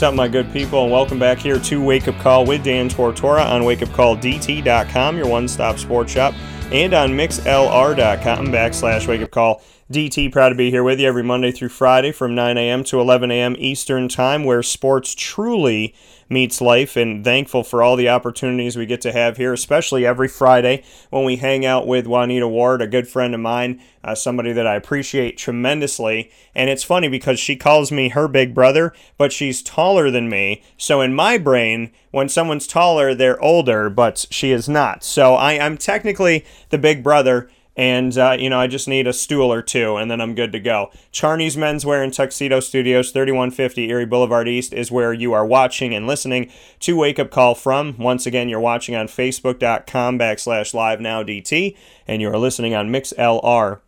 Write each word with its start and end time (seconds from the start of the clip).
What's 0.00 0.08
up, 0.08 0.14
my 0.14 0.28
good 0.28 0.50
people, 0.50 0.84
and 0.84 0.90
welcome 0.90 1.18
back 1.18 1.36
here 1.36 1.58
to 1.58 1.84
Wake 1.84 2.08
Up 2.08 2.18
Call 2.20 2.46
with 2.46 2.64
Dan 2.64 2.88
Tortora 2.88 3.44
on 3.44 3.60
wakeupcalldt.com, 3.60 5.18
your 5.18 5.26
one 5.26 5.46
stop 5.46 5.78
sports 5.78 6.10
shop, 6.10 6.32
and 6.72 6.94
on 6.94 7.10
mixlr.com 7.10 8.46
backslash 8.46 9.06
wake 9.06 9.20
up 9.20 9.30
call 9.30 9.62
DT. 9.92 10.32
Proud 10.32 10.48
to 10.48 10.54
be 10.54 10.70
here 10.70 10.82
with 10.82 11.00
you 11.00 11.06
every 11.06 11.22
Monday 11.22 11.52
through 11.52 11.68
Friday 11.68 12.12
from 12.12 12.34
9 12.34 12.56
a.m. 12.56 12.82
to 12.84 12.98
11 12.98 13.30
a.m. 13.30 13.54
Eastern 13.58 14.08
Time, 14.08 14.44
where 14.44 14.62
sports 14.62 15.14
truly 15.14 15.94
meets 16.30 16.60
life 16.60 16.96
and 16.96 17.24
thankful 17.24 17.64
for 17.64 17.82
all 17.82 17.96
the 17.96 18.08
opportunities 18.08 18.76
we 18.76 18.86
get 18.86 19.00
to 19.00 19.12
have 19.12 19.36
here, 19.36 19.52
especially 19.52 20.06
every 20.06 20.28
Friday 20.28 20.82
when 21.10 21.24
we 21.24 21.36
hang 21.36 21.66
out 21.66 21.86
with 21.86 22.06
Juanita 22.06 22.46
Ward, 22.46 22.80
a 22.80 22.86
good 22.86 23.08
friend 23.08 23.34
of 23.34 23.40
mine, 23.40 23.82
uh, 24.04 24.14
somebody 24.14 24.52
that 24.52 24.66
I 24.66 24.76
appreciate 24.76 25.36
tremendously. 25.36 26.30
And 26.54 26.70
it's 26.70 26.84
funny 26.84 27.08
because 27.08 27.40
she 27.40 27.56
calls 27.56 27.90
me 27.90 28.10
her 28.10 28.28
big 28.28 28.54
brother, 28.54 28.94
but 29.18 29.32
she's 29.32 29.62
taller 29.62 30.10
than 30.10 30.30
me. 30.30 30.62
So 30.78 31.00
in 31.00 31.12
my 31.12 31.36
brain, 31.36 31.90
when 32.12 32.28
someone's 32.28 32.66
taller, 32.66 33.14
they're 33.14 33.42
older, 33.42 33.90
but 33.90 34.26
she 34.30 34.52
is 34.52 34.68
not. 34.68 35.02
So 35.02 35.34
I, 35.34 35.58
I'm 35.58 35.76
technically 35.76 36.44
the 36.70 36.78
big 36.78 37.02
brother 37.02 37.50
and 37.76 38.16
uh, 38.16 38.36
you 38.38 38.50
know 38.50 38.58
I 38.60 38.66
just 38.66 38.88
need 38.88 39.06
a 39.06 39.12
stool 39.12 39.52
or 39.52 39.62
two, 39.62 39.96
and 39.96 40.10
then 40.10 40.20
I'm 40.20 40.34
good 40.34 40.52
to 40.52 40.60
go. 40.60 40.90
Charney's 41.12 41.56
Menswear 41.56 42.02
and 42.02 42.12
Tuxedo 42.12 42.60
Studios, 42.60 43.10
3150 43.10 43.88
Erie 43.88 44.06
Boulevard 44.06 44.48
East, 44.48 44.72
is 44.72 44.90
where 44.90 45.12
you 45.12 45.32
are 45.32 45.46
watching 45.46 45.94
and 45.94 46.06
listening 46.06 46.50
to 46.80 46.96
Wake 46.96 47.18
Up 47.18 47.30
Call 47.30 47.54
from. 47.54 47.96
Once 47.98 48.26
again, 48.26 48.48
you're 48.48 48.60
watching 48.60 48.94
on 48.94 49.06
Facebook.com 49.06 50.18
backslash 50.18 50.74
Live 50.74 51.00
Now 51.00 51.22
DT, 51.22 51.76
and 52.06 52.20
you 52.20 52.28
are 52.28 52.38
listening 52.38 52.74
on 52.74 52.90
MixLR 52.90 53.80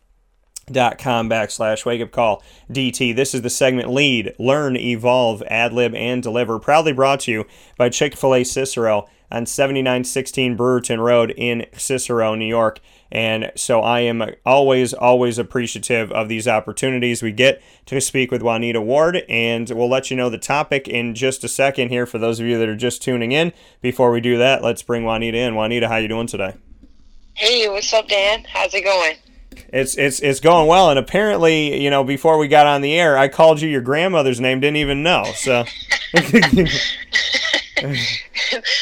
dot 0.71 0.97
com 0.97 1.29
backslash 1.29 1.85
wake 1.85 2.01
up 2.01 2.11
call 2.11 2.41
dt 2.71 3.13
this 3.13 3.33
is 3.35 3.41
the 3.41 3.49
segment 3.49 3.89
lead 3.89 4.33
learn 4.39 4.77
evolve 4.77 5.43
ad 5.47 5.73
lib 5.73 5.93
and 5.93 6.23
deliver 6.23 6.57
proudly 6.57 6.93
brought 6.93 7.19
to 7.19 7.31
you 7.31 7.45
by 7.77 7.89
chick-fil-a 7.89 8.45
cicero 8.45 9.05
on 9.29 9.45
7916 9.45 10.55
brewerton 10.55 10.99
road 10.99 11.33
in 11.35 11.65
cicero 11.75 12.33
new 12.33 12.45
york 12.45 12.79
and 13.13 13.51
so 13.55 13.81
I 13.81 13.99
am 13.99 14.23
always, 14.43 14.91
always 14.91 15.37
appreciative 15.37 16.11
of 16.11 16.29
these 16.29 16.47
opportunities 16.47 17.21
we 17.21 17.31
get 17.31 17.61
to 17.85 18.01
speak 18.01 18.31
with 18.31 18.41
Juanita 18.41 18.81
Ward. 18.81 19.17
And 19.29 19.69
we'll 19.69 19.87
let 19.87 20.09
you 20.09 20.17
know 20.17 20.31
the 20.31 20.39
topic 20.39 20.87
in 20.87 21.13
just 21.13 21.43
a 21.43 21.47
second 21.47 21.89
here 21.89 22.07
for 22.07 22.17
those 22.17 22.39
of 22.39 22.47
you 22.47 22.57
that 22.57 22.67
are 22.67 22.75
just 22.75 23.03
tuning 23.03 23.31
in. 23.31 23.53
Before 23.81 24.09
we 24.09 24.19
do 24.19 24.39
that, 24.39 24.63
let's 24.63 24.81
bring 24.81 25.03
Juanita 25.03 25.37
in. 25.37 25.53
Juanita, 25.53 25.87
how 25.87 25.97
you 25.97 26.07
doing 26.07 26.25
today? 26.25 26.55
Hey, 27.35 27.69
what's 27.69 27.93
up, 27.93 28.07
Dan? 28.07 28.45
How's 28.45 28.73
it 28.73 28.83
going? 28.83 29.17
It's 29.71 29.95
it's 29.95 30.19
it's 30.19 30.39
going 30.39 30.67
well, 30.67 30.89
and 30.89 30.97
apparently, 30.97 31.79
you 31.79 31.91
know, 31.91 32.03
before 32.03 32.39
we 32.39 32.47
got 32.47 32.65
on 32.65 32.81
the 32.81 32.99
air, 32.99 33.15
I 33.15 33.27
called 33.27 33.61
you 33.61 33.69
your 33.69 33.81
grandmother's 33.81 34.39
name, 34.39 34.59
didn't 34.59 34.77
even 34.77 35.03
know. 35.03 35.25
So 35.35 35.65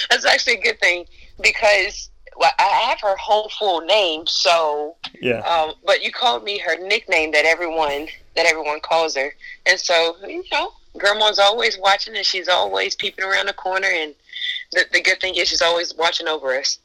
that's 0.10 0.26
actually 0.26 0.54
a 0.54 0.62
good 0.62 0.80
thing 0.80 1.06
because 1.42 2.11
well, 2.42 2.52
I 2.58 2.88
have 2.90 3.00
her 3.02 3.16
whole 3.18 3.50
full 3.50 3.82
name, 3.82 4.26
so 4.26 4.96
yeah. 5.22 5.42
Um, 5.42 5.76
but 5.86 6.04
you 6.04 6.12
called 6.12 6.44
me 6.44 6.58
her 6.58 6.76
nickname 6.76 7.32
that 7.34 7.46
everyone 7.46 8.08
that 8.36 8.48
everyone 8.48 8.80
calls 8.80 9.16
her, 9.16 9.36
and 9.68 9.80
so 9.80 10.16
you 10.28 10.44
know, 10.52 10.72
Grandma's 10.98 11.38
always 11.38 11.78
watching, 11.78 12.16
and 12.16 12.26
she's 12.26 12.48
always 12.48 12.96
peeping 12.96 13.24
around 13.24 13.46
the 13.46 13.54
corner. 13.54 13.88
And 13.88 14.16
the, 14.72 14.86
the 14.92 15.02
good 15.02 15.22
thing 15.22 15.36
is, 15.36 15.50
she's 15.50 15.62
always 15.62 15.94
watching 15.94 16.28
over 16.28 16.58
us. 16.58 16.80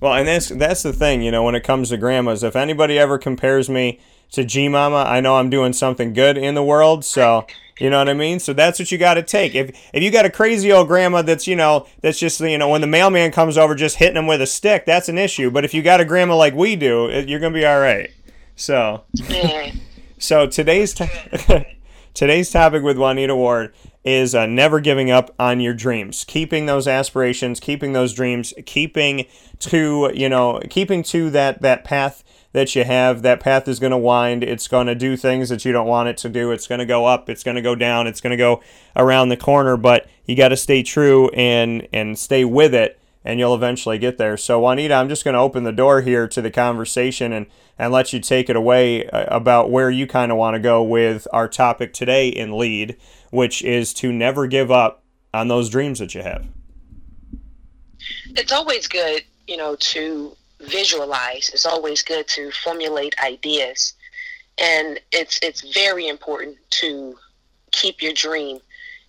Well, 0.00 0.14
and 0.14 0.26
that's 0.26 0.48
that's 0.48 0.82
the 0.82 0.92
thing, 0.92 1.22
you 1.22 1.30
know, 1.30 1.44
when 1.44 1.54
it 1.54 1.62
comes 1.62 1.90
to 1.90 1.96
grandmas. 1.96 2.42
If 2.42 2.56
anybody 2.56 2.98
ever 2.98 3.16
compares 3.16 3.70
me 3.70 4.00
to 4.32 4.42
G 4.42 4.66
Mama, 4.68 5.04
I 5.06 5.20
know 5.20 5.36
I'm 5.36 5.50
doing 5.50 5.72
something 5.72 6.14
good 6.14 6.36
in 6.36 6.56
the 6.56 6.64
world. 6.64 7.04
So. 7.04 7.46
You 7.78 7.90
know 7.90 7.98
what 7.98 8.08
I 8.08 8.14
mean? 8.14 8.40
So 8.40 8.54
that's 8.54 8.78
what 8.78 8.90
you 8.90 8.96
got 8.96 9.14
to 9.14 9.22
take. 9.22 9.54
If 9.54 9.76
if 9.92 10.02
you 10.02 10.10
got 10.10 10.24
a 10.24 10.30
crazy 10.30 10.72
old 10.72 10.88
grandma 10.88 11.22
that's 11.22 11.46
you 11.46 11.56
know 11.56 11.86
that's 12.00 12.18
just 12.18 12.40
you 12.40 12.56
know 12.56 12.68
when 12.70 12.80
the 12.80 12.86
mailman 12.86 13.32
comes 13.32 13.58
over 13.58 13.74
just 13.74 13.96
hitting 13.96 14.14
them 14.14 14.26
with 14.26 14.40
a 14.40 14.46
stick, 14.46 14.86
that's 14.86 15.08
an 15.08 15.18
issue. 15.18 15.50
But 15.50 15.64
if 15.64 15.74
you 15.74 15.82
got 15.82 16.00
a 16.00 16.04
grandma 16.04 16.36
like 16.36 16.54
we 16.54 16.76
do, 16.76 17.24
you're 17.26 17.40
gonna 17.40 17.54
be 17.54 17.66
all 17.66 17.80
right. 17.80 18.10
So, 18.54 19.04
so 20.18 20.46
today's 20.46 20.94
t- 20.94 21.10
today's 22.14 22.50
topic 22.50 22.82
with 22.82 22.96
Juanita 22.96 23.36
Ward 23.36 23.74
is 24.02 24.34
uh, 24.34 24.46
never 24.46 24.80
giving 24.80 25.10
up 25.10 25.34
on 25.38 25.60
your 25.60 25.74
dreams, 25.74 26.24
keeping 26.24 26.64
those 26.64 26.88
aspirations, 26.88 27.60
keeping 27.60 27.92
those 27.92 28.14
dreams, 28.14 28.54
keeping 28.64 29.26
to 29.58 30.10
you 30.14 30.30
know 30.30 30.62
keeping 30.70 31.02
to 31.02 31.28
that 31.28 31.60
that 31.60 31.84
path 31.84 32.24
that 32.56 32.74
you 32.74 32.84
have. 32.84 33.20
That 33.20 33.38
path 33.38 33.68
is 33.68 33.78
going 33.78 33.90
to 33.90 33.98
wind. 33.98 34.42
It's 34.42 34.66
going 34.66 34.86
to 34.86 34.94
do 34.94 35.14
things 35.14 35.50
that 35.50 35.66
you 35.66 35.72
don't 35.72 35.86
want 35.86 36.08
it 36.08 36.16
to 36.18 36.30
do. 36.30 36.52
It's 36.52 36.66
going 36.66 36.78
to 36.78 36.86
go 36.86 37.04
up. 37.04 37.28
It's 37.28 37.44
going 37.44 37.56
to 37.56 37.60
go 37.60 37.74
down. 37.74 38.06
It's 38.06 38.22
going 38.22 38.30
to 38.30 38.36
go 38.38 38.62
around 38.96 39.28
the 39.28 39.36
corner. 39.36 39.76
But 39.76 40.08
you 40.24 40.34
got 40.36 40.48
to 40.48 40.56
stay 40.56 40.82
true 40.82 41.28
and 41.34 41.86
and 41.92 42.18
stay 42.18 42.46
with 42.46 42.72
it, 42.74 42.98
and 43.26 43.38
you'll 43.38 43.54
eventually 43.54 43.98
get 43.98 44.16
there. 44.16 44.38
So 44.38 44.58
Juanita, 44.58 44.94
I'm 44.94 45.10
just 45.10 45.22
going 45.22 45.34
to 45.34 45.40
open 45.40 45.64
the 45.64 45.72
door 45.72 46.00
here 46.00 46.26
to 46.28 46.40
the 46.40 46.50
conversation 46.50 47.30
and 47.30 47.44
and 47.78 47.92
let 47.92 48.14
you 48.14 48.20
take 48.20 48.48
it 48.48 48.56
away 48.56 49.06
uh, 49.06 49.36
about 49.36 49.70
where 49.70 49.90
you 49.90 50.06
kind 50.06 50.32
of 50.32 50.38
want 50.38 50.54
to 50.54 50.58
go 50.58 50.82
with 50.82 51.28
our 51.34 51.48
topic 51.48 51.92
today 51.92 52.26
in 52.26 52.56
lead, 52.56 52.96
which 53.30 53.60
is 53.60 53.92
to 53.92 54.10
never 54.10 54.46
give 54.46 54.70
up 54.70 55.04
on 55.34 55.48
those 55.48 55.68
dreams 55.68 55.98
that 55.98 56.14
you 56.14 56.22
have. 56.22 56.46
It's 58.28 58.50
always 58.50 58.88
good, 58.88 59.24
you 59.46 59.58
know, 59.58 59.76
to 59.76 60.34
visualize. 60.60 61.50
It's 61.52 61.66
always 61.66 62.02
good 62.02 62.26
to 62.28 62.50
formulate 62.50 63.14
ideas, 63.22 63.94
and 64.58 65.00
it's 65.12 65.38
it's 65.42 65.72
very 65.74 66.08
important 66.08 66.56
to 66.70 67.16
keep 67.72 68.02
your 68.02 68.12
dream 68.12 68.60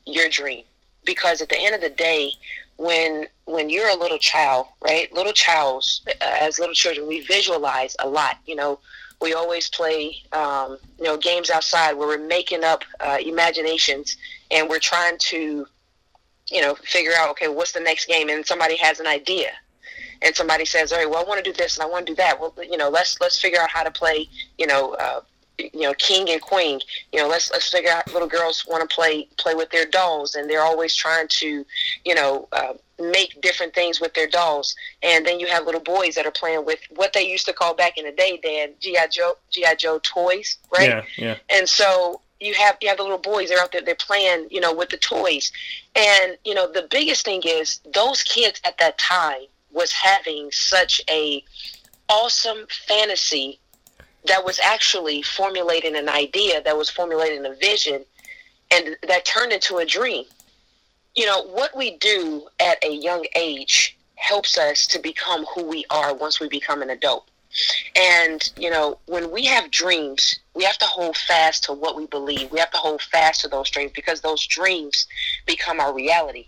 your 0.06 0.30
dream 0.30 0.64
because 1.06 1.42
at 1.42 1.50
the 1.50 1.60
end 1.60 1.74
of 1.74 1.82
the 1.82 1.90
day, 1.90 2.32
when 2.78 3.26
when 3.46 3.70
you're 3.70 3.90
a 3.90 3.96
little 3.96 4.20
child, 4.20 4.68
right? 4.82 5.12
Little 5.14 5.34
childs, 5.34 6.02
uh, 6.08 6.12
as 6.22 6.60
little 6.60 6.76
children, 6.76 7.08
we 7.08 7.22
visualize 7.22 7.96
a 8.00 8.08
lot. 8.08 8.38
You 8.46 8.56
know, 8.56 8.80
we 9.22 9.34
always 9.34 9.70
play, 9.70 10.18
um, 10.34 10.78
you 10.98 11.06
know, 11.06 11.18
games 11.18 11.50
outside 11.50 11.94
where 11.94 12.08
we're 12.08 12.28
making 12.28 12.64
up 12.64 12.84
uh, 13.00 13.18
imaginations 13.26 14.18
and 14.52 14.70
we're 14.70 14.80
trying 14.80 15.18
to, 15.18 15.66
you 16.52 16.62
know, 16.62 16.76
figure 16.76 17.14
out, 17.18 17.30
okay, 17.32 17.48
what's 17.48 17.72
the 17.72 17.80
next 17.80 18.08
game? 18.08 18.30
And 18.30 18.46
somebody 18.46 18.76
has 18.78 19.00
an 19.00 19.08
idea, 19.08 19.52
and 20.22 20.36
somebody 20.36 20.66
says, 20.66 20.92
all 20.92 21.00
right, 21.00 21.10
well, 21.10 21.24
I 21.24 21.28
want 21.28 21.44
to 21.44 21.52
do 21.52 21.56
this 21.56 21.78
and 21.78 21.84
I 21.84 21.90
want 21.90 22.06
to 22.08 22.12
do 22.14 22.16
that. 22.18 22.40
Well, 22.40 22.54
you 22.70 22.78
know, 22.78 22.90
let's 22.90 23.20
let's 23.22 23.40
figure 23.40 23.60
out 23.60 23.70
how 23.70 23.84
to 23.84 23.92
play, 23.92 24.30
you 24.58 24.68
know, 24.68 24.94
uh, 24.96 25.22
you 25.58 25.82
know, 25.82 25.94
king 25.96 26.30
and 26.30 26.42
queen. 26.42 26.80
You 27.12 27.20
know, 27.22 27.28
let's 27.28 27.52
let's 27.52 27.70
figure 27.70 27.92
out. 27.92 28.12
Little 28.14 28.28
girls 28.28 28.66
want 28.68 28.88
to 28.88 28.94
play 28.94 29.28
play 29.38 29.56
with 29.56 29.70
their 29.72 29.86
dolls, 29.86 30.36
and 30.36 30.50
they're 30.50 30.62
always 30.62 30.96
trying 30.96 31.28
to, 31.30 31.66
you 32.06 32.16
know. 32.16 32.48
Uh, 32.52 32.74
make 33.00 33.40
different 33.42 33.76
things 33.76 34.02
with 34.02 34.12
their 34.16 34.26
dolls 34.28 34.76
and 35.04 35.24
then 35.24 35.40
you 35.40 35.46
have 35.46 35.66
little 35.68 35.82
boys 35.82 36.16
that 36.16 36.26
are 36.26 36.32
playing 36.32 36.66
with 36.66 36.80
what 36.96 37.14
they 37.14 37.30
used 37.30 37.46
to 37.46 37.54
call 37.54 37.76
back 37.76 37.96
in 37.96 38.06
the 38.06 38.12
day 38.12 38.40
dan 38.42 38.70
gi 38.80 38.98
joe 39.12 39.34
gi 39.52 39.64
joe 39.78 40.00
toys 40.02 40.58
right 40.76 40.90
Yeah, 40.90 41.04
yeah. 41.16 41.36
and 41.52 41.70
so 41.70 42.22
you 42.40 42.56
have 42.56 42.78
you 42.82 42.88
have 42.90 42.98
the 42.98 43.04
little 43.04 43.20
boys 43.20 43.50
they're 43.50 43.60
out 43.60 43.72
there 43.72 43.82
they're 43.82 43.94
playing 43.94 44.48
you 44.50 44.60
know 44.60 44.74
with 44.74 44.90
the 44.90 44.98
toys 44.98 45.52
and 45.96 46.38
you 46.44 46.56
know 46.56 46.72
the 46.72 46.88
biggest 46.90 47.24
thing 47.24 47.44
is 47.46 47.82
those 47.94 48.24
kids 48.24 48.60
at 48.66 48.78
that 48.80 48.98
time 48.98 49.46
was 49.72 49.92
having 49.92 50.52
such 50.52 51.02
a 51.10 51.44
awesome 52.10 52.66
fantasy 52.88 53.60
that 54.26 54.44
was 54.44 54.60
actually 54.64 55.22
formulating 55.22 55.96
an 55.96 56.10
idea 56.10 56.62
that 56.62 56.78
was 56.78 56.90
formulating 56.90 57.46
a 57.46 57.54
vision 57.56 58.04
and 58.72 58.98
that 59.08 59.26
turned 59.26 59.54
into 59.54 59.78
a 59.78 59.86
dream. 59.86 60.26
You 61.16 61.26
know 61.26 61.44
what 61.44 61.76
we 61.76 61.98
do 61.98 62.48
at 62.60 62.84
a 62.84 62.94
young 62.94 63.26
age 63.36 63.98
helps 64.16 64.58
us 64.58 64.86
to 64.88 65.00
become 65.00 65.46
who 65.54 65.64
we 65.64 65.86
are 65.90 66.14
once 66.14 66.40
we 66.40 66.50
become 66.50 66.82
an 66.82 66.90
adult. 66.90 67.30
And, 67.96 68.52
you 68.58 68.70
know, 68.70 69.00
when 69.06 69.32
we 69.32 69.46
have 69.46 69.72
dreams, 69.72 70.40
we 70.58 70.64
have 70.64 70.78
to 70.80 70.86
hold 70.86 71.16
fast 71.16 71.66
to 71.66 71.74
what 71.74 71.96
we 71.96 72.08
believe. 72.08 72.52
We 72.52 72.60
have 72.60 72.72
to 72.72 72.78
hold 72.78 73.04
fast 73.04 73.42
to 73.42 73.48
those 73.48 73.70
dreams 73.70 73.92
because 73.94 74.22
those 74.22 74.46
dreams 74.48 75.06
become 75.46 75.80
our 75.80 75.94
reality. 75.94 76.48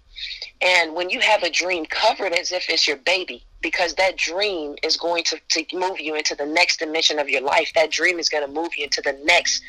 And 0.61 0.95
when 0.95 1.11
you 1.11 1.19
have 1.19 1.43
a 1.43 1.49
dream, 1.49 1.85
cover 1.85 2.25
it 2.25 2.33
as 2.33 2.51
if 2.51 2.69
it's 2.69 2.87
your 2.87 2.97
baby 2.97 3.45
because 3.61 3.93
that 3.95 4.17
dream 4.17 4.75
is 4.81 4.97
going 4.97 5.23
to, 5.25 5.39
to 5.49 5.77
move 5.77 5.99
you 5.99 6.15
into 6.15 6.33
the 6.33 6.45
next 6.45 6.79
dimension 6.79 7.19
of 7.19 7.29
your 7.29 7.41
life. 7.41 7.71
That 7.75 7.91
dream 7.91 8.17
is 8.17 8.29
going 8.29 8.45
to 8.45 8.51
move 8.51 8.69
you 8.75 8.85
into 8.85 9.01
the 9.01 9.13
next, 9.23 9.61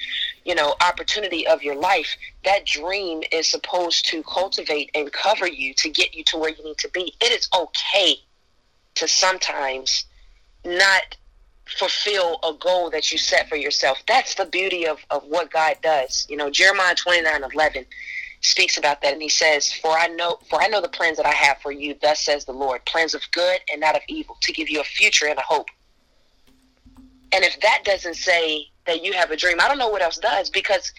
you 0.44 0.54
know, 0.54 0.74
opportunity 0.80 1.46
of 1.46 1.62
your 1.62 1.76
life. 1.76 2.16
That 2.44 2.64
dream 2.64 3.22
is 3.30 3.46
supposed 3.46 4.08
to 4.08 4.22
cultivate 4.22 4.90
and 4.94 5.12
cover 5.12 5.48
you 5.48 5.74
to 5.74 5.90
get 5.90 6.14
you 6.14 6.24
to 6.28 6.38
where 6.38 6.50
you 6.50 6.64
need 6.64 6.78
to 6.78 6.88
be. 6.88 7.14
It 7.20 7.32
is 7.32 7.46
okay 7.54 8.14
to 8.94 9.06
sometimes 9.06 10.06
not 10.64 11.02
fulfill 11.76 12.38
a 12.42 12.52
goal 12.54 12.90
that 12.90 13.12
you 13.12 13.18
set 13.18 13.48
for 13.48 13.56
yourself. 13.56 14.02
That's 14.06 14.34
the 14.34 14.46
beauty 14.46 14.86
of, 14.86 14.98
of 15.10 15.24
what 15.24 15.50
God 15.50 15.76
does. 15.82 16.26
You 16.28 16.36
know, 16.36 16.50
Jeremiah 16.50 16.94
29 16.94 17.42
11 17.52 17.86
speaks 18.40 18.76
about 18.76 19.02
that 19.02 19.12
and 19.12 19.22
he 19.22 19.28
says, 19.28 19.72
For 19.72 19.90
I 19.90 20.08
know 20.08 20.38
for 20.48 20.60
I 20.62 20.68
know 20.68 20.80
the 20.80 20.88
plans 20.88 21.16
that 21.18 21.26
I 21.26 21.32
have 21.32 21.58
for 21.58 21.72
you, 21.72 21.94
thus 22.00 22.20
says 22.20 22.44
the 22.44 22.52
Lord, 22.52 22.84
plans 22.86 23.14
of 23.14 23.22
good 23.32 23.60
and 23.70 23.80
not 23.80 23.96
of 23.96 24.02
evil, 24.08 24.36
to 24.42 24.52
give 24.52 24.68
you 24.68 24.80
a 24.80 24.84
future 24.84 25.26
and 25.26 25.38
a 25.38 25.42
hope. 25.42 25.68
And 27.32 27.44
if 27.44 27.60
that 27.60 27.82
doesn't 27.84 28.16
say 28.16 28.66
that 28.86 29.04
you 29.04 29.12
have 29.12 29.30
a 29.30 29.36
dream, 29.36 29.60
I 29.60 29.68
don't 29.68 29.78
know 29.78 29.88
what 29.88 30.02
else 30.02 30.18
does 30.18 30.50
because 30.50 30.92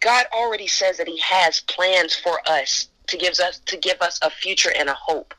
God 0.00 0.26
already 0.32 0.66
says 0.66 0.96
that 0.98 1.08
He 1.08 1.20
has 1.20 1.60
plans 1.60 2.14
for 2.14 2.40
us 2.48 2.88
to 3.08 3.16
give 3.16 3.34
us 3.34 3.60
to 3.66 3.76
give 3.76 4.00
us 4.00 4.18
a 4.22 4.30
future 4.30 4.72
and 4.76 4.88
a 4.88 4.94
hope. 4.94 5.34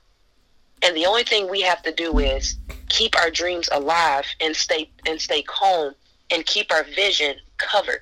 And 0.84 0.96
the 0.96 1.06
only 1.06 1.24
thing 1.24 1.50
we 1.50 1.62
have 1.62 1.82
to 1.84 1.92
do 1.92 2.20
is 2.20 2.58
keep 2.90 3.16
our 3.18 3.30
dreams 3.30 3.70
alive 3.72 4.26
and 4.42 4.56
stay 4.56 4.90
and 5.06 5.20
stay 5.20 5.42
calm 5.44 5.94
and 6.32 6.46
keep 6.46 6.72
our 6.72 6.84
vision 6.84 7.36
covered. 7.58 8.02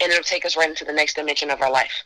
And 0.00 0.10
it'll 0.10 0.24
take 0.24 0.44
us 0.44 0.56
right 0.56 0.68
into 0.68 0.84
the 0.84 0.92
next 0.92 1.14
dimension 1.14 1.50
of 1.50 1.62
our 1.62 1.70
life. 1.70 2.04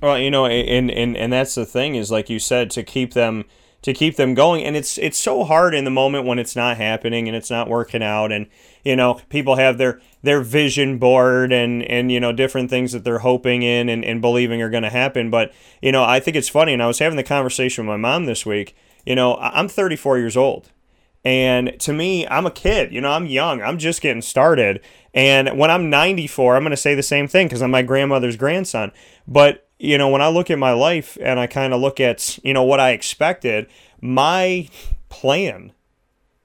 Well, 0.00 0.18
you 0.18 0.30
know, 0.30 0.46
and 0.46 0.90
and 0.90 1.16
and 1.16 1.32
that's 1.32 1.54
the 1.54 1.66
thing 1.66 1.94
is 1.94 2.10
like 2.10 2.30
you 2.30 2.38
said 2.38 2.70
to 2.72 2.82
keep 2.82 3.14
them 3.14 3.44
to 3.82 3.94
keep 3.94 4.16
them 4.16 4.34
going 4.34 4.64
and 4.64 4.76
it's 4.76 4.98
it's 4.98 5.18
so 5.18 5.44
hard 5.44 5.72
in 5.72 5.84
the 5.84 5.90
moment 5.90 6.26
when 6.26 6.38
it's 6.38 6.56
not 6.56 6.76
happening 6.76 7.28
and 7.28 7.36
it's 7.36 7.50
not 7.50 7.68
working 7.68 8.02
out 8.02 8.32
and 8.32 8.48
you 8.84 8.96
know 8.96 9.20
people 9.28 9.54
have 9.54 9.78
their 9.78 10.00
their 10.22 10.40
vision 10.40 10.98
board 10.98 11.52
and 11.52 11.82
and 11.84 12.10
you 12.10 12.18
know 12.18 12.32
different 12.32 12.70
things 12.70 12.90
that 12.90 13.04
they're 13.04 13.20
hoping 13.20 13.62
in 13.62 13.88
and, 13.88 14.04
and 14.04 14.20
believing 14.20 14.60
are 14.60 14.70
going 14.70 14.82
to 14.82 14.90
happen 14.90 15.30
but 15.30 15.52
you 15.80 15.92
know 15.92 16.02
i 16.02 16.18
think 16.18 16.36
it's 16.36 16.48
funny 16.48 16.72
and 16.72 16.82
i 16.82 16.88
was 16.88 16.98
having 16.98 17.16
the 17.16 17.22
conversation 17.22 17.86
with 17.86 17.92
my 17.92 17.96
mom 17.96 18.26
this 18.26 18.44
week 18.44 18.74
you 19.08 19.14
know 19.14 19.36
i'm 19.36 19.68
34 19.68 20.18
years 20.18 20.36
old. 20.36 20.70
And 21.24 21.78
to 21.80 21.92
me 21.92 22.26
i'm 22.28 22.46
a 22.46 22.50
kid 22.50 22.92
you 22.92 23.00
know 23.00 23.10
i'm 23.10 23.26
young. 23.26 23.62
I'm 23.62 23.78
just 23.78 24.00
getting 24.00 24.22
started. 24.22 24.80
And 25.14 25.58
when 25.58 25.70
i'm 25.70 25.90
94 25.90 26.56
i'm 26.56 26.62
going 26.62 26.70
to 26.70 26.76
say 26.76 26.94
the 26.94 27.02
same 27.02 27.26
thing 27.26 27.46
because 27.46 27.62
i'm 27.62 27.70
my 27.70 27.82
grandmother's 27.82 28.36
grandson. 28.36 28.92
But 29.26 29.68
you 29.78 29.96
know, 29.96 30.08
when 30.08 30.22
I 30.22 30.28
look 30.28 30.50
at 30.50 30.58
my 30.58 30.72
life 30.72 31.16
and 31.20 31.38
I 31.38 31.46
kind 31.46 31.72
of 31.72 31.80
look 31.80 32.00
at, 32.00 32.38
you 32.44 32.52
know, 32.52 32.64
what 32.64 32.80
I 32.80 32.90
expected, 32.90 33.68
my 34.00 34.68
plan, 35.08 35.72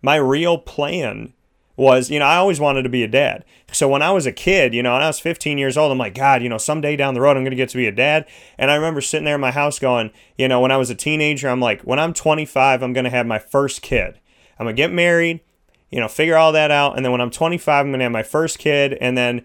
my 0.01 0.15
real 0.15 0.57
plan 0.57 1.33
was, 1.75 2.11
you 2.11 2.19
know, 2.19 2.25
I 2.25 2.35
always 2.35 2.59
wanted 2.59 2.83
to 2.83 2.89
be 2.89 3.03
a 3.03 3.07
dad. 3.07 3.45
So 3.71 3.89
when 3.89 4.01
I 4.01 4.11
was 4.11 4.25
a 4.25 4.31
kid, 4.31 4.73
you 4.73 4.83
know, 4.83 4.93
and 4.93 5.03
I 5.03 5.07
was 5.07 5.19
15 5.19 5.57
years 5.57 5.75
old, 5.75 5.91
I'm 5.91 5.97
like, 5.97 6.13
God, 6.13 6.43
you 6.43 6.49
know, 6.49 6.59
someday 6.59 6.95
down 6.95 7.15
the 7.15 7.21
road, 7.21 7.35
I'm 7.35 7.43
going 7.43 7.51
to 7.51 7.57
get 7.57 7.69
to 7.69 7.77
be 7.77 7.87
a 7.87 7.91
dad. 7.91 8.27
And 8.57 8.69
I 8.69 8.75
remember 8.75 9.01
sitting 9.01 9.25
there 9.25 9.35
in 9.35 9.41
my 9.41 9.51
house 9.51 9.79
going, 9.79 10.11
you 10.37 10.47
know, 10.47 10.61
when 10.61 10.71
I 10.71 10.77
was 10.77 10.89
a 10.89 10.95
teenager, 10.95 11.49
I'm 11.49 11.59
like, 11.59 11.81
when 11.81 11.99
I'm 11.99 12.13
25, 12.13 12.83
I'm 12.83 12.93
going 12.93 13.05
to 13.05 13.09
have 13.09 13.25
my 13.25 13.39
first 13.39 13.81
kid. 13.81 14.19
I'm 14.59 14.65
going 14.65 14.75
to 14.75 14.79
get 14.79 14.91
married, 14.91 15.41
you 15.89 15.99
know, 15.99 16.07
figure 16.07 16.37
all 16.37 16.51
that 16.51 16.69
out. 16.69 16.95
And 16.95 17.03
then 17.03 17.11
when 17.11 17.21
I'm 17.21 17.31
25, 17.31 17.85
I'm 17.85 17.91
going 17.91 17.99
to 17.99 18.05
have 18.05 18.11
my 18.11 18.23
first 18.23 18.59
kid. 18.59 18.93
And 19.01 19.17
then, 19.17 19.43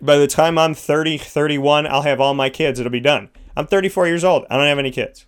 by 0.00 0.16
the 0.16 0.28
time 0.28 0.58
I'm 0.58 0.74
30, 0.74 1.18
31, 1.18 1.86
I'll 1.86 2.02
have 2.02 2.20
all 2.20 2.34
my 2.34 2.50
kids. 2.50 2.78
It'll 2.78 2.90
be 2.90 3.00
done. 3.00 3.30
I'm 3.56 3.66
34 3.66 4.06
years 4.06 4.22
old. 4.22 4.46
I 4.48 4.56
don't 4.56 4.66
have 4.66 4.78
any 4.78 4.92
kids. 4.92 5.26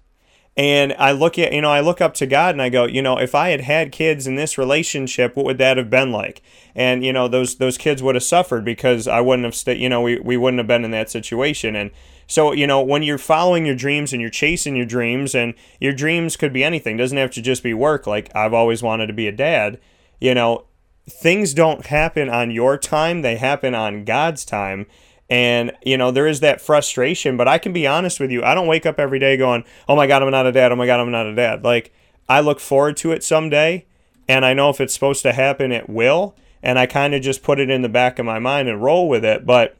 And 0.60 0.94
I 0.98 1.12
look 1.12 1.38
at, 1.38 1.54
you 1.54 1.62
know, 1.62 1.70
I 1.70 1.80
look 1.80 2.02
up 2.02 2.12
to 2.14 2.26
God 2.26 2.54
and 2.54 2.60
I 2.60 2.68
go, 2.68 2.84
you 2.84 3.00
know, 3.00 3.16
if 3.16 3.34
I 3.34 3.48
had 3.48 3.62
had 3.62 3.92
kids 3.92 4.26
in 4.26 4.34
this 4.34 4.58
relationship, 4.58 5.34
what 5.34 5.46
would 5.46 5.56
that 5.56 5.78
have 5.78 5.88
been 5.88 6.12
like? 6.12 6.42
And, 6.74 7.02
you 7.02 7.14
know, 7.14 7.28
those 7.28 7.56
those 7.56 7.78
kids 7.78 8.02
would 8.02 8.14
have 8.14 8.22
suffered 8.22 8.62
because 8.62 9.08
I 9.08 9.22
wouldn't 9.22 9.46
have, 9.46 9.54
st- 9.54 9.78
you 9.78 9.88
know, 9.88 10.02
we, 10.02 10.18
we 10.18 10.36
wouldn't 10.36 10.58
have 10.58 10.66
been 10.66 10.84
in 10.84 10.90
that 10.90 11.08
situation. 11.08 11.74
And 11.74 11.90
so, 12.26 12.52
you 12.52 12.66
know, 12.66 12.82
when 12.82 13.02
you're 13.02 13.16
following 13.16 13.64
your 13.64 13.74
dreams 13.74 14.12
and 14.12 14.20
you're 14.20 14.28
chasing 14.28 14.76
your 14.76 14.84
dreams, 14.84 15.34
and 15.34 15.54
your 15.80 15.94
dreams 15.94 16.36
could 16.36 16.52
be 16.52 16.62
anything, 16.62 16.98
doesn't 16.98 17.16
have 17.16 17.30
to 17.30 17.40
just 17.40 17.62
be 17.62 17.72
work. 17.72 18.06
Like 18.06 18.30
I've 18.36 18.52
always 18.52 18.82
wanted 18.82 19.06
to 19.06 19.14
be 19.14 19.28
a 19.28 19.32
dad, 19.32 19.80
you 20.20 20.34
know, 20.34 20.66
things 21.08 21.54
don't 21.54 21.86
happen 21.86 22.28
on 22.28 22.50
your 22.50 22.76
time, 22.76 23.22
they 23.22 23.36
happen 23.36 23.74
on 23.74 24.04
God's 24.04 24.44
time. 24.44 24.84
And, 25.30 25.70
you 25.84 25.96
know, 25.96 26.10
there 26.10 26.26
is 26.26 26.40
that 26.40 26.60
frustration, 26.60 27.36
but 27.36 27.46
I 27.46 27.58
can 27.58 27.72
be 27.72 27.86
honest 27.86 28.18
with 28.18 28.32
you. 28.32 28.42
I 28.42 28.52
don't 28.52 28.66
wake 28.66 28.84
up 28.84 28.98
every 28.98 29.20
day 29.20 29.36
going, 29.36 29.64
oh 29.88 29.94
my 29.94 30.08
God, 30.08 30.24
I'm 30.24 30.30
not 30.30 30.46
a 30.46 30.52
dad. 30.52 30.72
Oh 30.72 30.76
my 30.76 30.86
God, 30.86 30.98
I'm 30.98 31.12
not 31.12 31.26
a 31.26 31.34
dad. 31.34 31.62
Like, 31.62 31.94
I 32.28 32.40
look 32.40 32.58
forward 32.58 32.96
to 32.98 33.12
it 33.12 33.22
someday. 33.22 33.86
And 34.28 34.44
I 34.44 34.54
know 34.54 34.70
if 34.70 34.80
it's 34.80 34.92
supposed 34.92 35.22
to 35.22 35.32
happen, 35.32 35.70
it 35.70 35.88
will. 35.88 36.34
And 36.62 36.78
I 36.78 36.86
kind 36.86 37.14
of 37.14 37.22
just 37.22 37.42
put 37.44 37.60
it 37.60 37.70
in 37.70 37.82
the 37.82 37.88
back 37.88 38.18
of 38.18 38.26
my 38.26 38.40
mind 38.40 38.68
and 38.68 38.82
roll 38.82 39.08
with 39.08 39.24
it. 39.24 39.46
But, 39.46 39.76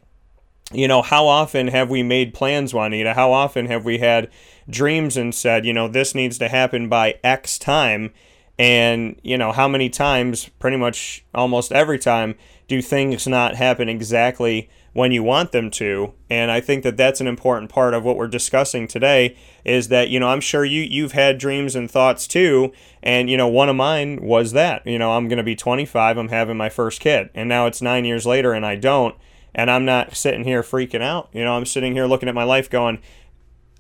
you 0.73 0.87
know, 0.87 1.03
how 1.03 1.27
often 1.27 1.69
have 1.69 1.91
we 1.91 2.05
made 2.05 2.33
plans, 2.33 2.73
Juanita? 2.73 3.15
How 3.15 3.33
often 3.33 3.67
have 3.67 3.85
we 3.85 3.99
had 3.99 4.31
dreams 4.69 5.17
and 5.17 5.35
said, 5.35 5.67
you 5.67 5.73
know, 5.73 5.89
this 5.89 6.15
needs 6.15 6.39
to 6.39 6.49
happen 6.49 6.89
by 6.89 7.19
X 7.25 7.59
time? 7.59 8.13
And, 8.61 9.19
you 9.23 9.39
know, 9.39 9.53
how 9.53 9.69
many 9.69 9.89
times, 9.89 10.51
pretty 10.59 10.77
much 10.77 11.25
almost 11.35 11.73
every 11.73 11.99
time, 11.99 12.35
do 12.69 12.83
things 12.83 13.27
not 13.27 13.55
happen 13.55 13.89
exactly 13.89 14.69
when 14.93 15.13
you 15.13 15.23
want 15.23 15.53
them 15.53 15.71
to? 15.71 16.13
And 16.29 16.51
I 16.51 16.61
think 16.61 16.83
that 16.83 16.99
that's 16.99 17.23
an 17.23 17.27
important 17.27 17.71
part 17.71 17.95
of 17.95 18.05
what 18.05 18.19
we're 18.19 18.29
discussing 18.29 18.87
today 18.87 19.35
is 19.65 19.89
that, 19.89 20.11
you 20.11 20.21
know, 20.21 20.29
I'm 20.29 20.43
sure 20.43 20.63
you, 20.63 20.83
you've 20.83 21.13
had 21.13 21.39
dreams 21.39 21.75
and 21.75 21.91
thoughts 21.91 22.29
too. 22.29 22.71
And, 23.03 23.31
you 23.31 23.39
know, 23.39 23.49
one 23.49 23.71
of 23.71 23.77
mine 23.77 24.21
was 24.21 24.53
that, 24.53 24.87
you 24.87 24.99
know, 24.99 25.13
I'm 25.13 25.27
going 25.27 25.39
to 25.39 25.43
be 25.43 25.57
25, 25.57 26.19
I'm 26.19 26.29
having 26.29 26.59
my 26.59 26.69
first 26.69 27.01
kid. 27.01 27.31
And 27.35 27.49
now 27.49 27.65
it's 27.65 27.81
nine 27.81 28.05
years 28.05 28.27
later 28.27 28.53
and 28.53 28.67
I 28.67 28.77
don't. 28.77 29.15
And 29.55 29.71
I'm 29.71 29.87
not 29.87 30.15
sitting 30.15 30.45
here 30.45 30.63
freaking 30.63 31.01
out. 31.01 31.31
You 31.33 31.45
know, 31.45 31.57
I'm 31.57 31.65
sitting 31.65 31.95
here 31.95 32.05
looking 32.05 32.29
at 32.29 32.35
my 32.35 32.45
life 32.45 32.69
going, 32.69 33.01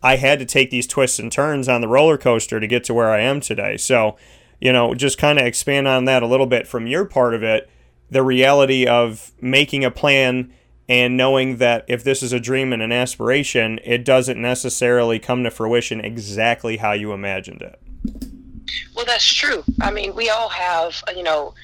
I 0.02 0.16
had 0.16 0.38
to 0.38 0.46
take 0.46 0.70
these 0.70 0.86
twists 0.86 1.18
and 1.18 1.30
turns 1.30 1.68
on 1.68 1.82
the 1.82 1.88
roller 1.88 2.16
coaster 2.16 2.58
to 2.58 2.66
get 2.66 2.82
to 2.84 2.94
where 2.94 3.10
I 3.10 3.20
am 3.20 3.40
today. 3.40 3.76
So, 3.76 4.16
you 4.60 4.72
know, 4.72 4.94
just 4.94 5.18
kind 5.18 5.38
of 5.38 5.46
expand 5.46 5.88
on 5.88 6.04
that 6.04 6.22
a 6.22 6.26
little 6.26 6.46
bit 6.46 6.66
from 6.66 6.86
your 6.86 7.04
part 7.04 7.34
of 7.34 7.42
it, 7.42 7.68
the 8.10 8.22
reality 8.22 8.86
of 8.86 9.32
making 9.40 9.84
a 9.84 9.90
plan 9.90 10.52
and 10.88 11.16
knowing 11.16 11.58
that 11.58 11.84
if 11.86 12.02
this 12.02 12.22
is 12.22 12.32
a 12.32 12.40
dream 12.40 12.72
and 12.72 12.82
an 12.82 12.90
aspiration, 12.90 13.78
it 13.84 14.04
doesn't 14.04 14.40
necessarily 14.40 15.18
come 15.18 15.44
to 15.44 15.50
fruition 15.50 16.00
exactly 16.00 16.78
how 16.78 16.92
you 16.92 17.12
imagined 17.12 17.62
it. 17.62 17.80
Well, 18.94 19.04
that's 19.04 19.32
true. 19.32 19.62
I 19.80 19.90
mean, 19.92 20.14
we 20.14 20.30
all 20.30 20.48
have, 20.48 21.02
you 21.16 21.22
know, 21.22 21.54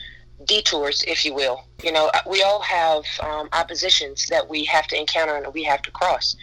detours, 0.47 1.05
if 1.07 1.25
you 1.25 1.35
will. 1.35 1.65
You 1.83 1.93
know, 1.93 2.11
we 2.29 2.43
all 2.43 2.61
have 2.61 3.05
um, 3.21 3.49
oppositions 3.53 4.27
that 4.27 4.49
we 4.49 4.65
have 4.65 4.87
to 4.89 4.99
encounter 4.99 5.37
and 5.37 5.53
we 5.53 5.65
have 5.65 5.83
to 5.83 5.91
cross. 5.91 6.37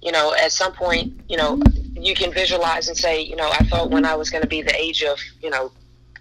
You 0.00 0.12
know, 0.12 0.32
at 0.34 0.52
some 0.52 0.72
point, 0.72 1.20
you 1.28 1.36
know, 1.36 1.60
you 1.94 2.14
can 2.14 2.32
visualize 2.32 2.88
and 2.88 2.96
say, 2.96 3.20
you 3.20 3.34
know, 3.34 3.50
I 3.50 3.64
thought 3.64 3.90
when 3.90 4.04
I 4.04 4.14
was 4.14 4.30
going 4.30 4.42
to 4.42 4.48
be 4.48 4.62
the 4.62 4.76
age 4.76 5.02
of, 5.02 5.18
you 5.42 5.50
know, 5.50 5.72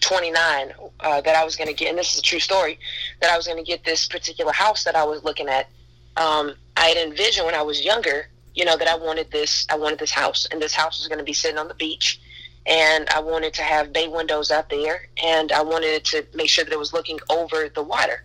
29 0.02 0.74
uh, 1.00 1.22
that 1.22 1.36
I 1.36 1.44
was 1.44 1.56
going 1.56 1.68
to 1.68 1.74
get, 1.74 1.90
and 1.90 1.98
this 1.98 2.14
is 2.14 2.20
a 2.20 2.24
true 2.24 2.40
story, 2.40 2.80
that 3.22 3.32
I 3.32 3.38
was 3.38 3.48
going 3.48 3.58
to 3.58 3.64
get 3.64 3.84
this 3.84 4.08
particular 4.08 4.52
house 4.52 4.84
that 4.84 4.96
I 4.96 5.04
was 5.04 5.24
looking 5.24 5.48
at. 5.48 5.68
Um, 6.16 6.56
I 6.76 6.88
had 6.88 6.98
envisioned 6.98 7.46
when 7.46 7.56
I 7.56 7.62
was 7.62 7.84
younger, 7.84 8.28
you 8.54 8.66
know, 8.66 8.76
that 8.78 8.88
I 8.88 8.96
wanted 8.96 9.32
this, 9.32 9.66
I 9.70 9.76
wanted 9.76 10.00
this 10.00 10.12
house, 10.12 10.48
and 10.52 10.62
this 10.62 10.74
house 10.74 11.00
was 11.00 11.08
going 11.08 11.20
to 11.20 11.24
be 11.24 11.34
sitting 11.34 11.58
on 11.58 11.68
the 11.68 11.76
beach, 11.76 12.20
and 12.66 13.08
I 13.10 13.20
wanted 13.20 13.54
to 13.56 13.62
have 13.62 13.94
bay 13.94 14.08
windows 14.08 14.52
out 14.52 14.70
there, 14.70 15.08
and 15.24 15.52
I 15.52 15.62
wanted 15.62 16.04
to 16.06 16.26
make 16.34 16.50
sure 16.50 16.66
that 16.66 16.74
it 16.74 16.80
was 16.80 16.92
looking 16.94 17.20
over 17.30 17.70
the 17.70 17.84
water. 17.84 18.24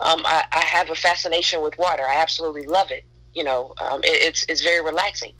Um, 0.00 0.22
I, 0.24 0.44
I, 0.50 0.60
have 0.60 0.90
a 0.90 0.94
fascination 0.94 1.62
with 1.62 1.78
water. 1.78 2.02
I 2.02 2.16
absolutely 2.16 2.66
love 2.66 2.90
it. 2.90 3.04
You 3.34 3.44
know, 3.44 3.74
um, 3.80 4.02
it, 4.02 4.22
it's 4.22 4.44
it's 4.48 4.62
very 4.62 4.84
relaxing, 4.84 5.32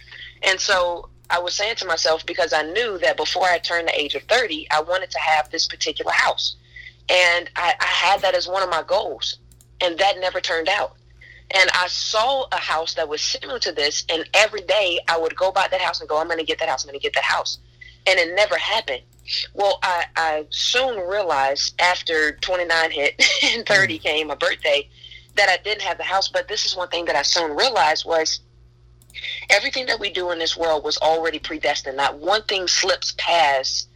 and 0.43 0.61
so 0.61 1.09
I 1.31 1.39
was 1.39 1.55
saying 1.55 1.77
to 1.77 1.87
myself 1.87 2.27
because 2.27 2.53
I 2.53 2.63
knew 2.63 2.99
that 2.99 3.17
before 3.17 3.45
I 3.45 3.59
turned 3.59 3.89
the 3.89 3.99
age 3.99 4.15
of 4.15 4.23
30, 4.25 4.67
I 4.71 4.83
wanted 4.83 5.11
to 5.11 5.19
have 5.19 5.51
this 5.51 5.67
particular 5.67 6.13
house. 6.13 6.57
And 7.09 7.51
I, 7.57 7.75
I 7.81 7.85
had 7.85 8.21
that 8.23 8.35
as 8.35 8.49
one 8.49 8.63
of 8.63 8.71
my 8.71 8.83
goals. 8.83 9.39
And 9.81 9.99
that 9.99 10.21
never 10.21 10.41
turned 10.41 10.69
out. 10.69 10.97
And 11.55 11.69
I 11.75 11.87
saw 11.89 12.47
a 12.53 12.57
house 12.57 12.95
that 12.95 13.09
was 13.09 13.21
similar 13.21 13.59
to 13.61 13.73
this. 13.73 14.05
And 14.09 14.29
every 14.35 14.63
day 14.63 15.01
I 15.09 15.19
would 15.19 15.37
go 15.37 15.51
by 15.53 15.69
that 15.71 15.81
house 15.81 16.01
and 16.01 16.09
go, 16.09 16.19
I'm 16.19 16.27
going 16.27 16.39
to 16.39 16.45
get 16.45 16.59
that 16.61 16.69
house. 16.69 16.85
I'm 16.85 16.89
going 16.89 16.99
to 16.99 17.03
get 17.03 17.15
that 17.15 17.25
house. 17.25 17.59
And 18.07 18.19
it 18.19 18.35
never 18.35 18.57
happened. 18.57 19.03
Well, 19.55 19.79
I, 19.83 20.05
I 20.17 20.47
soon 20.51 20.99
realized 21.09 21.81
after 21.81 22.33
29 22.33 22.91
hit 22.91 23.15
and 23.55 23.67
30 23.67 23.99
mm. 23.99 24.03
came, 24.03 24.27
my 24.29 24.35
birthday, 24.35 24.89
that 25.37 25.49
I 25.49 25.59
didn't 25.63 25.83
have 25.83 25.99
the 25.99 26.05
house. 26.05 26.29
But 26.29 26.49
this 26.49 26.67
is 26.67 26.77
one 26.77 26.89
thing 26.89 27.05
that 27.07 27.17
I 27.17 27.23
soon 27.23 27.57
realized 27.57 28.05
was 28.05 28.41
everything 29.51 29.87
that 29.87 30.01
we 30.01 30.11
do 30.11 30.31
in 30.31 30.39
this 30.39 30.57
world 30.57 30.85
was 30.85 30.99
already 30.99 31.39
predestined. 31.39 31.97
Not 31.97 32.19
one 32.19 32.43
thing 32.43 32.69
slips 32.69 33.15
past 33.19 33.89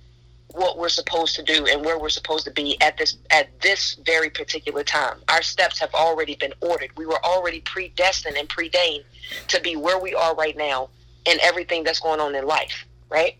what 0.52 0.78
we're 0.78 0.88
supposed 0.88 1.36
to 1.36 1.42
do 1.42 1.66
and 1.66 1.84
where 1.84 1.98
we're 1.98 2.08
supposed 2.08 2.44
to 2.46 2.50
be 2.50 2.80
at 2.80 2.96
this 2.96 3.16
at 3.30 3.48
this 3.60 3.94
very 4.06 4.30
particular 4.30 4.82
time. 4.82 5.18
Our 5.28 5.42
steps 5.42 5.78
have 5.80 5.92
already 5.92 6.34
been 6.36 6.54
ordered. 6.60 6.90
We 6.96 7.06
were 7.06 7.22
already 7.24 7.60
predestined 7.60 8.36
and 8.36 8.48
predained 8.48 9.04
to 9.48 9.60
be 9.60 9.76
where 9.76 9.98
we 9.98 10.14
are 10.14 10.34
right 10.34 10.56
now 10.56 10.88
and 11.26 11.38
everything 11.42 11.84
that's 11.84 12.00
going 12.00 12.20
on 12.20 12.34
in 12.34 12.46
life, 12.46 12.86
right? 13.10 13.36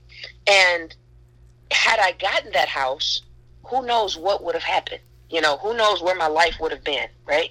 And 0.47 0.95
had 1.71 1.99
I 2.00 2.12
gotten 2.12 2.52
that 2.52 2.68
house, 2.68 3.23
who 3.64 3.87
knows 3.87 4.16
what 4.16 4.45
would 4.45 4.54
have 4.54 4.64
happened? 4.64 5.00
You 5.30 5.40
know, 5.40 5.56
who 5.56 5.76
knows 5.76 6.02
where 6.02 6.14
my 6.14 6.28
life 6.28 6.56
would 6.61 6.71
have 6.71 6.85
been, 6.85 7.09
right? 7.25 7.50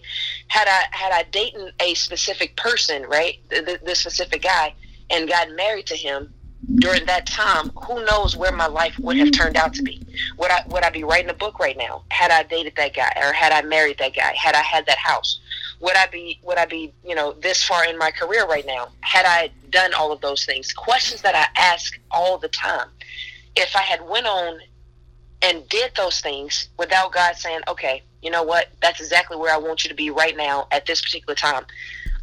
Had 0.56 0.70
I 0.70 0.84
had 0.92 1.12
I 1.12 1.24
dated 1.32 1.74
a 1.82 1.94
specific 1.96 2.56
person, 2.56 3.04
right, 3.10 3.40
the, 3.50 3.94
specific 3.94 4.42
guy, 4.42 4.74
and 5.10 5.28
gotten 5.28 5.54
married 5.58 5.86
to 5.88 5.98
him, 5.98 6.34
during 6.76 7.06
that 7.08 7.26
time, 7.26 7.72
who 7.72 8.06
knows 8.06 8.38
where 8.38 8.54
my 8.54 8.68
life 8.68 8.98
would 9.00 9.18
have 9.18 9.34
turned 9.34 9.58
out 9.58 9.74
to 9.74 9.84
be? 9.84 10.02
Would 10.38 10.52
I 10.52 10.64
would 10.70 10.84
I 10.84 10.92
be 10.92 11.04
writing 11.04 11.30
a 11.30 11.34
book 11.34 11.60
right 11.60 11.76
now? 11.76 12.04
Had 12.08 12.32
I 12.32 12.44
dated 12.44 12.78
that 12.78 12.94
guy, 12.94 13.12
or 13.22 13.34
had 13.34 13.52
I 13.52 13.64
married 13.64 13.98
that 13.98 14.16
guy? 14.16 14.34
Had 14.34 14.56
I 14.56 14.62
had 14.62 14.86
that 14.86 14.98
house? 14.98 15.42
Would 15.82 15.98
I 15.98 16.08
be 16.08 16.40
would 16.42 16.58
I 16.58 16.66
be 16.66 16.94
you 17.04 17.16
know 17.16 17.34
this 17.34 17.62
far 17.62 17.84
in 17.84 17.98
my 17.98 18.12
career 18.12 18.48
right 18.48 18.66
now? 18.66 18.88
Had 19.02 19.26
I 19.26 19.50
done 19.72 19.94
all 19.94 20.14
of 20.14 20.22
those 20.22 20.46
things? 20.46 20.72
Questions 20.72 21.22
that 21.24 21.36
I 21.36 21.48
ask 21.60 22.00
all 22.12 22.38
the 22.38 22.48
time. 22.48 22.88
If 23.58 23.76
I 23.76 23.82
had 23.82 24.08
went 24.08 24.26
on 24.26 24.62
and 25.42 25.68
did 25.68 25.92
those 25.98 26.22
things 26.22 26.70
without 26.80 27.12
God 27.12 27.36
saying, 27.36 27.60
okay, 27.68 28.04
you 28.26 28.32
know 28.32 28.42
what, 28.42 28.70
that's 28.82 29.00
exactly 29.00 29.38
where 29.38 29.54
I 29.54 29.58
want 29.58 29.84
you 29.84 29.90
to 29.90 29.96
be 29.96 30.10
right 30.10 30.36
now 30.36 30.68
at 30.72 30.88
this 30.88 31.00
particular 31.00 31.36
time. 31.36 31.64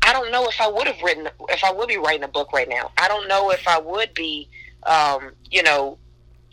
I 0.03 0.13
don't 0.13 0.33
know 0.33 0.49
if 0.49 0.61
I 0.61 0.67
would 0.67 0.89
have 0.89 1.01
written, 1.01 1.29
if 1.49 1.63
I 1.63 1.73
would 1.73 1.87
be 1.87 1.97
writing 1.97 2.25
a 2.25 2.29
book 2.29 2.53
right 2.53 2.69
now. 2.69 2.91
I 2.99 3.07
don't 3.07 3.29
know 3.29 3.53
if 3.53 3.69
I 3.69 3.79
would 3.79 4.13
be, 4.13 4.49
um, 4.83 5.31
you 5.49 5.63
know, 5.63 5.97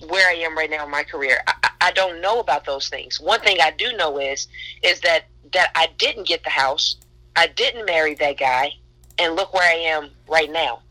where 0.07 0.29
I 0.29 0.33
am 0.33 0.55
right 0.55 0.69
now 0.69 0.85
in 0.85 0.91
my 0.91 1.03
career. 1.03 1.41
I, 1.47 1.69
I 1.81 1.91
don't 1.91 2.21
know 2.21 2.39
about 2.39 2.65
those 2.65 2.89
things. 2.89 3.19
One 3.19 3.39
thing 3.39 3.57
I 3.59 3.71
do 3.71 3.91
know 3.97 4.19
is, 4.19 4.47
is 4.83 5.01
that 5.01 5.25
that 5.53 5.71
I 5.73 5.87
didn't 5.97 6.27
get 6.27 6.43
the 6.43 6.51
house, 6.51 6.97
I 7.35 7.47
didn't 7.47 7.87
marry 7.87 8.13
that 8.15 8.37
guy, 8.37 8.73
and 9.17 9.35
look 9.35 9.51
where 9.55 9.67
I 9.67 9.77
am 9.77 10.11
right 10.27 10.51
now. 10.51 10.83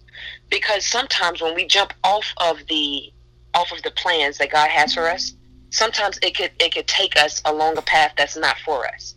Because 0.51 0.85
sometimes 0.85 1.41
when 1.41 1.55
we 1.55 1.65
jump 1.65 1.95
off 2.03 2.27
of 2.39 2.59
the 2.69 3.13
off 3.55 3.71
of 3.71 3.83
the 3.83 3.93
plans 3.93 4.39
that 4.39 4.51
God 4.51 4.69
has 4.69 4.95
for 4.95 5.09
us, 5.09 5.33
sometimes 5.71 6.19
it 6.23 6.37
could 6.37 6.51
it 6.59 6.75
could 6.75 6.87
take 6.87 7.17
us 7.17 7.41
along 7.45 7.79
a 7.79 7.83
path 7.83 8.13
that's 8.17 8.37
not 8.37 8.59
for 8.59 8.87
us. 8.87 9.15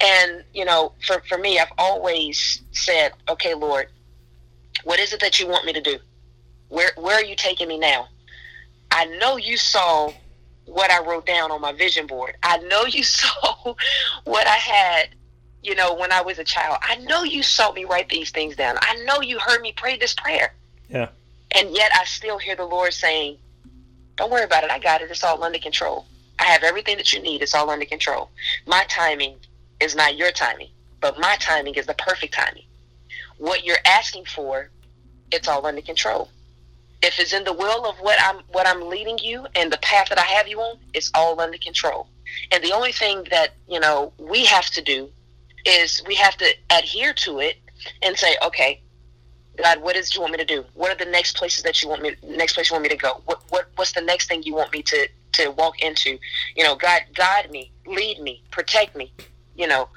And, 0.00 0.44
you 0.54 0.64
know, 0.64 0.92
for, 1.06 1.22
for 1.28 1.38
me, 1.38 1.58
I've 1.58 1.72
always 1.76 2.62
said, 2.72 3.12
okay, 3.28 3.54
Lord, 3.54 3.88
what 4.84 5.00
is 5.00 5.12
it 5.12 5.20
that 5.20 5.40
you 5.40 5.48
want 5.48 5.64
me 5.64 5.72
to 5.72 5.80
do? 5.80 5.98
Where, 6.68 6.92
where 6.96 7.16
are 7.16 7.24
you 7.24 7.34
taking 7.34 7.68
me 7.68 7.78
now? 7.78 8.08
I 8.90 9.06
know 9.18 9.36
you 9.36 9.56
saw 9.56 10.12
what 10.66 10.90
I 10.90 11.02
wrote 11.02 11.26
down 11.26 11.50
on 11.50 11.60
my 11.60 11.72
vision 11.72 12.06
board. 12.06 12.36
I 12.42 12.58
know 12.58 12.84
you 12.84 13.02
saw 13.02 13.74
what 14.24 14.46
I 14.46 14.56
had, 14.56 15.08
you 15.62 15.74
know, 15.74 15.94
when 15.94 16.12
I 16.12 16.22
was 16.22 16.38
a 16.38 16.44
child. 16.44 16.78
I 16.82 16.96
know 16.96 17.24
you 17.24 17.42
saw 17.42 17.72
me 17.72 17.84
write 17.84 18.08
these 18.08 18.30
things 18.30 18.54
down. 18.54 18.76
I 18.80 19.02
know 19.04 19.20
you 19.20 19.38
heard 19.38 19.62
me 19.62 19.72
pray 19.76 19.96
this 19.96 20.14
prayer. 20.14 20.54
Yeah. 20.88 21.08
And 21.52 21.74
yet 21.74 21.90
I 21.94 22.04
still 22.04 22.38
hear 22.38 22.54
the 22.54 22.64
Lord 22.64 22.92
saying, 22.92 23.38
don't 24.18 24.30
worry 24.30 24.44
about 24.44 24.64
it. 24.64 24.70
I 24.70 24.78
got 24.78 25.00
it. 25.00 25.10
It's 25.10 25.24
all 25.24 25.42
under 25.42 25.58
control. 25.58 26.04
I 26.38 26.44
have 26.44 26.64
everything 26.64 26.96
that 26.98 27.12
you 27.12 27.22
need. 27.22 27.40
It's 27.40 27.54
all 27.54 27.70
under 27.70 27.86
control. 27.86 28.30
My 28.66 28.84
timing 28.88 29.36
is 29.80 29.94
not 29.94 30.16
your 30.16 30.32
timing, 30.32 30.68
but 31.00 31.18
my 31.18 31.36
timing 31.36 31.76
is 31.76 31.86
the 31.86 31.94
perfect 31.94 32.34
timing. 32.34 32.64
What 33.38 33.64
you're 33.64 33.76
asking 33.84 34.24
for, 34.26 34.70
it's 35.30 35.48
all 35.48 35.64
under 35.64 35.80
control. 35.80 36.28
If 37.00 37.20
it's 37.20 37.32
in 37.32 37.44
the 37.44 37.52
will 37.52 37.86
of 37.86 37.96
what 38.00 38.18
I'm 38.20 38.42
what 38.48 38.66
I'm 38.66 38.88
leading 38.88 39.18
you 39.18 39.46
and 39.54 39.72
the 39.72 39.78
path 39.78 40.08
that 40.08 40.18
I 40.18 40.22
have 40.22 40.48
you 40.48 40.60
on, 40.60 40.78
it's 40.94 41.12
all 41.14 41.40
under 41.40 41.58
control. 41.58 42.08
And 42.50 42.62
the 42.62 42.72
only 42.72 42.92
thing 42.92 43.24
that, 43.30 43.54
you 43.68 43.78
know, 43.78 44.12
we 44.18 44.44
have 44.46 44.66
to 44.70 44.82
do 44.82 45.08
is 45.64 46.02
we 46.06 46.16
have 46.16 46.36
to 46.38 46.52
adhere 46.70 47.12
to 47.12 47.38
it 47.38 47.56
and 48.02 48.16
say, 48.16 48.36
okay, 48.44 48.82
God, 49.62 49.82
what 49.82 49.96
is 49.96 50.14
you 50.14 50.20
want 50.20 50.32
me 50.32 50.38
to 50.38 50.44
do? 50.44 50.64
What 50.74 50.90
are 50.90 51.04
the 51.04 51.10
next 51.10 51.36
places 51.36 51.64
that 51.64 51.82
you 51.82 51.88
want 51.88 52.00
me 52.00 52.14
next 52.22 52.54
place 52.54 52.70
you 52.70 52.74
want 52.74 52.84
me 52.84 52.88
to 52.90 52.96
go? 52.96 53.22
What 53.24 53.42
what 53.48 53.68
what's 53.74 53.92
the 53.92 54.00
next 54.00 54.28
thing 54.28 54.42
you 54.44 54.54
want 54.54 54.72
me 54.72 54.82
to 54.82 55.08
to 55.32 55.50
walk 55.50 55.80
into? 55.82 56.18
You 56.54 56.64
know, 56.64 56.76
God 56.76 57.02
guide 57.14 57.50
me, 57.50 57.72
lead 57.86 58.20
me, 58.20 58.42
protect 58.52 58.94
me, 58.96 59.12
you 59.56 59.66
know, 59.66 59.88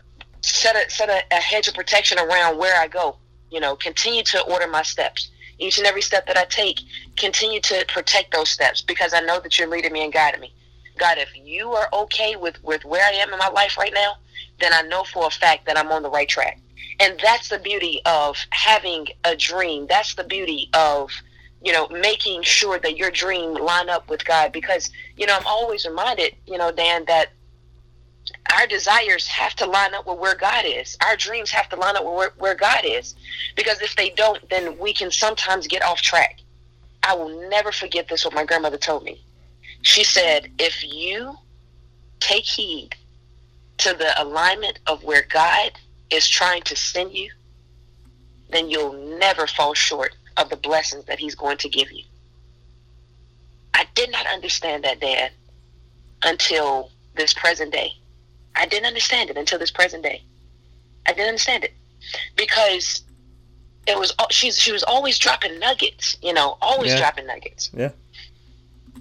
set 0.42 0.76
a 0.76 0.90
set 0.90 1.10
a, 1.10 1.22
a 1.32 1.40
hedge 1.40 1.68
of 1.68 1.76
protection 1.76 2.18
around 2.18 2.58
where 2.58 2.76
I 2.80 2.88
go. 2.88 3.18
You 3.52 3.60
know, 3.60 3.76
continue 3.76 4.24
to 4.24 4.42
order 4.44 4.68
my 4.68 4.82
steps. 4.82 5.30
Each 5.60 5.78
and 5.78 5.86
every 5.86 6.02
step 6.02 6.26
that 6.26 6.38
I 6.38 6.46
take, 6.46 6.80
continue 7.18 7.62
to 7.62 7.86
protect 7.88 8.34
those 8.34 8.50
steps 8.50 8.82
because 8.82 9.14
I 9.14 9.20
know 9.20 9.40
that 9.42 9.60
you're 9.60 9.68
leading 9.68 9.94
me 9.94 10.04
and 10.04 10.12
guiding 10.12 10.42
me. 10.42 10.56
God, 10.98 11.20
if 11.20 11.30
you 11.36 11.72
are 11.74 11.88
okay 11.94 12.36
with, 12.36 12.62
with 12.64 12.84
where 12.84 13.06
I 13.06 13.12
am 13.12 13.32
in 13.32 13.38
my 13.38 13.50
life 13.50 13.78
right 13.78 13.94
now, 13.94 14.14
then 14.60 14.74
I 14.74 14.82
know 14.84 15.04
for 15.04 15.28
a 15.28 15.30
fact 15.30 15.68
that 15.68 15.78
I'm 15.78 15.92
on 15.92 16.02
the 16.02 16.10
right 16.10 16.28
track. 16.28 16.60
And 17.00 17.20
that's 17.22 17.50
the 17.50 17.60
beauty 17.60 18.02
of 18.06 18.38
having 18.52 19.08
a 19.24 19.36
dream. 19.36 19.88
That's 19.88 20.16
the 20.16 20.24
beauty 20.24 20.70
of, 20.74 21.12
you 21.64 21.74
know, 21.74 21.88
making 21.90 22.44
sure 22.44 22.80
that 22.80 22.98
your 22.98 23.12
dream 23.12 23.54
line 23.54 23.90
up 23.90 24.10
with 24.10 24.24
God 24.26 24.52
because, 24.52 24.90
you 25.18 25.26
know, 25.26 25.36
I'm 25.36 25.48
always 25.48 25.86
reminded, 25.86 26.36
you 26.46 26.58
know, 26.58 26.72
Dan, 26.72 27.06
that 27.06 27.30
our 28.56 28.68
desires 28.68 29.28
have 29.28 29.56
to 29.56 29.66
line 29.66 29.94
up 29.94 30.06
with 30.06 30.20
where 30.20 30.36
God 30.36 30.66
is. 30.66 30.96
Our 31.04 31.16
dreams 31.16 31.50
have 31.52 31.70
to 31.70 31.76
line 31.76 31.96
up 31.96 32.06
with 32.06 32.14
where, 32.14 32.34
where 32.38 32.56
God 32.56 32.82
is. 32.84 33.16
Because 33.56 33.82
if 33.82 33.96
they 33.96 34.12
don't, 34.12 34.48
then 34.50 34.78
we 34.78 34.94
can 34.94 35.12
sometimes 35.12 35.68
get 35.68 35.84
off 35.84 36.02
track. 36.02 36.40
I 37.04 37.16
will 37.16 37.50
never 37.50 37.72
forget 37.72 38.08
this, 38.08 38.26
what 38.26 38.34
my 38.34 38.46
grandmother 38.46 38.78
told 38.78 39.04
me. 39.04 39.24
She 39.82 40.04
said, 40.04 40.52
if 40.60 40.84
you 40.84 41.36
take 42.20 42.44
heed 42.44 42.96
to 43.78 43.94
the 43.94 44.22
alignment 44.22 44.80
of 44.86 45.04
where 45.04 45.26
God 45.28 45.72
is 46.12 46.28
trying 46.28 46.62
to 46.64 46.76
send 46.76 47.14
you, 47.14 47.32
then 48.50 48.70
you'll 48.70 49.18
never 49.18 49.48
fall 49.48 49.74
short 49.74 50.16
of 50.38 50.50
the 50.50 50.58
blessings 50.58 51.06
that 51.06 51.20
He's 51.20 51.36
going 51.36 51.58
to 51.58 51.70
give 51.70 51.92
you. 51.92 52.04
I 53.74 53.86
did 53.96 54.12
not 54.12 54.28
understand 54.28 54.84
that, 54.84 55.00
Dad, 55.00 55.32
until 56.24 56.92
this 57.16 57.34
present 57.34 57.72
day. 57.72 57.94
I 58.56 58.66
didn't 58.66 58.86
understand 58.86 59.30
it 59.30 59.38
until 59.38 59.60
this 59.60 59.72
present 59.72 60.04
day. 60.04 60.24
I 61.06 61.14
didn't 61.14 61.30
understand 61.30 61.64
it 61.64 61.74
because 62.36 63.04
it 63.88 63.98
was 63.98 64.14
she's 64.30 64.60
she 64.60 64.72
was 64.72 64.84
always 64.84 65.18
dropping 65.18 65.58
nuggets, 65.60 66.18
you 66.22 66.34
know, 66.34 66.58
always 66.62 66.92
yeah. 66.92 67.00
dropping 67.00 67.28
nuggets. 67.28 67.72
Yeah. 67.74 67.92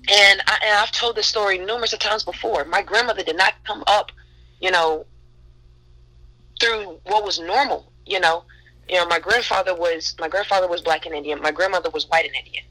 And, 0.09 0.41
I, 0.47 0.59
and 0.65 0.79
I've 0.79 0.93
told 0.93 1.17
this 1.17 1.27
story 1.27 1.59
numerous 1.59 1.93
of 1.93 1.99
times 1.99 2.25
before. 2.25 2.65
My 2.65 2.81
grandmother 2.81 3.23
did 3.23 3.37
not 3.37 3.55
come 3.65 3.85
up, 3.87 4.11
you 4.61 4.71
know, 4.71 5.05
through 6.61 7.01
what 7.05 7.25
was 7.25 7.41
normal. 7.41 7.91
You 8.07 8.21
know, 8.21 8.45
you 8.89 8.97
know, 8.97 9.07
my 9.07 9.19
grandfather 9.19 9.75
was 9.75 10.15
my 10.19 10.29
grandfather 10.29 10.69
was 10.69 10.81
black 10.83 11.07
and 11.07 11.15
Indian. 11.15 11.41
My 11.41 11.51
grandmother 11.51 11.91
was 11.91 12.09
white 12.09 12.27
and 12.27 12.35
Indian. 12.35 12.65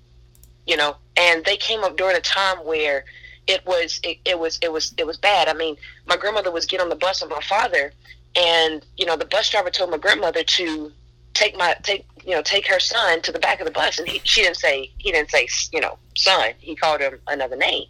You 0.65 0.77
know, 0.77 0.95
and 1.17 1.43
they 1.45 1.57
came 1.57 1.83
up 1.83 1.97
during 1.97 2.15
a 2.15 2.21
time 2.21 2.57
where 2.57 3.05
it 3.47 3.65
was 3.65 3.99
it, 4.03 4.19
it 4.25 4.37
was 4.37 4.59
it 4.61 4.71
was 4.71 4.93
it 4.97 5.07
was 5.07 5.17
bad. 5.17 5.47
I 5.47 5.53
mean, 5.53 5.75
my 6.05 6.15
grandmother 6.15 6.51
was 6.51 6.65
get 6.65 6.79
on 6.79 6.89
the 6.89 6.95
bus 6.95 7.21
with 7.21 7.31
my 7.31 7.41
father, 7.41 7.91
and 8.35 8.85
you 8.97 9.05
know 9.05 9.17
the 9.17 9.25
bus 9.25 9.49
driver 9.49 9.71
told 9.71 9.89
my 9.89 9.97
grandmother 9.97 10.43
to 10.43 10.91
take 11.33 11.57
my 11.57 11.75
take 11.83 12.05
you 12.23 12.35
know 12.35 12.41
take 12.43 12.67
her 12.67 12.79
son 12.79 13.21
to 13.23 13.31
the 13.31 13.39
back 13.39 13.59
of 13.59 13.65
the 13.65 13.71
bus, 13.71 13.97
and 13.97 14.07
he, 14.07 14.21
she 14.23 14.43
didn't 14.43 14.57
say 14.57 14.91
he 14.99 15.11
didn't 15.11 15.31
say 15.31 15.47
you 15.71 15.81
know 15.81 15.97
son. 16.15 16.51
He 16.59 16.75
called 16.75 17.01
him 17.01 17.19
another 17.27 17.55
name. 17.55 17.85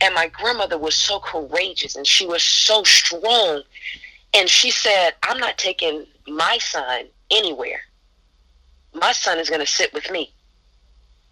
And 0.00 0.14
my 0.14 0.28
grandmother 0.28 0.78
was 0.78 0.94
so 0.94 1.18
courageous 1.18 1.96
and 1.96 2.06
she 2.06 2.24
was 2.24 2.42
so 2.42 2.84
strong. 2.84 3.62
And 4.34 4.48
she 4.48 4.70
said, 4.70 5.12
I'm 5.22 5.38
not 5.38 5.58
taking 5.58 6.06
my 6.26 6.58
son 6.58 7.06
anywhere. 7.30 7.80
My 8.94 9.12
son 9.12 9.38
is 9.38 9.48
going 9.48 9.64
to 9.64 9.70
sit 9.70 9.92
with 9.92 10.10
me. 10.10 10.32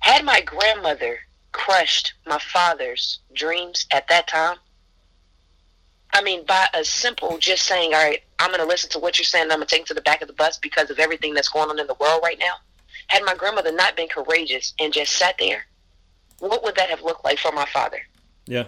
Had 0.00 0.24
my 0.24 0.40
grandmother 0.40 1.18
crushed 1.52 2.14
my 2.26 2.38
father's 2.38 3.20
dreams 3.34 3.86
at 3.92 4.08
that 4.08 4.28
time. 4.28 4.56
I 6.12 6.22
mean, 6.22 6.46
by 6.46 6.66
a 6.74 6.84
simple 6.84 7.38
just 7.38 7.64
saying, 7.64 7.92
all 7.92 8.02
right, 8.02 8.22
I'm 8.38 8.50
going 8.50 8.60
to 8.60 8.66
listen 8.66 8.90
to 8.90 8.98
what 8.98 9.18
you're 9.18 9.24
saying. 9.24 9.44
I'm 9.50 9.58
going 9.58 9.66
to 9.66 9.66
take 9.66 9.80
him 9.80 9.86
to 9.86 9.94
the 9.94 10.00
back 10.02 10.22
of 10.22 10.28
the 10.28 10.34
bus 10.34 10.58
because 10.58 10.90
of 10.90 10.98
everything 10.98 11.34
that's 11.34 11.48
going 11.48 11.68
on 11.68 11.78
in 11.78 11.86
the 11.86 11.96
world 12.00 12.20
right 12.22 12.38
now. 12.38 12.54
Had 13.08 13.24
my 13.24 13.34
grandmother 13.34 13.72
not 13.72 13.96
been 13.96 14.08
courageous 14.08 14.74
and 14.80 14.92
just 14.92 15.12
sat 15.12 15.36
there, 15.38 15.66
what 16.38 16.62
would 16.62 16.74
that 16.76 16.90
have 16.90 17.02
looked 17.02 17.24
like 17.24 17.38
for 17.38 17.52
my 17.52 17.66
father? 17.66 17.98
Yeah. 18.46 18.64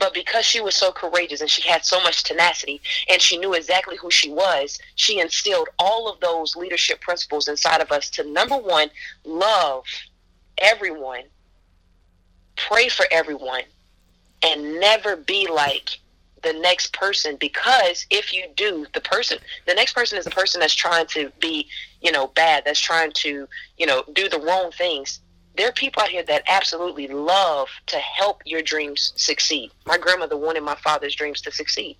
But 0.00 0.14
because 0.14 0.46
she 0.46 0.62
was 0.62 0.76
so 0.76 0.92
courageous 0.92 1.42
and 1.42 1.50
she 1.50 1.68
had 1.68 1.84
so 1.84 2.02
much 2.02 2.24
tenacity 2.24 2.82
and 3.10 3.22
she 3.22 3.38
knew 3.38 3.54
exactly 3.54 3.98
who 3.98 4.10
she 4.10 4.32
was, 4.32 4.80
she 4.96 5.20
instilled 5.20 5.68
all 5.78 6.10
of 6.10 6.20
those 6.20 6.56
leadership 6.56 7.02
principles 7.02 7.48
inside 7.48 7.82
of 7.82 7.92
us 7.92 8.10
to 8.12 8.24
number 8.24 8.56
one, 8.56 8.90
love 9.24 9.84
everyone 10.58 11.24
pray 12.56 12.88
for 12.88 13.06
everyone 13.10 13.62
and 14.42 14.80
never 14.80 15.16
be 15.16 15.48
like 15.50 16.00
the 16.42 16.54
next 16.54 16.92
person. 16.94 17.36
Because 17.36 18.06
if 18.10 18.32
you 18.32 18.46
do 18.56 18.86
the 18.94 19.02
person 19.02 19.38
the 19.66 19.74
next 19.74 19.94
person 19.94 20.18
is 20.18 20.26
the 20.26 20.32
person 20.32 20.60
that's 20.60 20.74
trying 20.74 21.06
to 21.08 21.32
be 21.40 21.68
you 22.02 22.12
know 22.12 22.28
bad 22.28 22.64
that's 22.66 22.80
trying 22.80 23.12
to 23.12 23.48
you 23.78 23.86
know 23.86 24.04
do 24.14 24.28
the 24.28 24.40
wrong 24.40 24.70
things 24.72 25.20
there 25.56 25.68
are 25.68 25.72
people 25.72 26.02
out 26.02 26.08
here 26.08 26.22
that 26.22 26.42
absolutely 26.48 27.08
love 27.08 27.68
to 27.86 27.96
help 27.98 28.42
your 28.46 28.62
dreams 28.62 29.12
succeed. 29.16 29.70
My 29.86 29.98
grandmother 29.98 30.36
wanted 30.36 30.62
my 30.62 30.76
father's 30.76 31.14
dreams 31.14 31.40
to 31.42 31.52
succeed. 31.52 31.96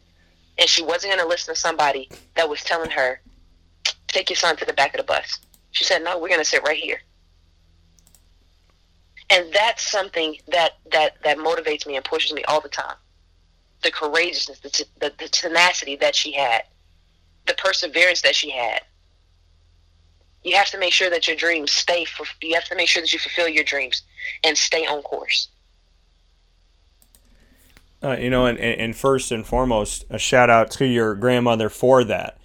And 0.59 0.69
she 0.69 0.83
wasn't 0.83 1.12
going 1.12 1.23
to 1.23 1.28
listen 1.28 1.54
to 1.54 1.61
somebody 1.61 2.11
that 2.37 2.49
was 2.49 2.62
telling 2.62 2.90
her 2.90 3.21
take 4.09 4.30
your 4.30 4.37
son 4.37 4.57
to 4.57 4.64
the 4.64 4.73
back 4.73 4.95
of 4.95 4.99
the 4.99 5.04
bus. 5.04 5.38
She 5.73 5.85
said 5.85 6.02
no 6.02 6.19
we're 6.19 6.28
going 6.28 6.40
to 6.40 6.45
sit 6.45 6.62
right 6.62 6.76
here. 6.76 7.00
And 9.30 9.52
that's 9.52 9.88
something 9.88 10.37
that 10.49 10.73
that 10.92 11.23
that 11.23 11.38
motivates 11.38 11.87
me 11.87 11.97
and 11.97 12.04
pushes 12.04 12.33
me 12.33 12.45
all 12.45 12.61
the 12.61 12.69
time. 12.69 12.97
The 13.83 13.90
courageousness 13.90 14.61
the, 14.61 14.71
t- 14.71 14.85
the, 15.00 15.12
the 15.19 15.28
tenacity 15.28 15.97
that 15.97 16.14
she 16.14 16.33
had 16.33 16.64
the 17.47 17.54
perseverance 17.54 18.23
that 18.23 18.35
she 18.35 18.50
had 18.50 18.83
you 20.42 20.56
have 20.56 20.70
to 20.70 20.78
make 20.78 20.92
sure 20.92 21.11
that 21.11 21.26
your 21.26 21.37
dreams 21.37 21.70
stay 21.70 22.04
for 22.04 22.25
you 22.40 22.54
have 22.54 22.64
to 22.64 22.76
make 22.76 22.88
sure 22.88 23.02
that 23.02 23.12
you 23.12 23.18
fulfill 23.18 23.49
your 23.49 23.64
dreams 23.64 24.02
and 24.44 24.56
stay 24.56 24.87
on 24.87 25.02
course. 25.02 25.49
Uh, 28.02 28.16
you 28.18 28.30
know 28.30 28.47
and, 28.47 28.59
and 28.59 28.97
first 28.97 29.30
and 29.30 29.47
foremost 29.47 30.04
a 30.09 30.18
shout 30.18 30.49
out 30.49 30.70
to 30.70 30.87
your 30.87 31.14
grandmother 31.14 31.68
for 31.68 32.04
that. 32.04 32.38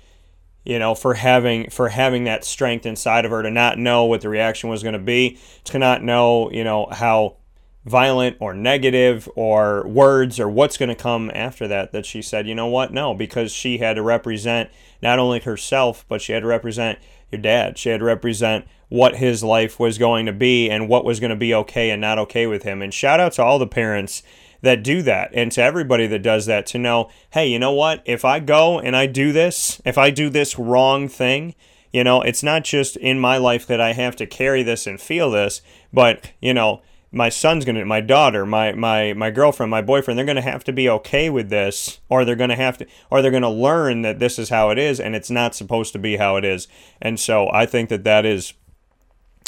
You 0.64 0.80
know 0.80 0.96
for 0.96 1.14
having 1.14 1.70
for 1.70 1.90
having 1.90 2.26
that 2.26 2.44
strength 2.44 2.86
inside 2.86 3.24
of 3.24 3.32
her 3.32 3.44
to 3.44 3.52
not 3.52 3.78
know 3.78 4.06
what 4.06 4.22
the 4.22 4.30
reaction 4.30 4.70
was 4.70 4.84
going 4.84 4.94
to 4.94 5.00
be 5.00 5.40
to 5.66 5.80
not 5.80 6.04
know 6.04 6.52
you 6.52 6.64
know 6.64 6.88
how 6.92 7.38
violent 7.86 8.36
or 8.40 8.54
negative 8.54 9.30
or 9.36 9.88
words 9.88 10.40
or 10.40 10.50
what's 10.50 10.76
going 10.76 10.90
to 10.90 10.96
come 10.96 11.30
after 11.36 11.68
that 11.68 11.92
that 11.92 12.06
she 12.06 12.22
said 12.22 12.48
you 12.48 12.56
know 12.56 12.68
what? 12.68 12.92
No 12.92 13.14
because 13.14 13.52
she 13.52 13.78
had 13.78 13.96
to 13.96 14.02
represent 14.02 14.70
not 15.02 15.20
only 15.20 15.40
herself 15.40 16.04
but 16.10 16.22
she 16.22 16.34
had 16.34 16.42
to 16.42 16.48
represent 16.48 16.98
your 17.32 17.42
dad. 17.42 17.78
She 17.78 17.90
had 17.90 18.00
to 18.00 18.06
represent 18.06 18.66
what 18.90 19.18
his 19.18 19.44
life 19.44 19.80
was 19.80 19.98
going 19.98 20.26
to 20.26 20.34
be 20.34 20.70
and 20.70 20.88
what 20.88 21.06
was 21.06 21.20
going 21.20 21.32
to 21.32 21.36
be 21.36 21.54
okay 21.54 21.90
and 21.90 22.00
not 22.00 22.20
okay 22.20 22.48
with 22.48 22.64
him. 22.64 22.82
And 22.82 22.94
shout 22.94 23.20
out 23.20 23.34
to 23.34 23.44
all 23.44 23.60
the 23.60 23.68
parents 23.68 24.24
that 24.62 24.84
do 24.84 25.02
that 25.04 25.30
and 25.34 25.52
to 25.52 25.62
everybody 25.62 26.08
that 26.08 26.24
does 26.24 26.48
that 26.48 26.66
to 26.66 26.80
know 26.80 27.10
hey 27.32 27.48
you 27.48 27.60
know 27.60 27.72
what? 27.72 28.02
If 28.06 28.26
i 28.26 28.40
go 28.40 28.80
and 28.80 28.96
i 28.96 29.06
do 29.06 29.32
this 29.32 29.80
if 29.86 29.98
i 29.98 30.10
do 30.10 30.30
this 30.30 30.58
wrong 30.58 31.08
thing 31.08 31.54
you 31.94 32.04
know 32.04 32.22
it's 32.22 32.42
not 32.42 32.64
just 32.64 32.98
in 32.98 33.20
my 33.20 33.38
life 33.38 33.68
that 33.68 33.80
i 33.80 33.94
have 33.94 34.16
to 34.16 34.26
carry 34.26 34.64
this 34.64 34.88
and 34.88 35.00
feel 35.00 35.30
this 35.30 35.62
but 35.94 36.32
you 36.42 36.54
know 36.54 36.82
my 37.16 37.30
son's 37.30 37.64
gonna 37.64 37.86
my 37.86 38.02
daughter 38.02 38.46
my 38.46 38.74
my 38.74 39.14
my 39.14 39.32
girlfriend 39.32 39.72
my 39.72 39.82
boyfriend 39.82 40.18
they're 40.18 40.26
gonna 40.26 40.42
have 40.42 40.66
to 40.66 40.74
be 40.74 40.90
okay 40.90 41.30
with 41.30 41.50
this 41.50 42.00
or 42.10 42.26
they're 42.26 42.36
gonna 42.36 42.58
have 42.58 42.78
to 42.78 42.86
or 43.10 43.22
they're 43.22 43.32
gonna 43.32 43.50
learn 43.50 44.02
that 44.02 44.20
this 44.20 44.38
is 44.38 44.50
how 44.50 44.70
it 44.70 44.78
is 44.78 45.00
and 45.00 45.16
it's 45.16 45.32
not 45.32 45.56
supposed 45.56 45.94
to 45.94 46.00
be 46.00 46.18
how 46.18 46.36
it 46.36 46.44
is. 46.44 46.68
And 47.02 47.18
so 47.18 47.50
i 47.52 47.66
think 47.66 47.90
that 47.90 48.04
that 48.04 48.26
is 48.26 48.54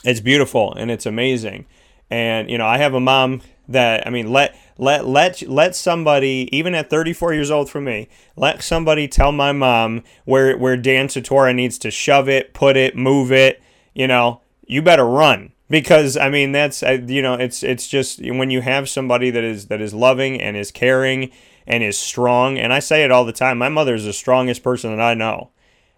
it's 0.05 0.21
beautiful 0.21 0.73
and 0.75 0.89
it's 0.89 1.05
amazing. 1.05 1.65
And 2.09 2.49
you 2.49 2.57
know 2.57 2.65
i 2.65 2.77
have 2.77 2.93
a 2.93 3.01
mom 3.01 3.41
that 3.67 4.07
i 4.07 4.09
mean 4.09 4.31
let 4.31 4.55
let 4.77 5.05
let 5.05 5.41
let 5.41 5.75
somebody 5.75 6.47
even 6.53 6.73
at 6.73 6.89
34 6.89 7.33
years 7.33 7.51
old 7.51 7.69
for 7.69 7.81
me 7.81 8.07
let 8.37 8.63
somebody 8.63 9.09
tell 9.09 9.33
my 9.33 9.51
mom 9.51 10.03
where 10.23 10.57
where 10.57 10.77
dan 10.77 11.09
tortora 11.09 11.53
needs 11.53 11.77
to 11.79 11.91
shove 11.91 12.29
it 12.29 12.53
put 12.53 12.77
it 12.77 12.95
move 12.95 13.29
it 13.29 13.61
you 13.93 14.07
know 14.07 14.39
you 14.65 14.81
better 14.81 15.05
run 15.05 15.51
because 15.69 16.17
I 16.17 16.29
mean 16.29 16.51
that's 16.51 16.81
you 16.81 17.21
know 17.21 17.33
it's 17.33 17.63
it's 17.63 17.87
just 17.87 18.19
when 18.21 18.49
you 18.49 18.61
have 18.61 18.89
somebody 18.89 19.29
that 19.31 19.43
is 19.43 19.67
that 19.67 19.81
is 19.81 19.93
loving 19.93 20.41
and 20.41 20.55
is 20.55 20.71
caring 20.71 21.31
and 21.65 21.83
is 21.83 21.97
strong 21.97 22.57
and 22.57 22.71
I 22.73 22.79
say 22.79 23.03
it 23.03 23.11
all 23.11 23.25
the 23.25 23.33
time 23.33 23.57
my 23.57 23.69
mother 23.69 23.95
is 23.95 24.05
the 24.05 24.13
strongest 24.13 24.63
person 24.63 24.95
that 24.95 25.03
I 25.03 25.13
know. 25.13 25.51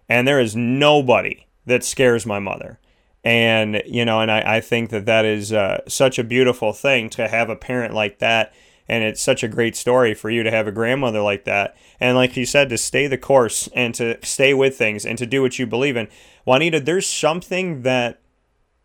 And 0.08 0.26
there 0.26 0.40
is 0.40 0.56
nobody 0.56 1.46
that 1.66 1.84
scares 1.84 2.26
my 2.26 2.40
mother. 2.40 2.80
And 3.22 3.82
you 3.86 4.04
know 4.04 4.20
and 4.20 4.30
I, 4.30 4.56
I 4.56 4.60
think 4.60 4.90
that 4.90 5.06
that 5.06 5.24
is 5.24 5.52
uh, 5.52 5.82
such 5.86 6.18
a 6.18 6.24
beautiful 6.24 6.72
thing 6.72 7.10
to 7.10 7.28
have 7.28 7.48
a 7.50 7.56
parent 7.56 7.94
like 7.94 8.18
that. 8.18 8.52
And 8.88 9.04
it's 9.04 9.22
such 9.22 9.44
a 9.44 9.48
great 9.48 9.76
story 9.76 10.14
for 10.14 10.30
you 10.30 10.42
to 10.42 10.50
have 10.50 10.66
a 10.66 10.72
grandmother 10.72 11.20
like 11.20 11.44
that. 11.44 11.76
And 12.00 12.16
like 12.16 12.36
you 12.36 12.44
said 12.44 12.70
to 12.70 12.78
stay 12.78 13.06
the 13.06 13.18
course 13.18 13.68
and 13.72 13.94
to 13.94 14.18
stay 14.26 14.52
with 14.52 14.76
things 14.76 15.06
and 15.06 15.16
to 15.16 15.26
do 15.26 15.42
what 15.42 15.60
you 15.60 15.66
believe 15.66 15.96
in. 15.96 16.08
Juanita 16.44 16.80
there's 16.80 17.06
something 17.06 17.82
that 17.82 18.20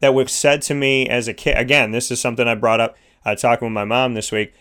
that 0.05 0.13
was 0.13 0.31
said 0.31 0.61
to 0.61 0.75
me 0.75 1.09
as 1.09 1.27
a 1.27 1.33
kid. 1.33 1.57
Again, 1.57 1.89
this 1.89 2.11
is 2.11 2.21
something 2.21 2.47
I 2.47 2.53
brought 2.53 2.79
up 2.79 2.95
uh, 3.25 3.33
talking 3.33 3.65
with 3.65 3.73
my 3.73 3.85
mom 3.85 4.13
this 4.13 4.31
week 4.31 4.53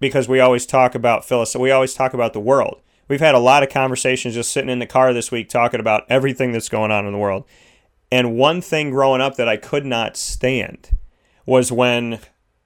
because 0.00 0.28
we 0.28 0.40
always 0.40 0.66
talk 0.66 0.96
about 0.96 1.24
Phyllis. 1.24 1.54
We 1.54 1.70
always 1.70 1.94
talk 1.94 2.14
about 2.14 2.32
the 2.32 2.40
world. 2.40 2.80
We've 3.06 3.20
had 3.20 3.36
a 3.36 3.38
lot 3.38 3.62
of 3.62 3.68
conversations 3.68 4.34
just 4.34 4.50
sitting 4.50 4.70
in 4.70 4.80
the 4.80 4.86
car 4.86 5.12
this 5.12 5.30
week 5.30 5.48
talking 5.48 5.78
about 5.78 6.02
everything 6.08 6.50
that's 6.50 6.68
going 6.68 6.90
on 6.90 7.06
in 7.06 7.12
the 7.12 7.18
world. 7.18 7.44
And 8.10 8.34
one 8.34 8.60
thing 8.60 8.90
growing 8.90 9.20
up 9.20 9.36
that 9.36 9.48
I 9.48 9.56
could 9.56 9.86
not 9.86 10.16
stand 10.16 10.98
was 11.46 11.70
when 11.70 12.18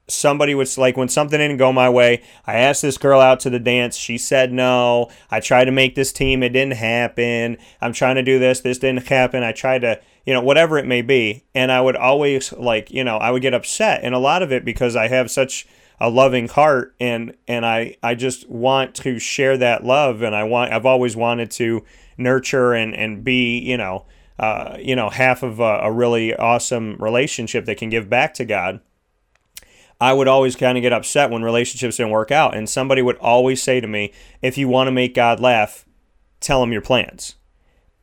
somebody 0.09 0.55
was 0.55 0.77
like 0.77 0.95
when 0.95 1.09
something 1.09 1.37
didn't 1.37 1.57
go 1.57 1.73
my 1.73 1.89
way 1.89 2.23
i 2.45 2.55
asked 2.55 2.81
this 2.81 2.97
girl 2.97 3.19
out 3.19 3.39
to 3.41 3.49
the 3.49 3.59
dance. 3.59 3.95
She 3.95 4.17
said 4.17 4.51
no. 4.51 5.09
I 5.29 5.39
tried 5.39 5.65
to 5.65 5.71
make 5.71 5.95
this 5.95 6.13
team. 6.13 6.43
It 6.43 6.49
didn't 6.49 6.75
happen. 6.75 7.57
I'm 7.81 7.93
trying 7.93 8.15
to 8.15 8.23
do 8.23 8.39
this. 8.39 8.61
This 8.61 8.79
didn't 8.79 9.07
happen. 9.07 9.43
I 9.43 9.51
tried 9.51 9.79
to 9.79 9.99
you 10.25 10.33
know 10.33 10.41
whatever 10.41 10.77
it 10.77 10.85
may 10.85 11.01
be. 11.01 11.43
And 11.55 11.71
i 11.71 11.81
would 11.81 11.95
always 11.95 12.53
like 12.53 12.91
you 12.91 13.03
know 13.03 13.17
i 13.17 13.31
would 13.31 13.41
get 13.41 13.53
upset 13.53 14.01
and 14.03 14.13
a 14.13 14.19
lot 14.19 14.43
of 14.43 14.51
it 14.51 14.65
because 14.65 14.95
i 14.95 15.07
have 15.07 15.31
such 15.31 15.67
a 15.99 16.09
loving 16.09 16.47
heart 16.47 16.95
and 16.99 17.35
and 17.47 17.65
i 17.65 17.95
i 18.03 18.13
just 18.13 18.47
want 18.49 18.95
to 18.95 19.19
share 19.19 19.57
that 19.57 19.83
love. 19.83 20.21
And 20.21 20.35
i 20.35 20.43
want 20.43 20.73
i've 20.73 20.85
always 20.85 21.15
wanted 21.15 21.51
to 21.51 21.83
nurture 22.17 22.73
and 22.73 22.95
and 22.95 23.23
be 23.23 23.59
you 23.59 23.77
know 23.77 24.05
uh, 24.39 24.77
you 24.79 24.95
know 24.95 25.09
half 25.09 25.41
of 25.41 25.59
a, 25.59 25.79
a 25.81 25.91
really 25.91 26.35
awesome 26.35 26.95
relationship 26.99 27.65
that 27.65 27.77
can 27.77 27.89
give 27.89 28.07
back 28.07 28.35
to 28.35 28.45
god 28.45 28.79
I 29.99 30.13
would 30.13 30.27
always 30.27 30.55
kind 30.55 30.77
of 30.77 30.81
get 30.81 30.93
upset 30.93 31.31
when 31.31 31.43
relationships 31.43 31.97
didn't 31.97 32.11
work 32.11 32.31
out. 32.31 32.55
And 32.55 32.69
somebody 32.69 33.01
would 33.01 33.17
always 33.17 33.61
say 33.61 33.79
to 33.79 33.87
me, 33.87 34.13
if 34.41 34.57
you 34.57 34.67
want 34.67 34.87
to 34.87 34.91
make 34.91 35.15
God 35.15 35.39
laugh, 35.39 35.85
tell 36.39 36.61
him 36.61 36.71
your 36.71 36.81
plans. 36.81 37.35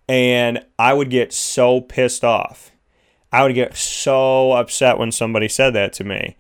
And 0.09 0.65
I 0.79 0.93
would 0.93 1.11
get 1.11 1.33
so 1.33 1.81
pissed 1.81 2.25
off. 2.25 2.73
I 3.33 3.43
would 3.43 3.55
get 3.55 3.77
so 3.77 4.53
upset 4.53 4.99
when 4.99 5.13
somebody 5.13 5.49
said 5.49 5.71
that 5.75 5.93
to 5.95 6.05
me. 6.05 6.37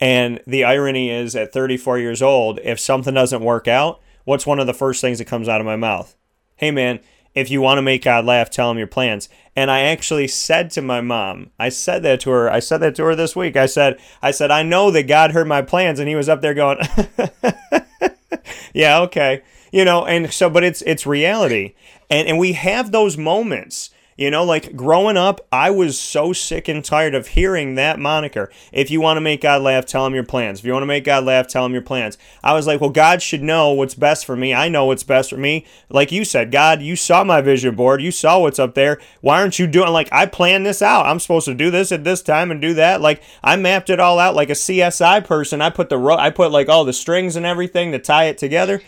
And 0.00 0.40
the 0.46 0.64
irony 0.64 1.10
is, 1.10 1.34
at 1.34 1.52
34 1.52 1.98
years 1.98 2.22
old, 2.22 2.60
if 2.62 2.78
something 2.78 3.14
doesn't 3.14 3.42
work 3.42 3.66
out, 3.66 4.00
what's 4.24 4.46
one 4.46 4.60
of 4.60 4.66
the 4.66 4.74
first 4.74 5.00
things 5.00 5.18
that 5.18 5.24
comes 5.26 5.48
out 5.48 5.60
of 5.60 5.66
my 5.66 5.76
mouth? 5.76 6.14
Hey, 6.56 6.70
man, 6.70 7.00
if 7.34 7.50
you 7.50 7.60
want 7.60 7.78
to 7.78 7.82
make 7.82 8.04
God 8.04 8.24
laugh, 8.24 8.50
tell 8.50 8.70
him 8.70 8.78
your 8.78 8.86
plans. 8.86 9.28
And 9.54 9.70
I 9.70 9.80
actually 9.80 10.28
said 10.28 10.70
to 10.72 10.82
my 10.82 11.00
mom, 11.00 11.50
I 11.58 11.68
said 11.68 12.02
that 12.04 12.20
to 12.20 12.30
her. 12.30 12.50
I 12.50 12.60
said 12.60 12.78
that 12.78 12.94
to 12.96 13.04
her 13.04 13.14
this 13.14 13.34
week. 13.36 13.56
I 13.56 13.66
said, 13.66 13.98
I 14.22 14.30
said, 14.30 14.50
I 14.50 14.62
know 14.62 14.90
that 14.90 15.08
God 15.08 15.32
heard 15.32 15.48
my 15.48 15.62
plans, 15.62 15.98
and 15.98 16.08
he 16.08 16.14
was 16.14 16.28
up 16.28 16.40
there 16.40 16.54
going, 16.54 16.78
Yeah, 18.72 19.00
okay. 19.00 19.42
You 19.72 19.84
know, 19.84 20.06
and 20.06 20.32
so 20.32 20.48
but 20.48 20.64
it's 20.64 20.82
it's 20.82 21.06
reality. 21.06 21.74
And 22.08 22.28
and 22.28 22.38
we 22.38 22.52
have 22.52 22.90
those 22.90 23.16
moments 23.16 23.90
you 24.18 24.32
know, 24.32 24.42
like 24.42 24.74
growing 24.74 25.16
up, 25.16 25.46
I 25.52 25.70
was 25.70 25.96
so 25.96 26.32
sick 26.32 26.66
and 26.66 26.84
tired 26.84 27.14
of 27.14 27.28
hearing 27.28 27.76
that 27.76 28.00
moniker. 28.00 28.50
If 28.72 28.90
you 28.90 29.00
want 29.00 29.16
to 29.16 29.20
make 29.20 29.40
God 29.40 29.62
laugh, 29.62 29.86
tell 29.86 30.04
him 30.04 30.12
your 30.12 30.24
plans. 30.24 30.58
If 30.58 30.64
you 30.64 30.72
want 30.72 30.82
to 30.82 30.88
make 30.88 31.04
God 31.04 31.22
laugh, 31.24 31.46
tell 31.46 31.64
him 31.64 31.72
your 31.72 31.82
plans. 31.82 32.18
I 32.42 32.52
was 32.52 32.66
like, 32.66 32.80
well, 32.80 32.90
God 32.90 33.22
should 33.22 33.44
know 33.44 33.70
what's 33.70 33.94
best 33.94 34.26
for 34.26 34.34
me. 34.34 34.52
I 34.52 34.68
know 34.68 34.86
what's 34.86 35.04
best 35.04 35.30
for 35.30 35.36
me. 35.36 35.64
Like 35.88 36.10
you 36.10 36.24
said, 36.24 36.50
God, 36.50 36.82
you 36.82 36.96
saw 36.96 37.22
my 37.22 37.40
vision 37.40 37.76
board. 37.76 38.02
You 38.02 38.10
saw 38.10 38.40
what's 38.40 38.58
up 38.58 38.74
there. 38.74 38.98
Why 39.20 39.40
aren't 39.40 39.60
you 39.60 39.68
doing 39.68 39.92
like 39.92 40.08
I 40.10 40.26
planned 40.26 40.66
this 40.66 40.82
out? 40.82 41.06
I'm 41.06 41.20
supposed 41.20 41.46
to 41.46 41.54
do 41.54 41.70
this 41.70 41.92
at 41.92 42.02
this 42.02 42.20
time 42.20 42.50
and 42.50 42.60
do 42.60 42.74
that. 42.74 43.00
Like 43.00 43.22
I 43.44 43.54
mapped 43.54 43.88
it 43.88 44.00
all 44.00 44.18
out 44.18 44.34
like 44.34 44.50
a 44.50 44.54
CSI 44.54 45.24
person. 45.24 45.62
I 45.62 45.70
put 45.70 45.90
the 45.90 45.98
ro- 45.98 46.16
I 46.16 46.30
put 46.30 46.50
like 46.50 46.68
all 46.68 46.84
the 46.84 46.92
strings 46.92 47.36
and 47.36 47.46
everything 47.46 47.92
to 47.92 48.00
tie 48.00 48.24
it 48.24 48.36
together 48.36 48.82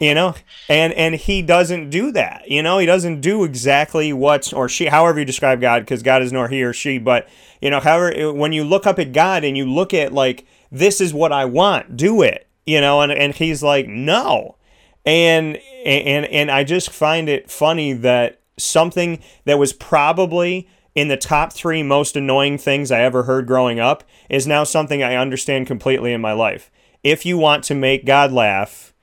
you 0.00 0.14
know? 0.14 0.34
And 0.68 0.92
and 0.94 1.14
he 1.14 1.42
doesn't 1.42 1.90
do 1.90 2.12
that. 2.12 2.50
You 2.50 2.62
know? 2.62 2.78
He 2.78 2.86
doesn't 2.86 3.20
do 3.20 3.44
exactly 3.44 4.12
what 4.12 4.52
or 4.52 4.68
she 4.68 4.86
however 4.86 5.18
you 5.18 5.24
describe 5.24 5.60
god 5.60 5.80
because 5.82 6.02
god 6.02 6.22
is 6.22 6.32
nor 6.32 6.48
he 6.48 6.62
or 6.62 6.72
she 6.72 6.98
but 6.98 7.28
you 7.60 7.70
know 7.70 7.80
however 7.80 8.32
when 8.32 8.52
you 8.52 8.64
look 8.64 8.86
up 8.86 8.98
at 8.98 9.12
god 9.12 9.44
and 9.44 9.56
you 9.56 9.64
look 9.64 9.94
at 9.94 10.12
like 10.12 10.46
this 10.70 11.00
is 11.00 11.14
what 11.14 11.32
i 11.32 11.44
want 11.44 11.96
do 11.96 12.22
it. 12.22 12.46
You 12.66 12.80
know? 12.80 13.00
And, 13.00 13.12
and 13.12 13.34
he's 13.34 13.62
like 13.62 13.86
no. 13.86 14.56
And 15.04 15.58
and 15.84 16.24
and 16.26 16.50
i 16.50 16.64
just 16.64 16.90
find 16.90 17.28
it 17.28 17.50
funny 17.50 17.92
that 17.92 18.40
something 18.56 19.22
that 19.44 19.58
was 19.58 19.72
probably 19.72 20.68
in 20.94 21.08
the 21.08 21.16
top 21.16 21.52
three 21.52 21.82
most 21.82 22.16
annoying 22.16 22.56
things 22.56 22.90
i 22.90 23.00
ever 23.00 23.24
heard 23.24 23.46
growing 23.46 23.80
up 23.80 24.04
is 24.30 24.46
now 24.46 24.64
something 24.64 25.02
i 25.02 25.16
understand 25.16 25.66
completely 25.66 26.12
in 26.12 26.20
my 26.20 26.32
life. 26.32 26.70
If 27.02 27.26
you 27.26 27.36
want 27.36 27.64
to 27.64 27.74
make 27.74 28.06
god 28.06 28.32
laugh 28.32 28.93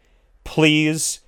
please 0.43 1.21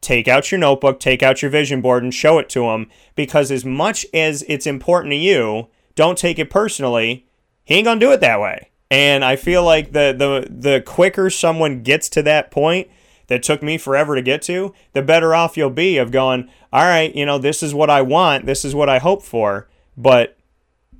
take 0.00 0.28
out 0.28 0.50
your 0.50 0.58
notebook, 0.58 1.00
take 1.00 1.22
out 1.22 1.42
your 1.42 1.50
vision 1.50 1.80
board, 1.80 2.02
and 2.02 2.14
show 2.14 2.38
it 2.38 2.48
to 2.50 2.64
him. 2.70 2.88
Because 3.14 3.50
as 3.50 3.64
much 3.64 4.06
as 4.14 4.42
it's 4.48 4.66
important 4.66 5.12
to 5.12 5.16
you, 5.16 5.68
don't 5.94 6.18
take 6.18 6.38
it 6.38 6.50
personally. 6.50 7.26
He 7.64 7.74
ain't 7.74 7.84
gonna 7.84 8.00
do 8.00 8.12
it 8.12 8.20
that 8.20 8.40
way. 8.40 8.70
And 8.90 9.24
I 9.24 9.36
feel 9.36 9.64
like 9.64 9.92
the 9.92 10.14
the 10.16 10.48
the 10.50 10.80
quicker 10.80 11.30
someone 11.30 11.82
gets 11.82 12.08
to 12.10 12.22
that 12.22 12.50
point 12.50 12.88
that 13.28 13.42
took 13.44 13.62
me 13.62 13.78
forever 13.78 14.16
to 14.16 14.22
get 14.22 14.42
to, 14.42 14.74
the 14.92 15.02
better 15.02 15.34
off 15.36 15.56
you'll 15.56 15.70
be 15.70 15.98
of 15.98 16.10
going, 16.10 16.50
all 16.72 16.82
right, 16.82 17.14
you 17.14 17.24
know, 17.24 17.38
this 17.38 17.62
is 17.62 17.72
what 17.72 17.88
I 17.88 18.02
want, 18.02 18.44
this 18.44 18.64
is 18.64 18.74
what 18.74 18.88
I 18.88 18.98
hope 18.98 19.22
for. 19.22 19.68
But 19.96 20.36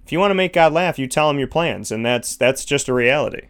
if 0.04 0.12
you 0.12 0.20
want 0.20 0.30
to 0.30 0.36
make 0.36 0.52
God 0.52 0.72
laugh, 0.72 0.98
you 0.98 1.08
tell 1.08 1.28
him 1.28 1.38
your 1.38 1.48
plans, 1.48 1.90
and 1.90 2.06
that's 2.06 2.36
that's 2.36 2.64
just 2.64 2.88
a 2.88 2.94
reality. 2.94 3.48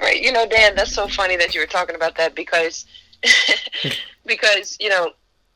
Right. 0.00 0.20
You 0.20 0.32
know, 0.32 0.46
Dan, 0.46 0.74
that's 0.74 0.92
so 0.92 1.08
funny 1.08 1.36
that 1.36 1.54
you 1.54 1.60
were 1.60 1.66
talking 1.66 1.94
about 1.94 2.16
that 2.16 2.34
because 2.34 2.86
because 4.26 4.76
you 4.80 4.88
know 4.88 5.12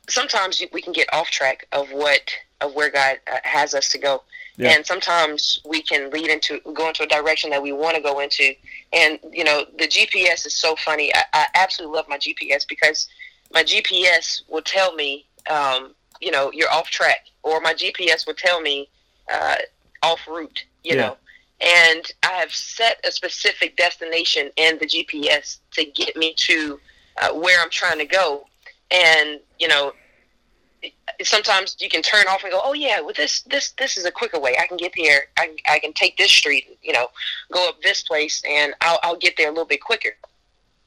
sometimes 0.09 0.63
we 0.73 0.81
can 0.81 0.93
get 0.93 1.13
off 1.13 1.31
track 1.31 1.67
of 1.73 1.89
what 1.91 2.31
of 2.61 2.75
where 2.75 2.91
God 2.91 3.19
uh, 3.31 3.39
has 3.45 3.75
us 3.75 3.89
to 3.91 3.99
go. 3.99 4.23
Yeah. 4.57 4.71
And 4.71 4.87
sometimes 4.87 5.61
we 5.69 5.83
can 5.83 6.11
lead 6.11 6.29
into 6.29 6.61
go 6.73 6.89
into 6.89 7.03
a 7.03 7.07
direction 7.07 7.51
that 7.51 7.63
we 7.63 7.73
want 7.73 7.97
to 7.97 8.03
go 8.03 8.21
into. 8.21 8.55
And 8.93 9.19
you 9.31 9.45
know, 9.45 9.65
the 9.79 9.87
GPS 9.87 10.47
is 10.47 10.55
so 10.55 10.75
funny. 10.77 11.15
I, 11.15 11.25
I 11.33 11.47
absolutely 11.55 11.97
love 11.97 12.09
my 12.09 12.19
GPS 12.19 12.67
because 12.67 13.09
my 13.53 13.63
GPS 13.63 14.43
will 14.49 14.63
tell 14.63 14.95
me, 14.95 15.27
um, 15.51 15.95
you 16.21 16.31
know, 16.31 16.51
you're 16.53 16.71
off 16.71 16.89
track, 16.89 17.27
or 17.43 17.61
my 17.61 17.75
GPS 17.75 18.27
will 18.27 18.35
tell 18.35 18.61
me, 18.61 18.89
uh, 19.33 19.57
off 20.03 20.21
route, 20.27 20.65
you 20.83 20.97
yeah. 20.97 21.03
know. 21.03 21.17
And 21.61 22.05
I 22.23 22.33
have 22.35 22.53
set 22.53 23.05
a 23.07 23.11
specific 23.11 23.77
destination 23.77 24.51
in 24.57 24.79
the 24.79 24.87
GPS 24.87 25.59
to 25.73 25.85
get 25.85 26.17
me 26.17 26.35
to 26.39 26.79
uh, 27.21 27.33
where 27.33 27.61
I'm 27.63 27.71
trying 27.71 27.99
to 27.99 28.05
go. 28.05 28.47
And 28.91 29.41
you 29.59 29.69
know, 29.69 29.93
sometimes 31.23 31.77
you 31.81 31.89
can 31.89 32.03
turn 32.03 32.27
off 32.29 32.43
and 32.43 32.53
go, 32.53 32.61
oh 32.63 32.75
yeah, 32.75 33.01
well 33.01 33.15
this 33.17 33.43
this 33.43 33.73
this 33.73 33.97
is 33.97 34.05
a 34.05 34.11
quicker 34.11 34.39
way. 34.39 34.57
I 34.61 34.67
can 34.67 34.77
get 34.77 34.93
there. 34.97 35.25
I, 35.39 35.57
I 35.69 35.79
can 35.79 35.93
take 35.93 36.17
this 36.17 36.31
street, 36.31 36.79
you 36.83 36.93
know, 36.93 37.09
go 37.53 37.69
up 37.69 37.81
this 37.83 38.03
place, 38.03 38.43
and 38.49 38.75
I'll 38.81 38.99
I'll 39.03 39.17
get 39.17 39.37
there 39.37 39.49
a 39.49 39.53
little 39.53 39.65
bit 39.65 39.83
quicker. 39.83 40.11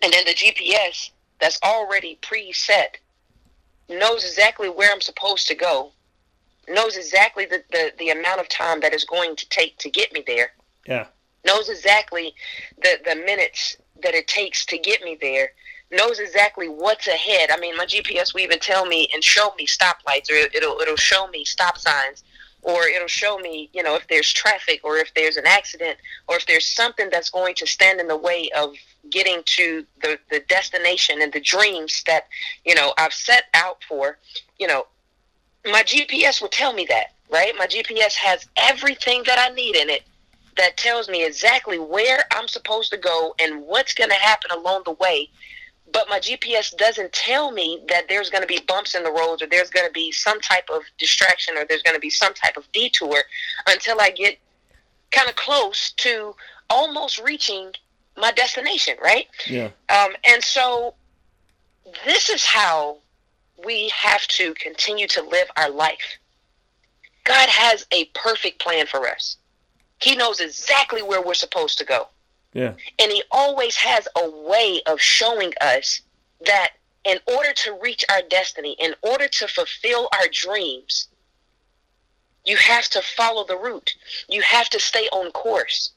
And 0.02 0.14
then 0.14 0.26
the 0.26 0.34
GPS 0.34 1.12
that's 1.40 1.60
already 1.64 2.20
preset 2.22 2.98
knows 3.90 4.24
exactly 4.24 4.70
where 4.70 4.92
I'm 4.92 5.02
supposed 5.02 5.48
to 5.48 5.56
go, 5.56 5.92
knows 6.68 6.96
exactly 6.96 7.46
the, 7.46 7.64
the, 7.72 7.92
the 7.98 8.10
amount 8.10 8.40
of 8.40 8.48
time 8.50 8.80
that 8.82 8.94
is 8.94 9.04
going 9.04 9.36
to 9.36 9.50
take 9.50 9.78
to 9.80 9.90
get 9.90 10.14
me 10.14 10.24
there. 10.26 10.52
Yeah. 10.88 11.08
Knows 11.46 11.70
exactly 11.70 12.34
the, 12.82 13.00
the 13.06 13.16
minutes 13.16 13.78
that 14.04 14.14
it 14.14 14.28
takes 14.28 14.66
to 14.68 14.78
get 14.78 15.04
me 15.04 15.18
there 15.20 15.52
knows 15.92 16.20
exactly 16.20 16.68
what's 16.68 17.08
ahead. 17.08 17.50
I 17.52 17.58
mean, 17.58 17.76
my 17.76 17.86
GPS 17.86 18.34
will 18.34 18.42
even 18.42 18.60
tell 18.60 18.86
me 18.86 19.10
and 19.14 19.24
show 19.24 19.54
me 19.58 19.66
stoplights, 19.66 20.30
or 20.30 20.36
it'll 20.36 20.80
it'll 20.80 20.96
show 20.96 21.28
me 21.30 21.46
stop 21.46 21.78
signs, 21.78 22.24
or 22.62 22.84
it'll 22.88 23.08
show 23.08 23.38
me, 23.40 23.70
you 23.74 23.82
know, 23.82 23.96
if 23.96 24.08
there's 24.08 24.32
traffic, 24.32 24.82
or 24.84 24.98
if 24.98 25.14
there's 25.16 25.38
an 25.38 25.48
accident, 25.48 25.98
or 26.28 26.36
if 26.36 26.46
there's 26.46 26.66
something 26.66 27.10
that's 27.12 27.30
going 27.30 27.56
to 27.56 27.68
stand 27.68 28.00
in 28.00 28.08
the 28.08 28.18
way 28.18 28.50
of 28.56 28.74
getting 29.10 29.42
to 29.46 29.86
the 30.02 30.20
the 30.30 30.42
destination 30.42 31.22
and 31.22 31.34
the 31.34 31.42
dreams 31.42 32.04
that 32.06 32.28
you 32.66 32.76
know 32.76 32.94
I've 32.98 33.14
set 33.14 33.46
out 33.54 33.84
for. 33.88 34.18
You 34.60 34.68
know, 34.68 34.88
my 35.66 35.84
GPS 35.84 36.42
will 36.42 36.50
tell 36.50 36.74
me 36.74 36.86
that, 36.90 37.14
right? 37.32 37.54
My 37.58 37.68
GPS 37.68 38.14
has 38.16 38.48
everything 38.58 39.24
that 39.26 39.40
I 39.40 39.54
need 39.56 39.76
in 39.76 39.90
it 39.90 40.04
that 40.60 40.78
tells 40.78 41.10
me 41.10 41.26
exactly 41.26 41.80
where 41.80 42.26
I'm 42.32 42.48
supposed 42.48 42.92
to 42.92 42.98
go 42.98 43.34
and 43.40 43.64
what's 43.64 43.94
going 43.94 44.10
to 44.10 44.16
happen 44.16 44.52
along 44.52 44.84
the 44.86 44.92
way 44.92 45.30
but 45.92 46.08
my 46.10 46.20
GPS 46.20 46.76
doesn't 46.76 47.12
tell 47.14 47.52
me 47.52 47.84
that 47.88 48.08
there's 48.08 48.30
going 48.30 48.42
to 48.42 48.48
be 48.48 48.60
bumps 48.68 48.96
in 48.96 49.04
the 49.04 49.12
roads 49.12 49.42
or 49.42 49.48
there's 49.48 49.70
going 49.70 49.88
to 49.88 49.92
be 49.92 50.12
some 50.12 50.40
type 50.40 50.70
of 50.72 50.82
distraction 50.98 51.58
or 51.58 51.66
there's 51.66 51.84
going 51.84 51.96
to 51.96 52.00
be 52.00 52.10
some 52.10 52.34
type 52.34 52.58
of 52.58 52.72
detour 52.72 53.24
until 53.68 54.00
I 54.00 54.12
get 54.12 54.38
kind 55.12 55.30
of 55.30 55.36
close 55.36 55.92
to 55.98 56.36
almost 56.70 57.20
reaching 57.20 57.72
my 58.18 58.32
destination, 58.32 58.96
right? 59.02 59.28
Yeah. 59.48 59.70
Um, 59.90 60.12
and 60.26 60.44
so 60.44 60.94
this 62.06 62.30
is 62.30 62.46
how 62.46 62.98
we 63.66 63.90
have 63.90 64.22
to 64.28 64.54
continue 64.56 65.08
to 65.08 65.22
live 65.24 65.48
our 65.58 65.70
life. 65.70 66.20
God 67.24 67.50
has 67.50 67.86
a 67.92 68.06
perfect 68.14 68.62
plan 68.62 68.86
for 68.86 69.08
us. 69.08 69.38
He 70.02 70.16
knows 70.16 70.40
exactly 70.40 71.02
where 71.02 71.22
we're 71.22 71.34
supposed 71.34 71.78
to 71.80 71.86
go. 71.86 72.08
Yeah. 72.54 72.74
And 72.98 73.12
he 73.12 73.24
always 73.32 73.76
has 73.76 74.08
a 74.16 74.30
way 74.30 74.82
of 74.86 75.00
showing 75.00 75.54
us 75.62 76.02
that 76.46 76.72
in 77.04 77.20
order 77.28 77.54
to 77.54 77.78
reach 77.82 78.06
our 78.10 78.22
destiny, 78.30 78.76
in 78.80 78.94
order 79.02 79.28
to 79.28 79.48
fulfill 79.48 80.10
our 80.14 80.28
dreams, 80.32 81.08
you 82.46 82.58
have 82.58 82.86
to 82.90 83.02
follow 83.02 83.46
the 83.46 83.58
route. 83.58 83.94
You 84.28 84.42
have 84.42 84.70
to 84.70 84.80
stay 84.80 85.08
on 85.12 85.32
course. 85.32 85.92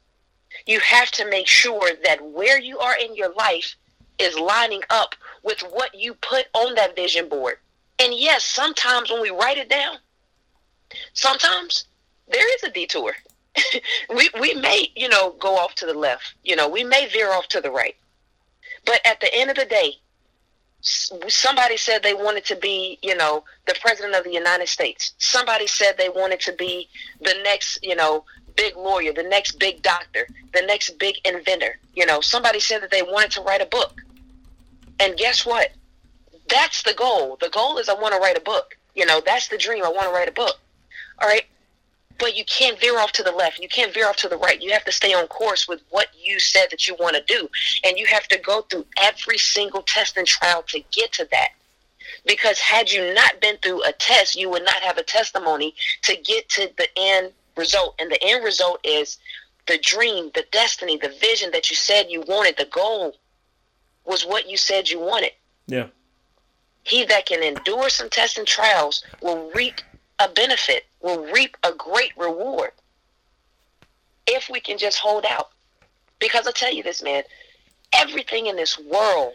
You 0.67 0.81
have 0.81 1.11
to 1.13 1.29
make 1.29 1.47
sure 1.47 1.91
that 2.05 2.23
where 2.23 2.61
you 2.61 2.79
are 2.79 2.97
in 2.97 3.17
your 3.17 3.33
life 3.35 3.75
is 4.19 4.39
lining 4.39 4.83
up 4.91 5.15
with 5.43 5.61
what 5.61 5.95
you 5.95 6.15
put 6.15 6.47
on 6.53 6.75
that 6.75 6.95
vision 6.95 7.29
board. 7.29 7.57
And 7.99 8.13
yes, 8.15 8.45
sometimes 8.45 9.11
when 9.11 9.23
we 9.23 9.31
write 9.31 9.59
it 9.59 9.69
down, 9.69 9.97
sometimes 11.15 11.85
there 12.29 12.55
is 12.57 12.63
a 12.65 12.71
detour. 12.71 13.15
we 14.15 14.31
we 14.41 14.55
may 14.55 14.91
you 14.97 15.09
know 15.09 15.35
go 15.39 15.57
off 15.57 15.75
to 15.77 15.87
the 15.87 15.95
left. 15.95 16.35
You 16.43 16.57
know 16.57 16.69
we 16.69 16.85
may 16.85 17.09
veer 17.09 17.33
off 17.33 17.49
to 17.49 17.61
the 17.61 17.71
right. 17.71 17.97
But 18.85 19.01
at 19.05 19.21
the 19.21 19.33
end 19.35 19.51
of 19.51 19.57
the 19.57 19.65
day 19.65 19.97
somebody 20.83 21.77
said 21.77 22.03
they 22.03 22.15
wanted 22.15 22.45
to 22.45 22.57
be 22.57 22.99
you 23.03 23.17
know 23.17 23.45
the 23.69 23.75
president 23.81 24.15
of 24.15 24.25
the 24.25 24.33
united 24.33 24.69
states. 24.69 25.13
Somebody 25.19 25.67
said 25.67 25.97
they 25.97 26.09
wanted 26.09 26.41
to 26.41 26.53
be 26.53 26.89
the 27.21 27.35
next 27.45 27.83
you 27.83 27.95
know 27.95 28.25
big 28.57 28.77
lawyer 28.77 29.13
the 29.13 29.23
next 29.23 29.59
big 29.59 29.83
doctor 29.83 30.27
the 30.53 30.63
next 30.63 30.99
big 30.99 31.17
inventor. 31.25 31.79
You 31.95 32.07
know 32.07 32.21
somebody 32.21 32.59
said 32.59 32.83
that 32.83 32.91
they 32.91 33.03
wanted 33.03 33.31
to 33.33 33.43
write 33.43 33.63
a 33.63 33.67
book. 33.67 34.01
And 34.99 35.17
guess 35.17 35.45
what? 35.47 35.71
That's 36.49 36.83
the 36.83 36.95
goal. 36.95 37.37
The 37.41 37.49
goal 37.49 37.79
is 37.79 37.89
i 37.89 37.95
want 37.95 38.15
to 38.15 38.21
write 38.21 38.37
a 38.37 38.43
book. 38.43 38.77
You 38.95 39.07
know 39.07 39.21
that's 39.25 39.49
the 39.49 39.59
dream. 39.59 39.85
I 39.85 39.89
want 39.89 40.09
to 40.09 40.13
write 40.13 40.29
a 40.29 40.33
book. 40.33 40.59
All 41.21 41.29
right 41.29 41.47
but 42.19 42.37
you 42.37 42.45
can't 42.45 42.79
veer 42.81 42.99
off 42.99 43.13
to 43.13 43.23
the 43.23 43.33
left. 43.33 43.59
You 43.59 43.69
can't 43.69 43.93
veer 43.93 44.09
off 44.09 44.17
to 44.17 44.29
the 44.29 44.37
right. 44.37 44.61
You 44.61 44.73
have 44.73 44.85
to 44.85 44.93
stay 44.93 45.13
on 45.13 45.27
course 45.27 45.67
with 45.67 45.83
what 45.91 46.09
you 46.19 46.39
said 46.39 46.67
that 46.71 46.87
you 46.87 46.97
want 46.99 47.17
to 47.17 47.23
do. 47.27 47.49
And 47.85 47.99
you 47.99 48.07
have 48.07 48.29
to 48.29 48.39
go 48.39 48.63
through 48.63 48.87
every 49.01 49.39
single 49.39 49.83
test 49.83 50.17
and 50.17 50.27
trial 50.27 50.63
to 50.69 50.83
get 50.93 51.13
to 51.15 51.29
that. 51.31 51.49
Because 52.27 52.61
had 52.61 52.93
you 52.93 53.13
not 53.15 53.41
been 53.41 53.57
through 53.59 53.83
a 53.85 53.93
test, 53.93 54.37
you 54.37 54.49
would 54.51 54.65
not 54.65 54.83
have 54.83 54.99
a 54.99 55.03
testimony 55.03 55.75
to 56.03 56.17
get 56.17 56.49
to 56.51 56.71
the 56.77 56.89
end 56.97 57.33
result. 57.57 57.95
And 57.99 58.11
the 58.11 58.23
end 58.23 58.45
result 58.45 58.81
is 58.85 59.19
the 59.67 59.79
dream, 59.79 60.31
the 60.35 60.45
destiny, 60.53 60.97
the 60.97 61.15
vision 61.21 61.51
that 61.53 61.71
you 61.71 61.77
said 61.77 62.07
you 62.09 62.23
wanted, 62.27 62.57
the 62.57 62.67
goal 62.67 63.17
was 64.05 64.25
what 64.25 64.49
you 64.49 64.57
said 64.57 64.89
you 64.89 65.01
wanted. 65.01 65.33
Yeah. 65.67 65.87
He 66.85 67.05
that 67.05 67.27
can 67.27 67.43
endure 67.43 67.89
some 67.89 68.11
tests 68.11 68.39
and 68.39 68.47
trials 68.47 69.05
will 69.21 69.51
reap 69.55 69.81
a 70.19 70.29
benefit, 70.29 70.85
will 71.01 71.25
reap 71.33 71.57
a 71.63 71.73
great 71.73 72.13
reward 72.17 72.71
if 74.27 74.49
we 74.51 74.61
can 74.61 74.79
just 74.79 74.99
hold 74.99 75.25
out. 75.29 75.51
Because 76.19 76.47
I 76.47 76.53
tell 76.53 76.73
you 76.73 76.83
this, 76.83 77.03
man, 77.03 77.25
everything 77.93 78.47
in 78.47 78.57
this 78.57 78.79
world 78.79 79.35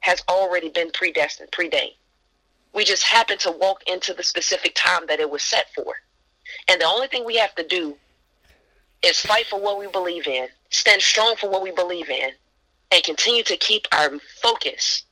has 0.00 0.22
already 0.28 0.68
been 0.68 0.90
predestined, 0.92 1.50
predained. 1.52 1.94
We 2.74 2.84
just 2.84 3.02
happen 3.02 3.38
to 3.38 3.52
walk 3.52 3.82
into 3.86 4.14
the 4.14 4.22
specific 4.22 4.72
time 4.74 5.02
that 5.08 5.20
it 5.20 5.30
was 5.30 5.42
set 5.42 5.66
for. 5.74 5.94
And 6.68 6.80
the 6.80 6.86
only 6.86 7.08
thing 7.08 7.24
we 7.24 7.36
have 7.36 7.54
to 7.56 7.66
do 7.66 7.96
is 9.02 9.20
fight 9.20 9.46
for 9.46 9.60
what 9.60 9.78
we 9.78 9.88
believe 9.88 10.26
in, 10.26 10.48
stand 10.70 11.02
strong 11.02 11.36
for 11.36 11.50
what 11.50 11.62
we 11.62 11.70
believe 11.72 12.08
in, 12.08 12.30
and 12.90 13.02
continue 13.02 13.42
to 13.44 13.56
keep 13.56 13.86
our 13.92 14.12
focus 14.42 15.04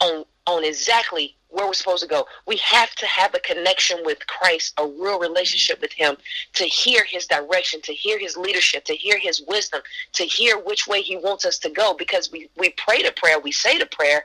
on 0.00 0.24
on 0.46 0.64
exactly 0.64 1.36
where 1.52 1.66
we're 1.66 1.74
supposed 1.74 2.02
to 2.02 2.08
go. 2.08 2.26
We 2.46 2.56
have 2.56 2.94
to 2.96 3.06
have 3.06 3.34
a 3.34 3.38
connection 3.38 3.98
with 4.04 4.26
Christ, 4.26 4.74
a 4.78 4.86
real 4.86 5.20
relationship 5.20 5.80
with 5.80 5.92
Him, 5.92 6.16
to 6.54 6.64
hear 6.64 7.04
His 7.04 7.26
direction, 7.26 7.80
to 7.82 7.92
hear 7.92 8.18
His 8.18 8.36
leadership, 8.36 8.84
to 8.86 8.94
hear 8.94 9.18
His 9.18 9.42
wisdom, 9.46 9.82
to 10.14 10.24
hear 10.24 10.58
which 10.58 10.86
way 10.86 11.02
He 11.02 11.16
wants 11.16 11.44
us 11.44 11.58
to 11.60 11.70
go. 11.70 11.94
Because 11.94 12.32
we, 12.32 12.48
we 12.56 12.70
pray 12.70 13.02
the 13.02 13.12
prayer, 13.12 13.38
we 13.38 13.52
say 13.52 13.78
the 13.78 13.86
prayer, 13.86 14.24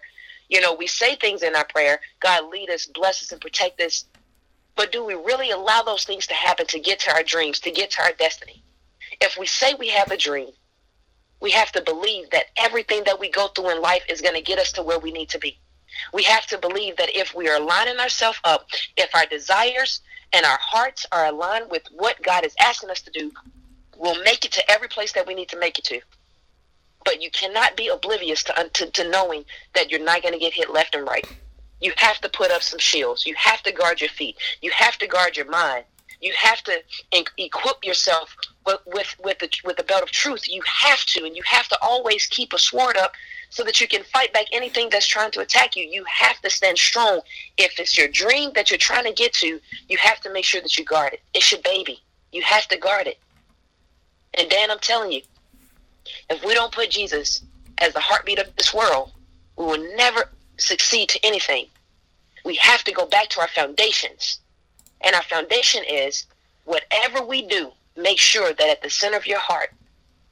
you 0.50 0.62
know, 0.62 0.74
we 0.74 0.88
say 0.88 1.16
things 1.16 1.44
in 1.44 1.56
our 1.56 1.66
prayer 1.66 2.00
God, 2.22 2.50
lead 2.50 2.70
us, 2.70 2.86
bless 2.86 3.22
us, 3.22 3.32
and 3.32 3.42
protect 3.42 3.82
us. 3.82 4.06
But 4.76 4.92
do 4.92 5.04
we 5.04 5.16
really 5.16 5.52
allow 5.52 5.82
those 5.82 6.06
things 6.06 6.28
to 6.28 6.34
happen 6.34 6.66
to 6.68 6.80
get 6.80 7.00
to 7.02 7.12
our 7.12 7.24
dreams, 7.24 7.60
to 7.62 7.72
get 7.72 7.92
to 7.92 8.04
our 8.04 8.13
destiny? 8.13 8.63
If 9.20 9.38
we 9.38 9.46
say 9.48 9.74
we 9.74 9.90
have 9.90 10.12
a 10.12 10.18
dream, 10.18 10.50
we 11.42 11.52
have 11.52 11.72
to 11.74 11.82
believe 11.82 12.30
that 12.30 12.46
everything 12.58 13.04
that 13.06 13.20
we 13.20 13.30
go 13.30 13.48
through 13.48 13.72
in 13.72 13.82
life 13.82 14.04
is 14.10 14.22
going 14.22 14.36
to 14.36 14.42
get 14.42 14.60
us 14.60 14.72
to 14.74 14.84
where 14.84 15.00
we 15.00 15.12
need 15.12 15.30
to 15.30 15.40
be. 15.40 15.60
We 16.13 16.23
have 16.23 16.45
to 16.47 16.58
believe 16.58 16.97
that 16.97 17.15
if 17.15 17.34
we 17.36 17.50
are 17.50 17.60
lining 17.60 17.97
ourselves 17.97 18.39
up, 18.43 18.67
if 18.95 19.13
our 19.15 19.26
desires 19.26 20.02
and 20.34 20.45
our 20.45 20.60
hearts 20.62 21.06
are 21.12 21.26
aligned 21.26 21.69
with 21.69 21.84
what 21.91 22.21
God 22.21 22.45
is 22.45 22.56
asking 22.60 22.89
us 22.89 23.02
to 23.02 23.12
do, 23.12 23.32
we'll 23.97 24.21
make 24.23 24.45
it 24.45 24.52
to 24.54 24.71
every 24.71 24.88
place 24.88 25.13
that 25.13 25.28
we 25.28 25.36
need 25.36 25.50
to 25.50 25.60
make 25.60 25.80
it 25.80 25.86
to. 25.86 26.00
But 27.06 27.21
you 27.21 27.32
cannot 27.32 27.78
be 27.78 27.88
oblivious 27.88 28.43
to, 28.45 28.69
to, 28.73 28.91
to 28.91 29.10
knowing 29.10 29.45
that 29.73 29.89
you're 29.89 30.04
not 30.04 30.21
going 30.21 30.34
to 30.34 30.39
get 30.39 30.54
hit 30.54 30.69
left 30.69 30.95
and 30.95 31.08
right. 31.08 31.26
You 31.80 31.93
have 31.97 32.19
to 32.21 32.30
put 32.30 32.52
up 32.52 32.63
some 32.63 32.80
shields. 32.80 33.26
You 33.26 33.36
have 33.38 33.62
to 33.63 33.71
guard 33.71 34.02
your 34.02 34.10
feet. 34.10 34.36
You 34.62 34.71
have 34.71 34.97
to 34.97 35.08
guard 35.08 35.38
your 35.38 35.50
mind. 35.50 35.86
You 36.19 36.34
have 36.36 36.63
to 36.63 36.82
equip 37.38 37.86
yourself 37.86 38.36
with 38.65 38.80
with 38.88 39.15
with 39.23 39.38
the, 39.38 39.50
with 39.63 39.78
the 39.78 39.84
belt 39.84 40.02
of 40.02 40.10
truth. 40.10 40.50
You 40.50 40.63
have 40.65 41.06
to, 41.06 41.23
and 41.23 41.36
you 41.36 41.43
have 41.45 41.67
to 41.69 41.78
always 41.80 42.26
keep 42.26 42.54
a 42.54 42.60
sword 42.60 42.97
up 42.97 43.13
so 43.50 43.64
that 43.64 43.80
you 43.80 43.88
can 43.88 44.04
fight 44.04 44.34
back 44.34 44.46
anything 44.52 44.90
that's 44.92 45.08
trying 45.08 45.32
to 45.32 45.40
attack 45.40 45.76
you. 45.76 45.84
You 45.84 46.04
have 46.06 46.40
to 46.42 46.50
stand 46.50 46.78
strong. 46.78 47.22
If 47.58 47.80
it's 47.80 47.98
your 47.98 48.08
dream 48.08 48.52
that 48.56 48.70
you're 48.70 48.78
trying 48.78 49.06
to 49.06 49.14
get 49.14 49.34
to, 49.34 49.60
you 49.88 49.98
have 49.98 50.20
to 50.22 50.34
make 50.34 50.46
sure 50.46 50.62
that 50.62 50.78
you 50.78 50.86
guard 50.86 51.14
it. 51.14 51.22
It's 51.34 51.52
your 51.52 51.62
baby. 51.62 52.02
You 52.32 52.42
have 52.42 52.68
to 52.68 52.78
guard 52.78 53.08
it. 53.08 53.20
And 54.34 54.50
Dan, 54.50 54.70
I'm 54.70 54.80
telling 54.80 55.12
you, 55.12 55.22
if 56.30 56.44
we 56.44 56.54
don't 56.54 56.72
put 56.72 56.92
Jesus 56.92 57.42
as 57.80 57.94
the 57.94 58.00
heartbeat 58.00 58.40
of 58.40 58.56
this 58.56 58.74
world, 58.74 59.12
we 59.56 59.66
will 59.66 59.96
never 59.96 60.30
succeed 60.58 61.10
to 61.10 61.26
anything. 61.26 61.68
We 62.46 62.56
have 62.56 62.84
to 62.84 62.92
go 62.92 63.06
back 63.06 63.30
to 63.30 63.42
our 63.42 63.48
foundations. 63.48 64.40
And 65.02 65.16
our 65.16 65.24
foundation 65.24 65.84
is 65.88 66.26
whatever 66.66 67.24
we 67.24 67.48
do, 67.48 67.72
make 67.96 68.20
sure 68.20 68.54
that 68.54 68.70
at 68.70 68.82
the 68.82 68.90
center 68.90 69.18
of 69.18 69.28
your 69.28 69.40
heart, 69.40 69.72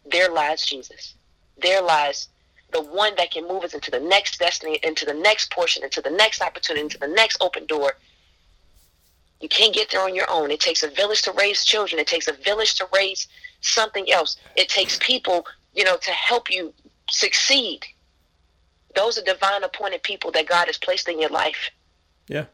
there 0.05 0.29
lies 0.29 0.65
Jesus. 0.65 1.15
There 1.61 1.81
lies 1.81 2.27
the 2.75 2.81
one 2.81 3.13
that 3.15 3.31
can 3.31 3.47
move 3.47 3.63
us 3.63 3.73
into 3.73 3.89
the 3.89 3.99
next 3.99 4.37
destiny, 4.37 4.79
into 4.83 5.05
the 5.05 5.13
next 5.13 5.49
portion, 5.49 5.81
into 5.83 6.01
the 6.01 6.09
next 6.09 6.41
opportunity, 6.41 6.83
into 6.83 6.97
the 6.97 7.07
next 7.07 7.37
open 7.39 7.65
door. 7.65 7.93
You 9.39 9.47
can't 9.47 9.73
get 9.73 9.91
there 9.91 10.01
on 10.01 10.13
your 10.13 10.29
own. 10.29 10.51
It 10.51 10.59
takes 10.59 10.83
a 10.83 10.89
village 10.89 11.21
to 11.21 11.31
raise 11.31 11.63
children. 11.63 11.99
It 12.01 12.07
takes 12.07 12.27
a 12.27 12.33
village 12.33 12.75
to 12.75 12.87
raise 12.93 13.29
something 13.61 14.11
else. 14.11 14.35
It 14.57 14.67
takes 14.67 14.97
people, 14.99 15.45
you 15.73 15.85
know, 15.85 15.95
to 15.95 16.11
help 16.11 16.51
you 16.51 16.73
succeed. 17.09 17.85
Those 18.93 19.17
are 19.17 19.23
divine 19.23 19.63
appointed 19.63 20.03
people 20.03 20.31
that 20.31 20.47
God 20.47 20.67
has 20.67 20.77
placed 20.77 21.07
in 21.07 21.19
your 21.19 21.29
life. 21.29 21.71
Yeah. 22.27 22.45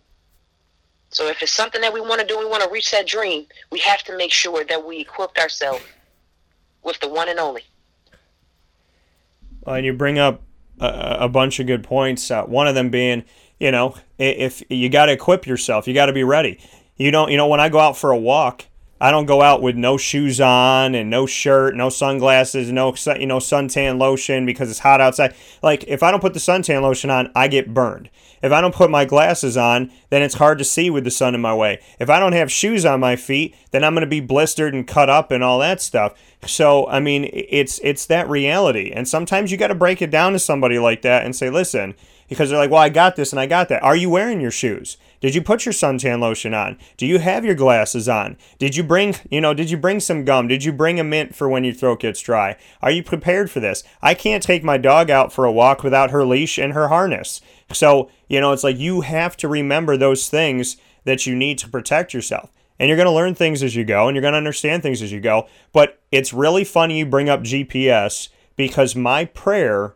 So 1.10 1.27
if 1.27 1.41
it's 1.41 1.51
something 1.51 1.81
that 1.81 1.93
we 1.93 2.01
want 2.01 2.21
to 2.21 2.27
do, 2.27 2.38
we 2.38 2.45
want 2.45 2.63
to 2.63 2.69
reach 2.69 2.91
that 2.91 3.07
dream, 3.07 3.47
we 3.71 3.79
have 3.79 4.03
to 4.03 4.15
make 4.15 4.31
sure 4.31 4.63
that 4.65 4.86
we 4.86 4.99
equipped 4.99 5.39
ourselves 5.39 5.84
with 6.84 6.99
the 6.99 7.10
one 7.10 7.27
and 7.27 7.39
only. 7.39 7.63
Well, 9.62 9.76
and 9.76 9.86
you 9.86 9.93
bring 9.93 10.19
up 10.19 10.41
a, 10.80 11.17
a 11.21 11.30
bunch 11.30 11.60
of 11.60 11.67
good 11.67 11.84
points. 11.84 12.30
Uh, 12.32 12.43
one 12.43 12.67
of 12.67 12.76
them 12.76 12.89
being, 12.89 13.24
you 13.60 13.71
know, 13.71 13.95
if 14.17 14.63
you 14.69 14.89
got 14.89 15.06
to 15.06 15.13
equip 15.13 15.45
yourself, 15.45 15.88
you 15.88 15.93
got 15.93 16.08
to 16.08 16.13
be 16.13 16.24
ready. 16.24 16.60
You 16.97 17.12
don't, 17.12 17.32
you 17.32 17.38
know, 17.38 17.47
when 17.47 17.60
I 17.60 17.69
go 17.69 17.80
out 17.80 17.97
for 17.97 18.12
a 18.12 18.17
walk, 18.17 18.65
I 19.01 19.09
don't 19.09 19.25
go 19.25 19.41
out 19.41 19.63
with 19.63 19.75
no 19.75 19.97
shoes 19.97 20.39
on 20.39 20.93
and 20.93 21.09
no 21.09 21.25
shirt, 21.25 21.75
no 21.75 21.89
sunglasses, 21.89 22.71
no 22.71 22.93
you 23.19 23.25
know 23.25 23.39
suntan 23.39 23.97
lotion 23.97 24.45
because 24.45 24.69
it's 24.69 24.79
hot 24.79 25.01
outside. 25.01 25.33
Like 25.63 25.83
if 25.87 26.03
I 26.03 26.11
don't 26.11 26.21
put 26.21 26.35
the 26.35 26.39
suntan 26.39 26.83
lotion 26.83 27.09
on, 27.09 27.31
I 27.35 27.47
get 27.47 27.73
burned. 27.73 28.11
If 28.43 28.51
I 28.51 28.61
don't 28.61 28.75
put 28.75 28.91
my 28.91 29.05
glasses 29.05 29.57
on, 29.57 29.91
then 30.11 30.21
it's 30.21 30.35
hard 30.35 30.59
to 30.59 30.63
see 30.63 30.91
with 30.91 31.03
the 31.03 31.11
sun 31.11 31.33
in 31.33 31.41
my 31.41 31.53
way. 31.53 31.81
If 31.99 32.11
I 32.11 32.19
don't 32.19 32.33
have 32.33 32.51
shoes 32.51 32.85
on 32.85 32.99
my 32.99 33.15
feet, 33.15 33.55
then 33.71 33.83
I'm 33.83 33.93
going 33.93 34.01
to 34.01 34.07
be 34.07 34.19
blistered 34.19 34.75
and 34.75 34.87
cut 34.87 35.09
up 35.09 35.31
and 35.31 35.43
all 35.43 35.57
that 35.59 35.81
stuff. 35.81 36.13
So, 36.45 36.87
I 36.87 36.99
mean, 36.99 37.27
it's 37.33 37.79
it's 37.83 38.05
that 38.05 38.29
reality. 38.29 38.91
And 38.91 39.07
sometimes 39.07 39.51
you 39.51 39.57
got 39.57 39.67
to 39.67 39.75
break 39.75 40.03
it 40.03 40.11
down 40.11 40.33
to 40.33 40.39
somebody 40.39 40.77
like 40.77 41.01
that 41.01 41.25
and 41.25 41.35
say, 41.35 41.49
"Listen, 41.49 41.95
because 42.31 42.49
they're 42.49 42.57
like, 42.57 42.71
well, 42.71 42.81
I 42.81 42.87
got 42.87 43.17
this 43.17 43.33
and 43.33 43.41
I 43.41 43.45
got 43.45 43.67
that. 43.67 43.83
Are 43.83 43.95
you 43.95 44.09
wearing 44.09 44.39
your 44.39 44.51
shoes? 44.51 44.95
Did 45.21 45.36
you 45.36 45.41
put 45.41 45.65
your 45.65 45.73
suntan 45.73 46.19
lotion 46.19 46.55
on? 46.55 46.79
Do 46.97 47.05
you 47.05 47.19
have 47.19 47.45
your 47.45 47.55
glasses 47.55 48.10
on? 48.10 48.38
Did 48.57 48.75
you 48.75 48.84
bring, 48.84 49.15
you 49.29 49.39
know, 49.39 49.53
did 49.53 49.69
you 49.69 49.77
bring 49.77 49.99
some 49.99 50.25
gum? 50.25 50.47
Did 50.47 50.63
you 50.63 50.73
bring 50.73 50.99
a 50.99 51.03
mint 51.03 51.36
for 51.36 51.47
when 51.47 51.63
your 51.63 51.75
throat 51.75 52.01
gets 52.01 52.21
dry? 52.21 52.57
Are 52.81 52.89
you 52.89 53.03
prepared 53.03 53.51
for 53.51 53.60
this? 53.60 53.84
I 54.01 54.15
can't 54.15 54.41
take 54.41 54.63
my 54.63 54.79
dog 54.79 55.12
out 55.12 55.31
for 55.31 55.45
a 55.45 55.51
walk 55.51 55.84
without 55.84 56.10
her 56.10 56.25
leash 56.25 56.57
and 56.57 56.73
her 56.73 56.88
harness. 56.88 57.39
So, 57.71 58.10
you 58.27 58.41
know, 58.41 58.51
it's 58.51 58.63
like 58.63 58.79
you 58.79 59.01
have 59.01 59.38
to 59.38 59.47
remember 59.47 59.95
those 59.95 60.27
things 60.27 60.77
that 61.03 61.27
you 61.27 61.36
need 61.36 61.60
to 61.60 61.69
protect 61.69 62.15
yourself. 62.15 62.51
And 62.79 62.88
you're 62.88 62.97
going 62.97 63.05
to 63.05 63.12
learn 63.12 63.36
things 63.36 63.62
as 63.62 63.75
you 63.75 63.86
go 63.86 64.07
and 64.07 64.15
you're 64.15 64.23
going 64.23 64.34
to 64.34 64.39
understand 64.39 64.81
things 64.81 65.03
as 65.03 65.12
you 65.12 65.19
go. 65.19 65.47
But 65.71 66.01
it's 66.12 66.34
really 66.34 66.63
funny 66.63 66.97
you 66.97 67.05
bring 67.05 67.29
up 67.29 67.41
GPS 67.41 68.29
because 68.55 68.95
my 68.95 69.25
prayer 69.25 69.95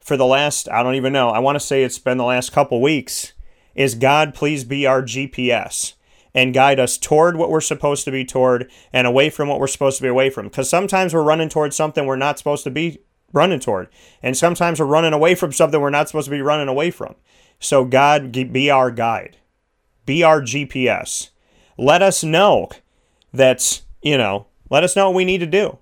for 0.00 0.16
the 0.16 0.24
last, 0.24 0.66
I 0.70 0.82
don't 0.82 0.94
even 0.94 1.12
know, 1.12 1.28
I 1.28 1.40
want 1.40 1.56
to 1.56 1.60
say 1.60 1.82
it's 1.82 1.98
been 1.98 2.16
the 2.16 2.24
last 2.24 2.52
couple 2.52 2.80
weeks, 2.80 3.34
is 3.74 3.94
God, 3.94 4.34
please 4.34 4.64
be 4.64 4.86
our 4.86 5.02
GPS 5.02 5.94
and 6.34 6.54
guide 6.54 6.80
us 6.80 6.96
toward 6.96 7.36
what 7.36 7.50
we're 7.50 7.60
supposed 7.60 8.04
to 8.04 8.10
be 8.10 8.24
toward 8.24 8.70
and 8.92 9.06
away 9.06 9.30
from 9.30 9.48
what 9.48 9.60
we're 9.60 9.66
supposed 9.66 9.98
to 9.98 10.02
be 10.02 10.08
away 10.08 10.30
from. 10.30 10.46
Because 10.46 10.68
sometimes 10.68 11.12
we're 11.12 11.22
running 11.22 11.48
toward 11.48 11.74
something 11.74 12.06
we're 12.06 12.16
not 12.16 12.38
supposed 12.38 12.64
to 12.64 12.70
be 12.70 13.00
running 13.32 13.60
toward. 13.60 13.88
And 14.22 14.36
sometimes 14.36 14.80
we're 14.80 14.86
running 14.86 15.12
away 15.12 15.34
from 15.34 15.52
something 15.52 15.80
we're 15.80 15.90
not 15.90 16.08
supposed 16.08 16.26
to 16.26 16.30
be 16.30 16.42
running 16.42 16.68
away 16.68 16.90
from. 16.90 17.14
So, 17.58 17.84
God, 17.84 18.32
be 18.32 18.70
our 18.70 18.90
guide, 18.90 19.36
be 20.04 20.22
our 20.22 20.40
GPS. 20.40 21.30
Let 21.78 22.02
us 22.02 22.24
know 22.24 22.70
that's, 23.32 23.82
you 24.02 24.18
know, 24.18 24.46
let 24.68 24.84
us 24.84 24.96
know 24.96 25.10
what 25.10 25.16
we 25.16 25.24
need 25.24 25.38
to 25.38 25.46
do 25.46 25.78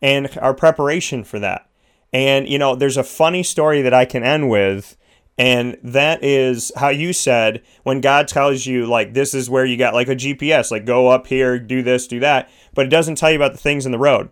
and 0.00 0.36
our 0.40 0.54
preparation 0.54 1.24
for 1.24 1.38
that. 1.38 1.68
And, 2.12 2.48
you 2.48 2.58
know, 2.58 2.74
there's 2.74 2.96
a 2.96 3.04
funny 3.04 3.42
story 3.42 3.82
that 3.82 3.94
I 3.94 4.04
can 4.04 4.22
end 4.22 4.48
with. 4.48 4.96
And 5.38 5.76
that 5.82 6.24
is 6.24 6.72
how 6.76 6.88
you 6.88 7.12
said 7.12 7.62
when 7.82 8.00
God 8.00 8.26
tells 8.26 8.64
you, 8.64 8.86
like, 8.86 9.12
this 9.12 9.34
is 9.34 9.50
where 9.50 9.66
you 9.66 9.76
got 9.76 9.92
like 9.92 10.08
a 10.08 10.16
GPS, 10.16 10.70
like, 10.70 10.86
go 10.86 11.08
up 11.08 11.26
here, 11.26 11.58
do 11.58 11.82
this, 11.82 12.06
do 12.06 12.20
that. 12.20 12.50
But 12.74 12.86
it 12.86 12.90
doesn't 12.90 13.16
tell 13.16 13.30
you 13.30 13.36
about 13.36 13.52
the 13.52 13.58
things 13.58 13.84
in 13.84 13.92
the 13.92 13.98
road. 13.98 14.30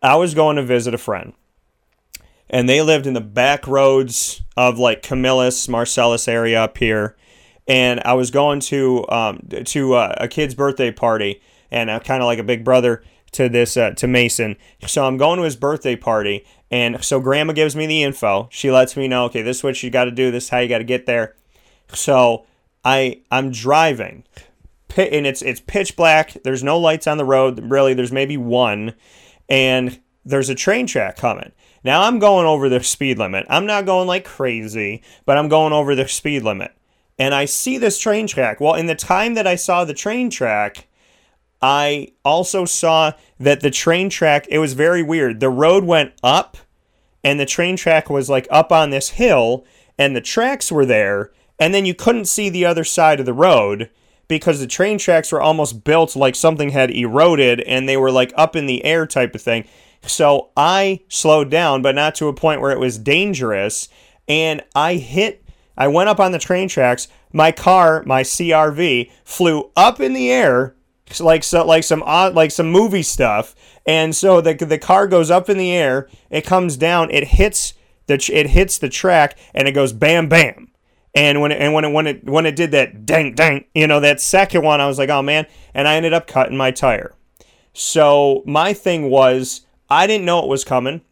I 0.00 0.16
was 0.16 0.34
going 0.34 0.56
to 0.56 0.62
visit 0.62 0.94
a 0.94 0.98
friend, 0.98 1.32
and 2.48 2.68
they 2.68 2.82
lived 2.82 3.06
in 3.06 3.14
the 3.14 3.20
back 3.20 3.66
roads 3.66 4.42
of 4.56 4.78
like 4.78 5.02
Camillus, 5.02 5.68
Marcellus 5.68 6.28
area 6.28 6.62
up 6.62 6.78
here. 6.78 7.16
And 7.66 8.00
I 8.04 8.12
was 8.12 8.30
going 8.30 8.60
to 8.60 9.08
um, 9.08 9.48
to 9.64 9.94
uh, 9.94 10.14
a 10.18 10.28
kid's 10.28 10.54
birthday 10.54 10.92
party, 10.92 11.40
and 11.70 11.90
I'm 11.90 12.00
kind 12.00 12.22
of 12.22 12.26
like 12.26 12.38
a 12.38 12.44
big 12.44 12.62
brother 12.62 13.02
to 13.34 13.48
this 13.48 13.76
uh, 13.76 13.90
to 13.90 14.06
Mason. 14.06 14.56
So 14.86 15.04
I'm 15.04 15.16
going 15.16 15.38
to 15.38 15.44
his 15.44 15.56
birthday 15.56 15.96
party, 15.96 16.44
and 16.70 17.04
so 17.04 17.20
grandma 17.20 17.52
gives 17.52 17.76
me 17.76 17.86
the 17.86 18.02
info. 18.02 18.48
She 18.50 18.70
lets 18.70 18.96
me 18.96 19.06
know, 19.06 19.26
okay, 19.26 19.42
this 19.42 19.58
is 19.58 19.64
what 19.64 19.82
you 19.82 19.90
got 19.90 20.04
to 20.04 20.10
do. 20.10 20.30
This 20.30 20.44
is 20.44 20.50
how 20.50 20.58
you 20.58 20.68
got 20.68 20.78
to 20.78 20.84
get 20.84 21.06
there. 21.06 21.36
So 21.92 22.46
I 22.84 23.20
I'm 23.30 23.50
driving, 23.50 24.24
and 24.96 25.26
it's 25.26 25.42
it's 25.42 25.60
pitch 25.60 25.96
black. 25.96 26.36
There's 26.44 26.64
no 26.64 26.78
lights 26.78 27.06
on 27.06 27.18
the 27.18 27.24
road. 27.24 27.70
Really, 27.70 27.94
there's 27.94 28.12
maybe 28.12 28.36
one, 28.36 28.94
and 29.48 30.00
there's 30.24 30.48
a 30.48 30.54
train 30.54 30.86
track 30.86 31.16
coming. 31.16 31.52
Now 31.82 32.02
I'm 32.02 32.18
going 32.18 32.46
over 32.46 32.68
the 32.68 32.82
speed 32.82 33.18
limit. 33.18 33.46
I'm 33.50 33.66
not 33.66 33.84
going 33.84 34.08
like 34.08 34.24
crazy, 34.24 35.02
but 35.26 35.36
I'm 35.36 35.48
going 35.48 35.72
over 35.72 35.94
the 35.94 36.08
speed 36.08 36.42
limit. 36.42 36.72
And 37.18 37.34
I 37.34 37.44
see 37.44 37.78
this 37.78 37.98
train 37.98 38.26
track. 38.26 38.60
Well, 38.60 38.74
in 38.74 38.86
the 38.86 38.94
time 38.94 39.34
that 39.34 39.46
I 39.46 39.54
saw 39.54 39.84
the 39.84 39.94
train 39.94 40.30
track, 40.30 40.88
I 41.62 42.12
also 42.24 42.64
saw 42.64 43.12
that 43.40 43.60
the 43.60 43.70
train 43.70 44.10
track, 44.10 44.46
it 44.50 44.58
was 44.58 44.74
very 44.74 45.02
weird. 45.02 45.40
The 45.40 45.48
road 45.48 45.84
went 45.84 46.12
up 46.22 46.56
and 47.22 47.40
the 47.40 47.46
train 47.46 47.76
track 47.76 48.10
was 48.10 48.28
like 48.28 48.46
up 48.50 48.70
on 48.70 48.90
this 48.90 49.10
hill 49.10 49.64
and 49.98 50.14
the 50.14 50.20
tracks 50.20 50.70
were 50.70 50.86
there 50.86 51.32
and 51.58 51.72
then 51.72 51.86
you 51.86 51.94
couldn't 51.94 52.26
see 52.26 52.48
the 52.48 52.66
other 52.66 52.84
side 52.84 53.20
of 53.20 53.26
the 53.26 53.32
road 53.32 53.90
because 54.28 54.60
the 54.60 54.66
train 54.66 54.98
tracks 54.98 55.32
were 55.32 55.40
almost 55.40 55.84
built 55.84 56.16
like 56.16 56.34
something 56.34 56.70
had 56.70 56.90
eroded 56.90 57.60
and 57.60 57.88
they 57.88 57.96
were 57.96 58.10
like 58.10 58.32
up 58.36 58.56
in 58.56 58.66
the 58.66 58.84
air 58.84 59.06
type 59.06 59.34
of 59.34 59.42
thing. 59.42 59.64
So 60.02 60.50
I 60.56 61.00
slowed 61.08 61.50
down, 61.50 61.82
but 61.82 61.94
not 61.94 62.14
to 62.16 62.28
a 62.28 62.34
point 62.34 62.60
where 62.60 62.72
it 62.72 62.78
was 62.78 62.98
dangerous. 62.98 63.88
And 64.28 64.62
I 64.74 64.94
hit, 64.94 65.44
I 65.76 65.88
went 65.88 66.08
up 66.08 66.20
on 66.20 66.32
the 66.32 66.38
train 66.38 66.68
tracks. 66.68 67.08
My 67.32 67.52
car, 67.52 68.02
my 68.06 68.22
CRV, 68.22 69.10
flew 69.24 69.70
up 69.76 70.00
in 70.00 70.12
the 70.12 70.30
air 70.30 70.74
like 71.20 71.44
so 71.44 71.64
like 71.64 71.84
some 71.84 72.02
odd 72.04 72.34
like 72.34 72.50
some 72.50 72.70
movie 72.70 73.02
stuff 73.02 73.54
and 73.86 74.16
so 74.16 74.40
the 74.40 74.54
the 74.54 74.78
car 74.78 75.06
goes 75.06 75.30
up 75.30 75.50
in 75.50 75.58
the 75.58 75.70
air 75.70 76.08
it 76.30 76.46
comes 76.46 76.76
down 76.76 77.10
it 77.10 77.24
hits 77.24 77.74
the 78.06 78.30
it 78.32 78.48
hits 78.48 78.78
the 78.78 78.88
track 78.88 79.36
and 79.54 79.68
it 79.68 79.72
goes 79.72 79.92
bam 79.92 80.28
bam. 80.28 80.70
And 81.16 81.40
when 81.40 81.52
it, 81.52 81.60
and 81.60 81.72
when 81.72 81.84
it 81.84 81.92
when 81.92 82.06
it 82.06 82.24
when 82.24 82.46
it 82.46 82.56
did 82.56 82.72
that 82.72 83.06
dang 83.06 83.34
dang 83.34 83.64
you 83.74 83.86
know 83.86 84.00
that 84.00 84.20
second 84.20 84.62
one 84.62 84.80
I 84.80 84.86
was 84.86 84.98
like 84.98 85.10
oh 85.10 85.22
man 85.22 85.46
and 85.72 85.86
I 85.86 85.94
ended 85.94 86.12
up 86.12 86.26
cutting 86.26 86.56
my 86.56 86.70
tire. 86.70 87.14
So 87.72 88.42
my 88.46 88.72
thing 88.72 89.10
was 89.10 89.62
I 89.88 90.06
didn't 90.06 90.24
know 90.24 90.40
it 90.40 90.48
was 90.48 90.64
coming. 90.64 91.02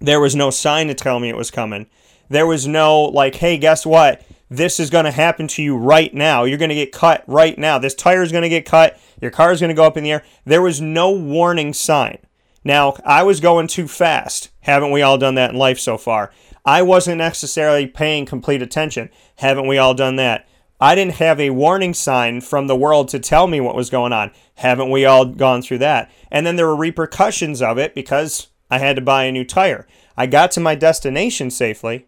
There 0.00 0.20
was 0.20 0.34
no 0.34 0.50
sign 0.50 0.88
to 0.88 0.94
tell 0.94 1.18
me 1.20 1.28
it 1.28 1.36
was 1.36 1.50
coming. 1.50 1.86
There 2.28 2.46
was 2.46 2.66
no 2.66 3.04
like 3.04 3.36
hey 3.36 3.58
guess 3.58 3.86
what 3.86 4.22
this 4.50 4.80
is 4.80 4.90
going 4.90 5.04
to 5.04 5.10
happen 5.10 5.46
to 5.48 5.62
you 5.62 5.76
right 5.76 6.12
now. 6.12 6.44
You're 6.44 6.58
going 6.58 6.68
to 6.70 6.74
get 6.74 6.92
cut 6.92 7.24
right 7.26 7.56
now. 7.58 7.78
This 7.78 7.94
tire 7.94 8.22
is 8.22 8.32
going 8.32 8.42
to 8.42 8.48
get 8.48 8.64
cut. 8.64 8.98
Your 9.20 9.30
car 9.30 9.52
is 9.52 9.60
going 9.60 9.68
to 9.68 9.74
go 9.74 9.84
up 9.84 9.96
in 9.96 10.04
the 10.04 10.12
air. 10.12 10.24
There 10.44 10.62
was 10.62 10.80
no 10.80 11.10
warning 11.10 11.72
sign. 11.72 12.18
Now, 12.64 12.96
I 13.04 13.22
was 13.22 13.40
going 13.40 13.66
too 13.66 13.88
fast. 13.88 14.50
Haven't 14.60 14.90
we 14.90 15.02
all 15.02 15.18
done 15.18 15.34
that 15.36 15.50
in 15.50 15.56
life 15.56 15.78
so 15.78 15.96
far? 15.96 16.32
I 16.64 16.82
wasn't 16.82 17.18
necessarily 17.18 17.86
paying 17.86 18.26
complete 18.26 18.62
attention. 18.62 19.10
Haven't 19.36 19.66
we 19.66 19.78
all 19.78 19.94
done 19.94 20.16
that? 20.16 20.46
I 20.80 20.94
didn't 20.94 21.14
have 21.14 21.40
a 21.40 21.50
warning 21.50 21.94
sign 21.94 22.40
from 22.40 22.66
the 22.66 22.76
world 22.76 23.08
to 23.08 23.18
tell 23.18 23.46
me 23.46 23.60
what 23.60 23.74
was 23.74 23.90
going 23.90 24.12
on. 24.12 24.30
Haven't 24.56 24.90
we 24.90 25.04
all 25.04 25.24
gone 25.24 25.62
through 25.62 25.78
that? 25.78 26.10
And 26.30 26.46
then 26.46 26.56
there 26.56 26.66
were 26.66 26.76
repercussions 26.76 27.62
of 27.62 27.78
it 27.78 27.94
because 27.94 28.48
I 28.70 28.78
had 28.78 28.96
to 28.96 29.02
buy 29.02 29.24
a 29.24 29.32
new 29.32 29.44
tire. 29.44 29.86
I 30.16 30.26
got 30.26 30.50
to 30.52 30.60
my 30.60 30.74
destination 30.74 31.50
safely, 31.50 32.06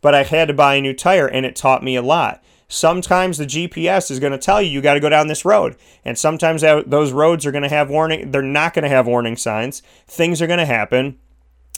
but 0.00 0.14
I 0.14 0.22
had 0.22 0.48
to 0.48 0.54
buy 0.54 0.76
a 0.76 0.80
new 0.80 0.94
tire 0.94 1.26
and 1.26 1.44
it 1.44 1.56
taught 1.56 1.82
me 1.82 1.96
a 1.96 2.02
lot. 2.02 2.42
Sometimes 2.68 3.36
the 3.36 3.46
GPS 3.46 4.10
is 4.12 4.20
going 4.20 4.30
to 4.30 4.38
tell 4.38 4.62
you 4.62 4.70
you 4.70 4.80
got 4.80 4.94
to 4.94 5.00
go 5.00 5.08
down 5.08 5.26
this 5.26 5.44
road, 5.44 5.74
and 6.04 6.16
sometimes 6.16 6.62
those 6.62 7.10
roads 7.10 7.44
are 7.44 7.50
going 7.50 7.64
to 7.64 7.68
have 7.68 7.90
warning. 7.90 8.30
They're 8.30 8.42
not 8.42 8.74
going 8.74 8.84
to 8.84 8.88
have 8.88 9.08
warning 9.08 9.36
signs. 9.36 9.82
Things 10.06 10.40
are 10.40 10.46
going 10.46 10.60
to 10.60 10.66
happen, 10.66 11.18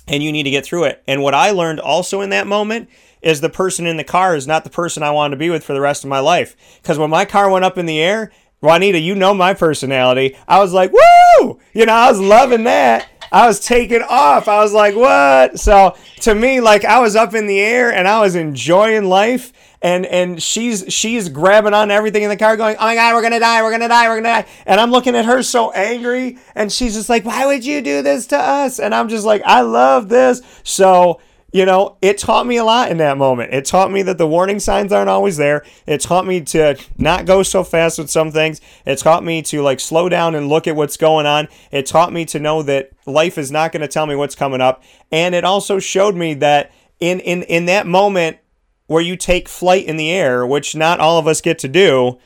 and 0.07 0.23
you 0.23 0.31
need 0.31 0.43
to 0.43 0.51
get 0.51 0.67
through 0.67 0.85
it. 0.85 1.03
And 1.09 1.23
what 1.23 1.33
I 1.33 1.51
learned 1.51 1.81
also 1.81 2.21
in 2.21 2.29
that 2.31 2.47
moment 2.47 2.91
is 3.23 3.41
the 3.41 3.49
person 3.49 3.87
in 3.87 3.97
the 3.97 4.05
car 4.05 4.37
is 4.37 4.47
not 4.47 4.65
the 4.65 4.71
person 4.71 5.03
I 5.03 5.13
wanted 5.13 5.37
to 5.37 5.39
be 5.39 5.49
with 5.49 5.65
for 5.65 5.73
the 5.73 5.81
rest 5.81 6.05
of 6.05 6.11
my 6.11 6.19
life. 6.19 6.57
Because 6.83 6.99
when 6.99 7.09
my 7.09 7.25
car 7.25 7.49
went 7.49 7.65
up 7.65 7.79
in 7.79 7.87
the 7.87 8.01
air, 8.01 8.31
Juanita, 8.61 8.99
you 8.99 9.15
know 9.15 9.33
my 9.33 9.55
personality. 9.55 10.37
I 10.47 10.61
was 10.61 10.75
like, 10.75 10.93
woo! 10.93 11.59
You 11.73 11.87
know, 11.87 11.95
I 11.95 12.11
was 12.11 12.21
loving 12.21 12.65
that. 12.65 13.09
I 13.33 13.47
was 13.47 13.59
taking 13.59 14.03
off. 14.03 14.47
I 14.47 14.59
was 14.59 14.75
like, 14.75 14.95
what? 14.95 15.59
So 15.59 15.97
to 16.21 16.35
me, 16.35 16.61
like 16.61 16.85
I 16.85 17.01
was 17.01 17.17
up 17.17 17.35
in 17.35 17.47
the 17.47 17.59
air 17.59 17.93
and 17.93 18.07
I 18.07 18.21
was 18.21 18.37
enjoying 18.37 19.05
life. 19.05 19.53
And 19.85 20.07
and 20.07 20.41
she's 20.41 20.85
she's 20.95 21.29
grabbing 21.29 21.75
on 21.75 21.91
everything 21.91 22.23
in 22.23 22.29
the 22.29 22.37
car, 22.37 22.57
going, 22.57 22.77
"Oh 22.79 22.85
my 22.85 22.95
God, 22.95 23.15
we're 23.15 23.23
gonna 23.23 23.41
die, 23.41 23.63
we're 23.63 23.73
gonna 23.73 23.89
die, 23.89 24.09
we're 24.09 24.23
gonna 24.23 24.43
die!" 24.43 24.47
And 24.65 24.81
I'm 24.81 24.93
looking 24.93 25.17
at 25.17 25.25
her 25.25 25.43
so 25.43 25.73
angry, 25.73 26.39
and 26.55 26.71
she's 26.71 26.95
just 26.95 27.09
like, 27.09 27.25
"Why 27.25 27.47
would 27.47 27.65
you 27.65 27.83
do 27.83 28.01
this 28.01 28.29
to 28.29 28.39
us?" 28.39 28.79
And 28.79 28.95
I'm 28.95 29.09
just 29.09 29.27
like, 29.27 29.43
"I 29.45 29.63
love 29.63 30.09
this." 30.09 30.41
So 30.63 31.19
you 31.53 31.67
know, 31.67 31.99
it 32.01 32.17
taught 32.17 32.47
me 32.47 32.57
a 32.57 32.65
lot 32.65 32.91
in 32.91 32.97
that 32.97 33.19
moment. 33.19 33.53
It 33.53 33.67
taught 33.67 33.93
me 33.93 34.03
that 34.03 34.17
the 34.17 34.27
warning 34.27 34.59
signs 34.59 34.91
aren't 34.91 35.11
always 35.11 35.37
there. 35.37 35.65
It 35.87 36.01
taught 36.01 36.27
me 36.27 36.41
to 36.41 36.79
not 36.97 37.27
go 37.27 37.43
so 37.43 37.63
fast 37.63 37.99
with 37.99 38.11
some 38.11 38.33
things. 38.33 38.63
It 38.87 38.99
taught 38.99 39.23
me 39.23 39.43
to 39.43 39.61
like 39.61 39.79
slow 39.79 40.09
down 40.09 40.35
and 40.35 40.49
look 40.49 40.67
at 40.67 40.77
what's 40.77 40.97
going 40.97 41.27
on. 41.27 41.49
It 41.71 41.85
taught 41.85 42.13
me 42.13 42.25
to 42.27 42.41
know 42.41 42.63
that 42.63 42.93
life 43.05 43.37
is 43.37 43.53
not 43.53 43.71
going 43.71 43.83
to 43.83 43.89
tell 43.89 44.07
me 44.07 44.17
what's 44.17 44.35
coming 44.35 44.63
up. 44.63 44.83
And 45.11 45.35
it 45.35 45.45
also 45.45 45.79
showed 45.79 46.17
me 46.17 46.33
that 46.35 46.73
in 47.01 47.21
in 47.21 47.43
in 47.43 47.67
that 47.67 47.87
moment 47.87 48.39
where 48.87 49.03
you 49.03 49.17
take 49.17 49.49
flight 49.49 49.85
in 49.85 49.99
the 49.99 50.11
air, 50.11 50.47
which 50.47 50.75
not 50.75 51.01
all 51.01 51.19
of 51.19 51.27
us 51.27 51.43
get 51.43 51.59
to 51.61 51.69
do, 51.69 52.19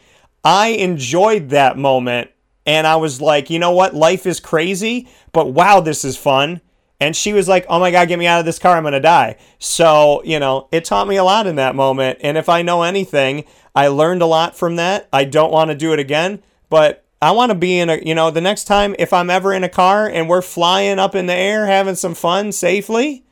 I 0.45 0.69
enjoyed 0.69 1.49
that 1.49 1.77
moment 1.77 2.31
and 2.65 2.87
I 2.87 2.97
was 2.97 3.21
like, 3.21 3.51
you 3.51 3.59
know 3.59 3.73
what? 3.73 3.95
Life 3.95 4.27
is 4.27 4.39
crazy, 4.39 5.09
but 5.33 5.53
wow, 5.53 5.81
this 5.81 6.05
is 6.05 6.17
fun. 6.17 6.61
And 7.01 7.15
she 7.15 7.33
was 7.33 7.49
like, 7.49 7.67
oh 7.69 7.79
my 7.79 7.91
God, 7.91 8.09
get 8.09 8.19
me 8.19 8.27
out 8.27 8.41
of 8.41 8.47
this 8.47 8.59
car. 8.59 8.77
I'm 8.77 8.83
going 8.83 8.93
to 8.93 9.01
die. 9.01 9.37
So, 9.59 10.23
you 10.25 10.39
know, 10.39 10.69
it 10.73 10.85
taught 10.85 11.09
me 11.09 11.17
a 11.17 11.25
lot 11.25 11.47
in 11.47 11.57
that 11.57 11.75
moment. 11.75 12.19
And 12.23 12.39
if 12.39 12.49
I 12.49 12.63
know 12.63 12.83
anything, 12.83 13.45
I 13.75 13.89
learned 13.89 14.23
a 14.23 14.27
lot 14.27 14.57
from 14.57 14.77
that. 14.77 15.09
I 15.13 15.25
don't 15.25 15.53
want 15.53 15.71
to 15.71 15.77
do 15.77 15.93
it 15.93 15.99
again, 15.99 16.43
but 16.71 17.05
I 17.21 17.33
want 17.33 17.51
to 17.51 17.55
be 17.55 17.79
in 17.79 17.91
a, 17.91 17.97
you 17.97 18.15
know, 18.15 18.31
the 18.31 18.41
next 18.41 18.65
time 18.65 18.97
if 18.99 19.13
I'm 19.13 19.29
ever 19.29 19.53
in 19.53 19.65
a 19.65 19.69
car 19.69 20.09
and 20.09 20.29
we're 20.29 20.43
flying 20.43 20.99
up 20.99 21.15
in 21.15 21.27
the 21.27 21.35
air 21.35 21.67
having 21.67 21.95
some 21.95 22.15
fun 22.15 22.53
safely, 22.53 23.25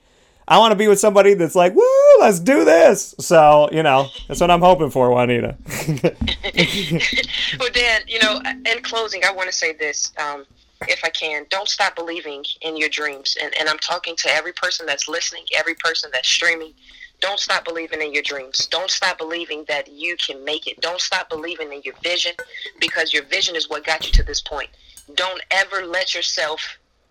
I 0.46 0.58
want 0.58 0.72
to 0.72 0.76
be 0.76 0.88
with 0.88 1.00
somebody 1.00 1.32
that's 1.32 1.54
like, 1.54 1.74
woo, 1.74 1.82
let's 2.20 2.38
do 2.38 2.64
this. 2.64 3.14
So, 3.18 3.70
you 3.72 3.82
know, 3.82 4.08
that's 4.28 4.40
what 4.40 4.50
I'm 4.50 4.60
hoping 4.60 4.90
for, 4.90 5.10
Juanita. 5.10 5.56
well, 7.58 7.70
Dan, 7.72 8.02
you 8.06 8.18
know, 8.20 8.40
in 8.44 8.82
closing, 8.82 9.22
I 9.24 9.32
want 9.32 9.48
to 9.48 9.54
say 9.54 9.72
this. 9.72 10.12
Um, 10.18 10.44
if 10.88 11.04
I 11.04 11.10
can, 11.10 11.46
don't 11.50 11.68
stop 11.68 11.96
believing 11.96 12.44
in 12.62 12.76
your 12.76 12.88
dreams. 12.88 13.36
And, 13.42 13.52
and 13.58 13.68
I'm 13.68 13.78
talking 13.78 14.16
to 14.16 14.30
every 14.30 14.52
person 14.52 14.86
that's 14.86 15.08
listening, 15.08 15.44
every 15.54 15.74
person 15.74 16.10
that's 16.12 16.28
streaming. 16.28 16.72
Don't 17.20 17.38
stop 17.38 17.64
believing 17.64 18.02
in 18.02 18.12
your 18.12 18.22
dreams. 18.22 18.66
Don't 18.66 18.90
stop 18.90 19.18
believing 19.18 19.64
that 19.68 19.88
you 19.88 20.16
can 20.16 20.44
make 20.44 20.66
it. 20.66 20.80
Don't 20.80 21.00
stop 21.00 21.28
believing 21.30 21.72
in 21.72 21.80
your 21.82 21.94
vision 22.02 22.32
because 22.80 23.12
your 23.12 23.24
vision 23.24 23.56
is 23.56 23.68
what 23.68 23.84
got 23.84 24.04
you 24.06 24.12
to 24.12 24.22
this 24.22 24.40
point. 24.40 24.68
Don't 25.14 25.40
ever 25.50 25.86
let 25.86 26.14
yourself, 26.14 26.60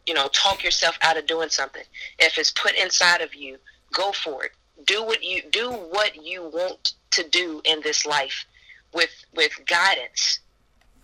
you 0.06 0.14
know, 0.14 0.28
talk 0.30 0.64
yourself 0.64 0.98
out 1.02 1.18
of 1.18 1.26
doing 1.26 1.50
something. 1.50 1.84
If 2.20 2.38
it's 2.38 2.52
put 2.52 2.76
inside 2.76 3.22
of 3.22 3.34
you, 3.34 3.58
go 3.92 4.12
for 4.12 4.44
it. 4.46 4.52
Do 4.86 5.04
what 5.04 5.24
you 5.24 5.42
do 5.50 5.72
what 5.72 6.24
you 6.24 6.44
want 6.44 6.94
to 7.12 7.28
do 7.30 7.62
in 7.64 7.82
this 7.82 8.06
life 8.06 8.46
with 8.94 9.12
with 9.34 9.52
guidance 9.66 10.40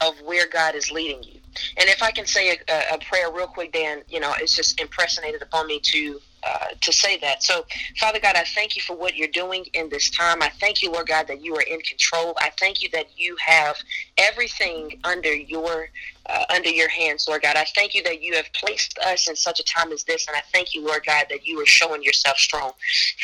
of 0.01 0.15
where 0.23 0.47
God 0.47 0.75
is 0.75 0.91
leading 0.91 1.23
you. 1.23 1.39
And 1.77 1.89
if 1.89 2.01
I 2.03 2.11
can 2.11 2.25
say 2.25 2.51
a, 2.51 2.95
a 2.95 2.97
prayer 2.99 3.31
real 3.31 3.47
quick, 3.47 3.73
Dan, 3.73 4.01
you 4.07 4.19
know, 4.19 4.33
it's 4.39 4.55
just 4.55 4.79
impressionated 4.79 5.41
upon 5.41 5.67
me 5.67 5.79
to 5.79 6.19
uh, 6.41 6.67
to 6.79 6.93
say 6.93 7.17
that. 7.17 7.43
So, 7.43 7.65
Father 7.99 8.19
God, 8.19 8.37
I 8.37 8.45
thank 8.55 8.77
you 8.77 8.81
for 8.81 8.95
what 8.95 9.17
you're 9.17 9.27
doing 9.27 9.65
in 9.73 9.89
this 9.89 10.09
time. 10.09 10.41
I 10.41 10.49
thank 10.59 10.81
you, 10.81 10.89
Lord 10.89 11.07
God, 11.07 11.27
that 11.27 11.43
you 11.43 11.53
are 11.55 11.63
in 11.63 11.81
control. 11.81 12.33
I 12.37 12.51
thank 12.57 12.81
you 12.81 12.87
that 12.93 13.07
you 13.17 13.35
have 13.45 13.75
everything 14.17 14.99
under 15.03 15.33
your 15.33 15.89
uh, 16.29 16.45
under 16.49 16.69
your 16.69 16.89
hands, 16.89 17.27
Lord 17.27 17.41
God. 17.41 17.55
I 17.55 17.65
thank 17.75 17.95
you 17.95 18.03
that 18.03 18.21
you 18.21 18.35
have 18.35 18.51
placed 18.53 18.97
us 18.99 19.27
in 19.29 19.35
such 19.35 19.59
a 19.59 19.63
time 19.63 19.91
as 19.91 20.03
this, 20.03 20.27
and 20.27 20.35
I 20.35 20.41
thank 20.53 20.75
you, 20.75 20.85
Lord 20.85 21.05
God, 21.05 21.25
that 21.29 21.45
you 21.45 21.59
are 21.61 21.65
showing 21.65 22.03
yourself 22.03 22.37
strong. 22.37 22.71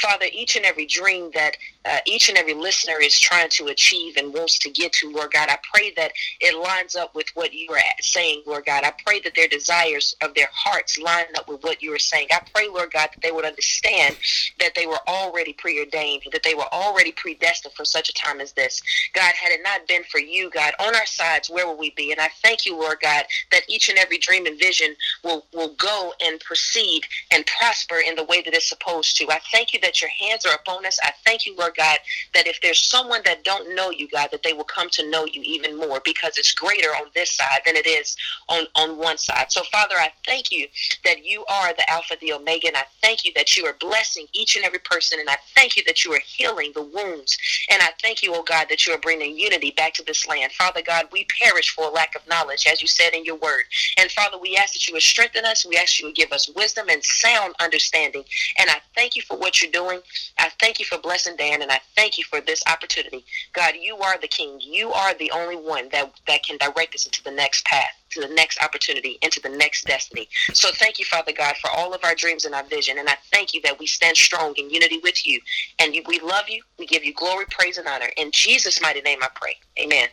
Father, 0.01 0.25
each 0.31 0.55
and 0.55 0.65
every 0.65 0.85
dream 0.85 1.31
that 1.33 1.57
uh, 1.85 1.99
each 2.05 2.29
and 2.29 2.37
every 2.37 2.53
listener 2.53 2.99
is 2.99 3.19
trying 3.19 3.49
to 3.49 3.67
achieve 3.67 4.17
and 4.17 4.33
wants 4.33 4.57
to 4.59 4.71
get 4.71 4.91
to, 4.93 5.11
Lord 5.11 5.31
God, 5.31 5.49
I 5.49 5.57
pray 5.71 5.91
that 5.97 6.11
it 6.41 6.57
lines 6.57 6.95
up 6.95 7.13
with 7.13 7.27
what 7.35 7.53
you 7.53 7.69
are 7.71 7.79
saying, 8.01 8.41
Lord 8.47 8.65
God. 8.65 8.83
I 8.83 8.93
pray 9.05 9.19
that 9.21 9.35
their 9.35 9.47
desires 9.47 10.15
of 10.21 10.33
their 10.33 10.49
hearts 10.51 10.97
line 10.97 11.25
up 11.37 11.47
with 11.47 11.63
what 11.63 11.81
you 11.83 11.93
are 11.93 11.99
saying. 11.99 12.27
I 12.31 12.41
pray, 12.53 12.67
Lord 12.67 12.91
God, 12.91 13.09
that 13.13 13.21
they 13.21 13.31
would 13.31 13.45
understand 13.45 14.17
that 14.59 14.73
they 14.75 14.87
were 14.87 14.99
already 15.07 15.53
preordained, 15.53 16.23
that 16.31 16.43
they 16.43 16.55
were 16.55 16.71
already 16.73 17.11
predestined 17.11 17.73
for 17.75 17.85
such 17.85 18.09
a 18.09 18.13
time 18.13 18.41
as 18.41 18.53
this. 18.53 18.81
God, 19.13 19.33
had 19.35 19.51
it 19.51 19.61
not 19.63 19.87
been 19.87 20.03
for 20.05 20.19
you, 20.19 20.49
God, 20.49 20.73
on 20.79 20.95
our 20.95 21.05
sides, 21.05 21.49
where 21.49 21.67
would 21.67 21.79
we 21.79 21.91
be? 21.91 22.11
And 22.11 22.19
I 22.19 22.29
thank 22.41 22.65
you, 22.65 22.79
Lord 22.79 22.94
God, 23.01 23.25
that 23.51 23.61
each 23.67 23.89
and 23.89 23.97
every 23.97 24.17
dream 24.17 24.45
and 24.45 24.59
vision 24.59 24.95
will, 25.23 25.45
will 25.53 25.73
go 25.77 26.13
and 26.23 26.39
proceed 26.39 27.03
and 27.31 27.45
prosper 27.45 27.97
in 28.05 28.15
the 28.15 28.23
way 28.25 28.41
that 28.41 28.53
it's 28.53 28.69
supposed 28.69 29.17
to. 29.17 29.29
I 29.31 29.39
thank 29.51 29.73
you 29.73 29.79
that 29.81 30.01
your 30.01 30.11
hands 30.11 30.45
are 30.45 30.55
upon 30.55 30.85
us. 30.85 30.99
I 31.03 31.11
thank 31.25 31.45
you, 31.45 31.55
Lord 31.55 31.75
God, 31.75 31.97
that 32.33 32.47
if 32.47 32.59
there's 32.61 32.83
someone 32.83 33.21
that 33.25 33.43
don't 33.43 33.75
know 33.75 33.89
you, 33.91 34.07
God, 34.09 34.29
that 34.31 34.43
they 34.43 34.53
will 34.53 34.63
come 34.63 34.89
to 34.91 35.09
know 35.09 35.25
you 35.25 35.41
even 35.43 35.77
more 35.77 36.01
because 36.03 36.37
it's 36.37 36.53
greater 36.53 36.89
on 36.89 37.07
this 37.13 37.31
side 37.31 37.61
than 37.65 37.75
it 37.75 37.87
is 37.87 38.15
on, 38.49 38.65
on 38.75 38.97
one 38.97 39.17
side. 39.17 39.51
So, 39.51 39.63
Father, 39.71 39.95
I 39.95 40.11
thank 40.25 40.51
you 40.51 40.67
that 41.03 41.25
you 41.25 41.45
are 41.45 41.73
the 41.73 41.89
Alpha, 41.89 42.15
the 42.21 42.33
Omega, 42.33 42.67
and 42.67 42.77
I 42.77 42.83
thank 43.01 43.25
you 43.25 43.31
that 43.35 43.55
you 43.57 43.65
are 43.65 43.73
blessing 43.79 44.27
each 44.33 44.55
and 44.55 44.65
every 44.65 44.79
person, 44.79 45.19
and 45.19 45.29
I 45.29 45.37
thank 45.55 45.77
you 45.77 45.83
that 45.85 46.03
you 46.03 46.13
are 46.13 46.21
healing 46.25 46.71
the 46.73 46.83
wounds, 46.83 47.37
and 47.69 47.81
I 47.81 47.89
thank 48.01 48.23
you, 48.23 48.33
oh 48.35 48.43
God, 48.43 48.67
that 48.69 48.85
you 48.85 48.93
are 48.93 48.99
bringing 48.99 49.37
unity 49.37 49.71
back 49.71 49.93
to 49.95 50.03
this 50.03 50.27
land. 50.27 50.51
Father 50.53 50.81
God, 50.81 51.05
we 51.11 51.25
perish 51.41 51.73
for 51.73 51.85
a 51.85 51.91
lack 51.91 52.15
of 52.15 52.27
knowledge, 52.27 52.67
as 52.67 52.74
you 52.81 52.85
you 52.85 52.89
said 52.89 53.15
in 53.15 53.25
your 53.25 53.37
word. 53.37 53.63
And 53.97 54.11
Father, 54.11 54.37
we 54.37 54.55
ask 54.55 54.73
that 54.73 54.87
you 54.87 54.93
would 54.93 55.01
strengthen 55.01 55.43
us. 55.43 55.65
We 55.65 55.75
ask 55.75 55.99
you 55.99 56.05
would 56.05 56.15
give 56.15 56.31
us 56.31 56.47
wisdom 56.55 56.87
and 56.87 57.03
sound 57.03 57.55
understanding. 57.59 58.23
And 58.59 58.69
I 58.69 58.75
thank 58.93 59.15
you 59.15 59.23
for 59.23 59.35
what 59.35 59.59
you're 59.59 59.71
doing. 59.71 60.01
I 60.37 60.51
thank 60.59 60.77
you 60.77 60.85
for 60.85 60.99
blessing 60.99 61.35
Dan, 61.35 61.63
and 61.63 61.71
I 61.71 61.79
thank 61.95 62.19
you 62.19 62.23
for 62.23 62.41
this 62.41 62.61
opportunity. 62.71 63.25
God, 63.53 63.73
you 63.81 63.97
are 63.97 64.19
the 64.19 64.27
King. 64.27 64.59
You 64.61 64.91
are 64.91 65.15
the 65.15 65.31
only 65.31 65.55
one 65.55 65.89
that, 65.93 66.13
that 66.27 66.43
can 66.43 66.59
direct 66.59 66.93
us 66.93 67.07
into 67.07 67.23
the 67.23 67.31
next 67.31 67.65
path 67.65 67.89
to 68.11 68.21
the 68.21 68.33
next 68.33 68.63
opportunity, 68.63 69.17
into 69.23 69.41
the 69.41 69.49
next 69.49 69.87
destiny. 69.87 70.29
So 70.53 70.69
thank 70.75 70.99
you, 70.99 71.05
Father 71.05 71.33
God, 71.33 71.55
for 71.57 71.69
all 71.71 71.93
of 71.93 72.01
our 72.05 72.15
dreams 72.15 72.45
and 72.45 72.55
our 72.55 72.63
vision. 72.63 72.97
And 72.99 73.09
I 73.09 73.17
thank 73.31 73.53
you 73.53 73.61
that 73.63 73.77
we 73.77 73.87
stand 73.87 74.15
strong 74.15 74.53
in 74.57 74.69
unity 74.69 74.99
with 75.03 75.27
you. 75.27 75.41
And 75.79 75.93
we 76.07 76.19
love 76.19 76.47
you. 76.47 76.61
We 76.79 76.85
give 76.85 77.03
you 77.03 77.13
glory, 77.13 77.45
praise, 77.49 77.77
and 77.77 77.87
honor. 77.87 78.09
In 78.15 78.31
Jesus' 78.31 78.79
mighty 78.79 79.01
name 79.01 79.19
I 79.21 79.27
pray. 79.35 79.57
Amen. 79.77 80.07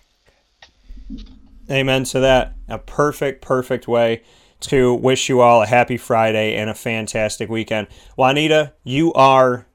Amen 1.72 2.04
to 2.04 2.20
that. 2.20 2.54
A 2.68 2.78
perfect, 2.78 3.40
perfect 3.40 3.88
way 3.88 4.22
to 4.60 4.92
wish 4.94 5.30
you 5.30 5.40
all 5.40 5.62
a 5.62 5.66
happy 5.66 5.96
Friday 5.96 6.54
and 6.54 6.68
a 6.68 6.74
fantastic 6.74 7.48
weekend. 7.48 7.88
Juanita, 8.16 8.74
you 8.84 9.12
are, 9.14 9.66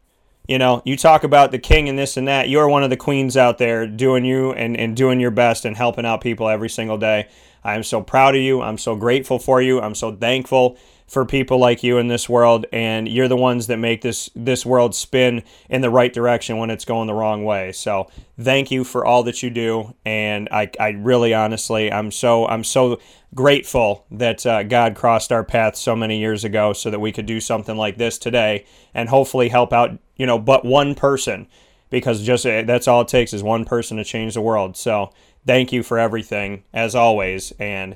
you 0.47 0.59
know, 0.59 0.83
you 0.85 0.95
talk 0.95 1.23
about 1.23 1.51
the 1.51 1.57
king 1.57 1.89
and 1.89 1.97
this 1.97 2.15
and 2.15 2.27
that. 2.27 2.49
You're 2.49 2.69
one 2.69 2.83
of 2.83 2.91
the 2.91 2.97
queens 2.97 3.35
out 3.35 3.57
there 3.57 3.87
doing 3.87 4.25
you 4.25 4.53
and, 4.53 4.77
and 4.77 4.95
doing 4.95 5.19
your 5.19 5.31
best 5.31 5.65
and 5.65 5.75
helping 5.75 6.05
out 6.05 6.21
people 6.21 6.47
every 6.47 6.69
single 6.69 6.99
day. 6.99 7.27
I'm 7.63 7.81
so 7.81 8.03
proud 8.03 8.35
of 8.35 8.41
you. 8.41 8.61
I'm 8.61 8.77
so 8.77 8.95
grateful 8.95 9.39
for 9.39 9.59
you. 9.59 9.81
I'm 9.81 9.95
so 9.95 10.15
thankful 10.15 10.77
for 11.07 11.25
people 11.25 11.57
like 11.57 11.83
you 11.83 11.97
in 11.97 12.07
this 12.07 12.27
world 12.27 12.65
and 12.71 13.07
you're 13.07 13.27
the 13.27 13.37
ones 13.37 13.67
that 13.67 13.77
make 13.77 14.01
this 14.01 14.29
this 14.35 14.65
world 14.65 14.93
spin 14.93 15.41
in 15.69 15.81
the 15.81 15.89
right 15.89 16.11
direction 16.13 16.57
when 16.57 16.69
it's 16.69 16.85
going 16.85 17.07
the 17.07 17.13
wrong 17.13 17.45
way. 17.45 17.71
So 17.71 18.09
thank 18.39 18.71
you 18.71 18.83
for 18.83 19.05
all 19.05 19.23
that 19.23 19.41
you 19.41 19.49
do 19.49 19.95
and 20.05 20.47
i, 20.51 20.69
I 20.79 20.89
really 20.89 21.33
honestly 21.33 21.91
i'm 21.91 22.11
so 22.11 22.45
i'm 22.47 22.63
so 22.63 22.99
grateful 23.33 24.05
that 24.11 24.45
uh, 24.45 24.61
god 24.61 24.95
crossed 24.95 25.31
our 25.31 25.43
path 25.43 25.75
so 25.75 25.95
many 25.95 26.19
years 26.19 26.43
ago 26.43 26.71
so 26.71 26.91
that 26.91 26.99
we 26.99 27.11
could 27.11 27.25
do 27.25 27.39
something 27.39 27.75
like 27.75 27.97
this 27.97 28.19
today 28.19 28.65
and 28.93 29.09
hopefully 29.09 29.49
help 29.49 29.73
out 29.73 29.97
you 30.17 30.27
know 30.27 30.37
but 30.37 30.63
one 30.63 30.93
person 30.93 31.47
because 31.89 32.23
just 32.23 32.45
uh, 32.45 32.61
that's 32.63 32.87
all 32.87 33.01
it 33.01 33.07
takes 33.07 33.33
is 33.33 33.41
one 33.41 33.65
person 33.65 33.97
to 33.97 34.03
change 34.03 34.33
the 34.33 34.41
world. 34.41 34.75
So 34.75 35.11
thank 35.47 35.71
you 35.71 35.81
for 35.81 35.97
everything 35.97 36.63
as 36.73 36.93
always 36.93 37.53
and 37.57 37.95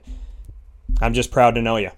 i'm 1.01 1.13
just 1.13 1.31
proud 1.31 1.55
to 1.55 1.61
know 1.61 1.75
you 1.77 1.91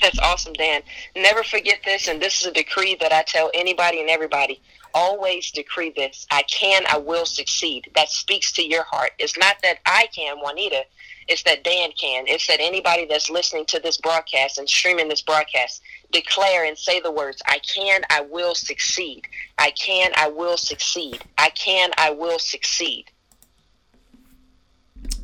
that's 0.00 0.18
awesome, 0.18 0.52
Dan. 0.54 0.82
Never 1.16 1.42
forget 1.42 1.80
this, 1.84 2.08
and 2.08 2.20
this 2.20 2.40
is 2.40 2.46
a 2.46 2.52
decree 2.52 2.96
that 3.00 3.12
I 3.12 3.22
tell 3.22 3.50
anybody 3.54 4.00
and 4.00 4.10
everybody. 4.10 4.60
Always 4.92 5.50
decree 5.50 5.92
this. 5.96 6.26
I 6.30 6.42
can, 6.42 6.84
I 6.88 6.98
will 6.98 7.26
succeed. 7.26 7.90
That 7.96 8.10
speaks 8.10 8.52
to 8.52 8.62
your 8.62 8.84
heart. 8.84 9.10
It's 9.18 9.36
not 9.36 9.56
that 9.62 9.78
I 9.86 10.08
can, 10.14 10.38
Juanita. 10.40 10.84
It's 11.26 11.42
that 11.44 11.64
Dan 11.64 11.90
can. 11.98 12.26
It's 12.28 12.46
that 12.46 12.60
anybody 12.60 13.06
that's 13.06 13.30
listening 13.30 13.64
to 13.66 13.80
this 13.80 13.96
broadcast 13.96 14.58
and 14.58 14.68
streaming 14.68 15.08
this 15.08 15.22
broadcast 15.22 15.82
declare 16.12 16.64
and 16.64 16.78
say 16.78 17.00
the 17.00 17.10
words, 17.10 17.42
I 17.46 17.58
can, 17.60 18.02
I 18.10 18.20
will 18.22 18.54
succeed. 18.54 19.26
I 19.58 19.70
can, 19.72 20.12
I 20.16 20.28
will 20.28 20.56
succeed. 20.56 21.22
I 21.38 21.50
can, 21.50 21.90
I 21.98 22.10
will 22.10 22.38
succeed. 22.38 23.10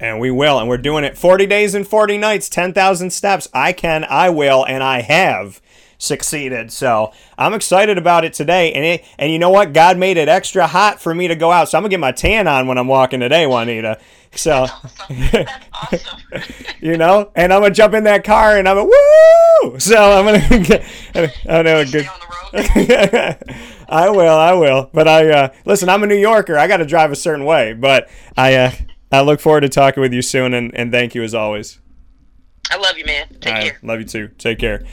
And 0.00 0.18
we 0.18 0.30
will. 0.30 0.58
And 0.58 0.68
we're 0.68 0.78
doing 0.78 1.04
it 1.04 1.16
40 1.16 1.46
days 1.46 1.74
and 1.74 1.86
40 1.86 2.18
nights, 2.18 2.48
10,000 2.48 3.10
steps. 3.10 3.48
I 3.54 3.72
can, 3.72 4.04
I 4.04 4.30
will, 4.30 4.64
and 4.64 4.82
I 4.82 5.02
have 5.02 5.60
succeeded. 6.00 6.72
So 6.72 7.12
I'm 7.38 7.54
excited 7.54 7.98
about 7.98 8.24
it 8.24 8.32
today. 8.32 8.72
And 8.72 8.84
it, 8.84 9.04
and 9.18 9.30
you 9.30 9.38
know 9.38 9.50
what? 9.50 9.72
God 9.72 9.98
made 9.98 10.16
it 10.16 10.28
extra 10.28 10.66
hot 10.66 11.00
for 11.00 11.14
me 11.14 11.28
to 11.28 11.36
go 11.36 11.52
out. 11.52 11.68
So 11.68 11.78
I'm 11.78 11.82
gonna 11.82 11.90
get 11.90 12.00
my 12.00 12.12
tan 12.12 12.48
on 12.48 12.66
when 12.66 12.78
I'm 12.78 12.88
walking 12.88 13.20
today, 13.20 13.46
Juanita. 13.46 14.00
So 14.34 14.66
awesome. 15.12 16.00
you 16.80 16.96
know, 16.96 17.30
and 17.34 17.52
I'm 17.52 17.60
gonna 17.62 17.74
jump 17.74 17.94
in 17.94 18.04
that 18.04 18.24
car 18.24 18.56
and 18.56 18.68
I'm 18.68 18.78
a 18.78 18.84
woo. 18.84 19.78
So 19.78 19.96
I'm 19.96 20.24
gonna 20.24 20.64
get. 20.64 20.84
I 21.48 21.62
know 21.62 21.84
good. 21.84 22.08
I 23.88 24.08
will, 24.08 24.34
I 24.34 24.52
will. 24.54 24.90
But 24.92 25.06
I 25.06 25.30
uh, 25.30 25.48
listen. 25.64 25.88
I'm 25.88 26.02
a 26.02 26.06
New 26.06 26.16
Yorker. 26.16 26.56
I 26.56 26.66
got 26.66 26.78
to 26.78 26.86
drive 26.86 27.12
a 27.12 27.16
certain 27.16 27.44
way. 27.44 27.74
But 27.74 28.08
I, 28.36 28.54
uh, 28.54 28.72
I 29.12 29.22
look 29.22 29.40
forward 29.40 29.62
to 29.62 29.68
talking 29.68 30.00
with 30.00 30.12
you 30.12 30.22
soon, 30.22 30.54
and, 30.54 30.74
and 30.74 30.92
thank 30.92 31.14
you 31.14 31.22
as 31.22 31.34
always. 31.34 31.80
I 32.70 32.76
love 32.76 32.96
you, 32.96 33.04
man. 33.04 33.28
Take 33.40 33.54
care. 33.54 33.78
Love 33.82 33.98
you 34.00 34.06
too. 34.06 34.28
Take 34.38 34.58
care. 34.60 34.84